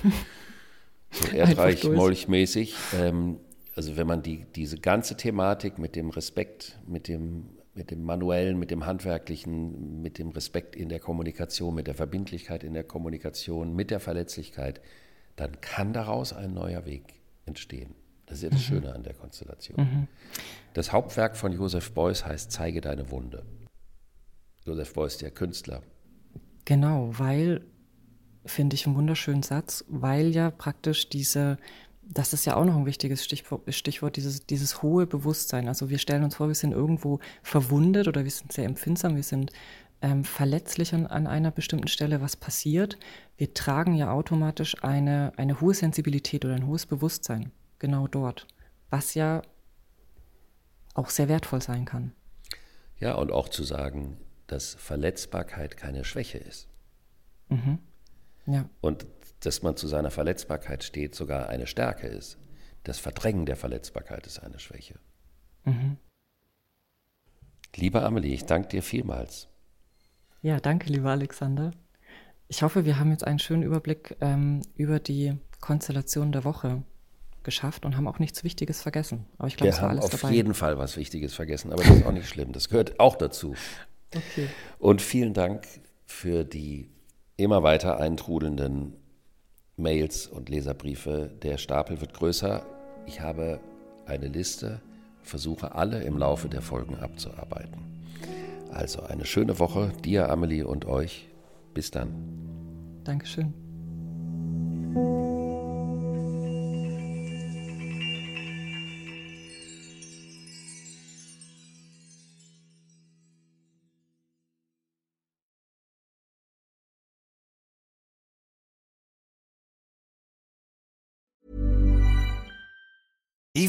so 1.13 1.29
erdreich, 1.29 1.85
molchmäßig. 1.85 2.75
Ähm, 2.99 3.39
also 3.77 3.97
wenn 3.97 4.09
man 4.09 4.21
die, 4.25 4.47
diese 4.57 4.79
ganze 4.79 5.17
Thematik 5.17 5.79
mit 5.79 5.95
dem 5.95 6.11
Respekt, 6.11 6.81
mit 6.89 7.07
dem, 7.07 7.51
mit 7.73 7.93
dem 7.93 8.03
manuellen, 8.03 8.59
mit 8.59 8.73
dem 8.73 8.85
handwerklichen, 8.85 10.03
mit 10.03 10.19
dem 10.19 10.31
Respekt 10.31 10.75
in 10.75 10.89
der 10.89 10.99
Kommunikation, 10.99 11.73
mit 11.73 11.87
der 11.87 11.95
Verbindlichkeit 11.95 12.65
in 12.65 12.75
der 12.75 12.83
Kommunikation, 12.83 13.77
mit 13.77 13.93
der 13.93 14.01
Verletzlichkeit, 14.01 14.81
dann 15.37 15.61
kann 15.61 15.93
daraus 15.93 16.33
ein 16.33 16.53
neuer 16.53 16.85
Weg 16.85 17.05
entstehen. 17.47 17.95
Das 18.31 18.39
ist 18.39 18.45
ja 18.45 18.51
das 18.51 18.63
Schöne 18.63 18.95
an 18.95 19.03
der 19.03 19.15
Konstellation. 19.15 20.07
Das 20.73 20.93
Hauptwerk 20.93 21.37
von 21.37 21.53
Joseph 21.53 21.91
Beuys 21.91 22.25
heißt 22.25 22.53
Zeige 22.53 22.81
deine 22.81 23.11
Wunde. 23.11 23.43
Joseph 24.65 24.93
Beuys, 24.95 25.19
der 25.19 25.33
Künstler. 25.33 25.83
Genau, 26.65 27.11
weil, 27.19 27.67
finde 28.47 28.75
ich 28.75 28.87
einen 28.87 28.95
wunderschönen 28.95 29.43
Satz, 29.43 29.85
weil 29.89 30.29
ja 30.29 30.53
praktisch 30.53 31.09
diese, 31.09 31.59
das 32.03 32.33
ist 32.33 32.45
ja 32.45 32.55
auch 32.55 32.65
noch 32.65 32.77
ein 32.77 32.87
wichtiges 32.87 33.25
Stichwort, 33.25 33.63
Stichwort 33.75 34.15
dieses, 34.15 34.47
dieses 34.47 34.81
hohe 34.81 35.09
Bewusstsein. 35.09 35.67
Also 35.67 35.91
wir 35.91 35.99
stellen 35.99 36.23
uns 36.23 36.37
vor, 36.37 36.47
wir 36.47 36.55
sind 36.55 36.71
irgendwo 36.71 37.19
verwundet 37.43 38.07
oder 38.07 38.23
wir 38.23 38.31
sind 38.31 38.53
sehr 38.53 38.65
empfindsam, 38.65 39.17
wir 39.17 39.25
sind 39.25 39.51
ähm, 40.03 40.23
verletzlich 40.23 40.95
an, 40.95 41.09
an 41.09 41.27
einer 41.27 41.51
bestimmten 41.51 41.89
Stelle, 41.89 42.21
was 42.21 42.37
passiert. 42.37 42.97
Wir 43.37 43.53
tragen 43.55 43.97
ja 43.97 44.13
automatisch 44.13 44.85
eine, 44.85 45.33
eine 45.37 45.61
hohe 45.61 45.75
Sensibilität 45.75 46.45
oder 46.45 46.55
ein 46.55 46.69
hohes 46.69 46.87
Bewusstsein 46.87 47.51
genau 47.81 48.07
dort, 48.07 48.47
was 48.91 49.15
ja 49.15 49.43
auch 50.95 51.11
sehr 51.11 51.29
wertvoll 51.29 51.61
sein 51.61 51.85
kann. 51.85 52.13
Ja, 52.99 53.15
und 53.15 53.33
auch 53.33 53.49
zu 53.49 53.65
sagen, 53.65 54.19
dass 54.47 54.75
Verletzbarkeit 54.75 55.77
keine 55.77 56.05
Schwäche 56.05 56.39
ist. 56.39 56.69
Ja, 58.47 58.69
Und 58.81 59.07
dass 59.41 59.63
man 59.63 59.77
zu 59.77 59.89
seiner 59.89 60.11
Verletzbarkeit 60.11 60.85
steht, 60.85 61.15
sogar 61.15 61.49
eine 61.49 61.67
Stärke 61.67 62.07
ist. 62.07 62.39
Das 62.85 62.99
Verdrängen 62.99 63.47
der 63.47 63.57
Verletzbarkeit 63.57 64.27
ist 64.27 64.39
eine 64.39 64.59
Schwäche. 64.59 64.99
Liebe 67.77 68.03
Amelie, 68.03 68.35
ich 68.35 68.45
danke 68.47 68.69
dir 68.69 68.83
vielmals. 68.83 69.49
ja 70.43 70.61
danke, 70.61 70.91
lieber 70.91 71.11
Alexander. 71.11 71.73
Ich 72.49 72.63
hoffe, 72.63 72.85
wir 72.85 72.99
haben 72.99 73.11
jetzt 73.11 73.25
einen 73.25 73.39
schönen 73.39 73.63
Überblick 73.63 74.17
ähm, 74.21 74.63
über 74.75 74.99
die 74.99 75.39
Konstellation 75.61 76.33
der 76.33 76.45
Woche 76.45 76.83
geschafft 77.45 77.85
und 77.85 77.97
haben 77.97 78.07
auch 78.07 78.19
nichts 78.19 78.45
Wichtiges 78.45 78.83
vergessen. 78.83 79.27
Aber 79.39 79.49
ich 79.49 79.57
glaube, 79.57 79.73
es 79.73 79.81
war 79.81 79.91
alles 79.91 80.05
auf 80.05 80.21
dabei. 80.21 80.33
jeden 80.35 80.55
Fall 80.55 80.79
was 80.79 80.97
Wichtiges 80.97 81.35
vergessen, 81.35 81.73
aber 81.73 81.83
das 81.83 81.97
ist 81.97 82.07
auch 82.07 82.13
nicht 82.13 82.29
schlimm. 82.29 82.53
Das 82.53 82.69
gehört 82.69 83.01
auch 83.01 83.17
dazu. 83.17 83.55
Okay. 84.15 84.49
Und 84.79 85.03
vielen 85.03 85.35
Dank 85.35 85.67
für 86.07 86.45
die 86.45 86.91
immer 87.37 87.63
weiter 87.63 87.99
eintrudelnden 87.99 88.95
Mails 89.77 90.27
und 90.27 90.49
Leserbriefe. 90.49 91.31
Der 91.43 91.59
Stapel 91.59 92.01
wird 92.01 92.15
größer. 92.15 92.65
Ich 93.07 93.21
habe 93.21 93.61
eine 94.07 94.29
Liste, 94.29 94.81
versuche 95.23 95.75
alle 95.75 96.03
im 96.03 96.19
Laufe 96.19 96.49
der 96.49 96.63
Folgen 96.63 96.97
abzuarbeiten. 96.97 98.05
Also 98.73 99.03
eine 99.03 99.25
schöne 99.25 99.59
Woche 99.59 99.93
dir, 100.05 100.29
Amelie 100.29 100.65
und 100.67 100.85
euch. 100.85 101.29
Bis 101.75 101.91
dann. 101.91 102.11
Dankeschön. 103.05 103.70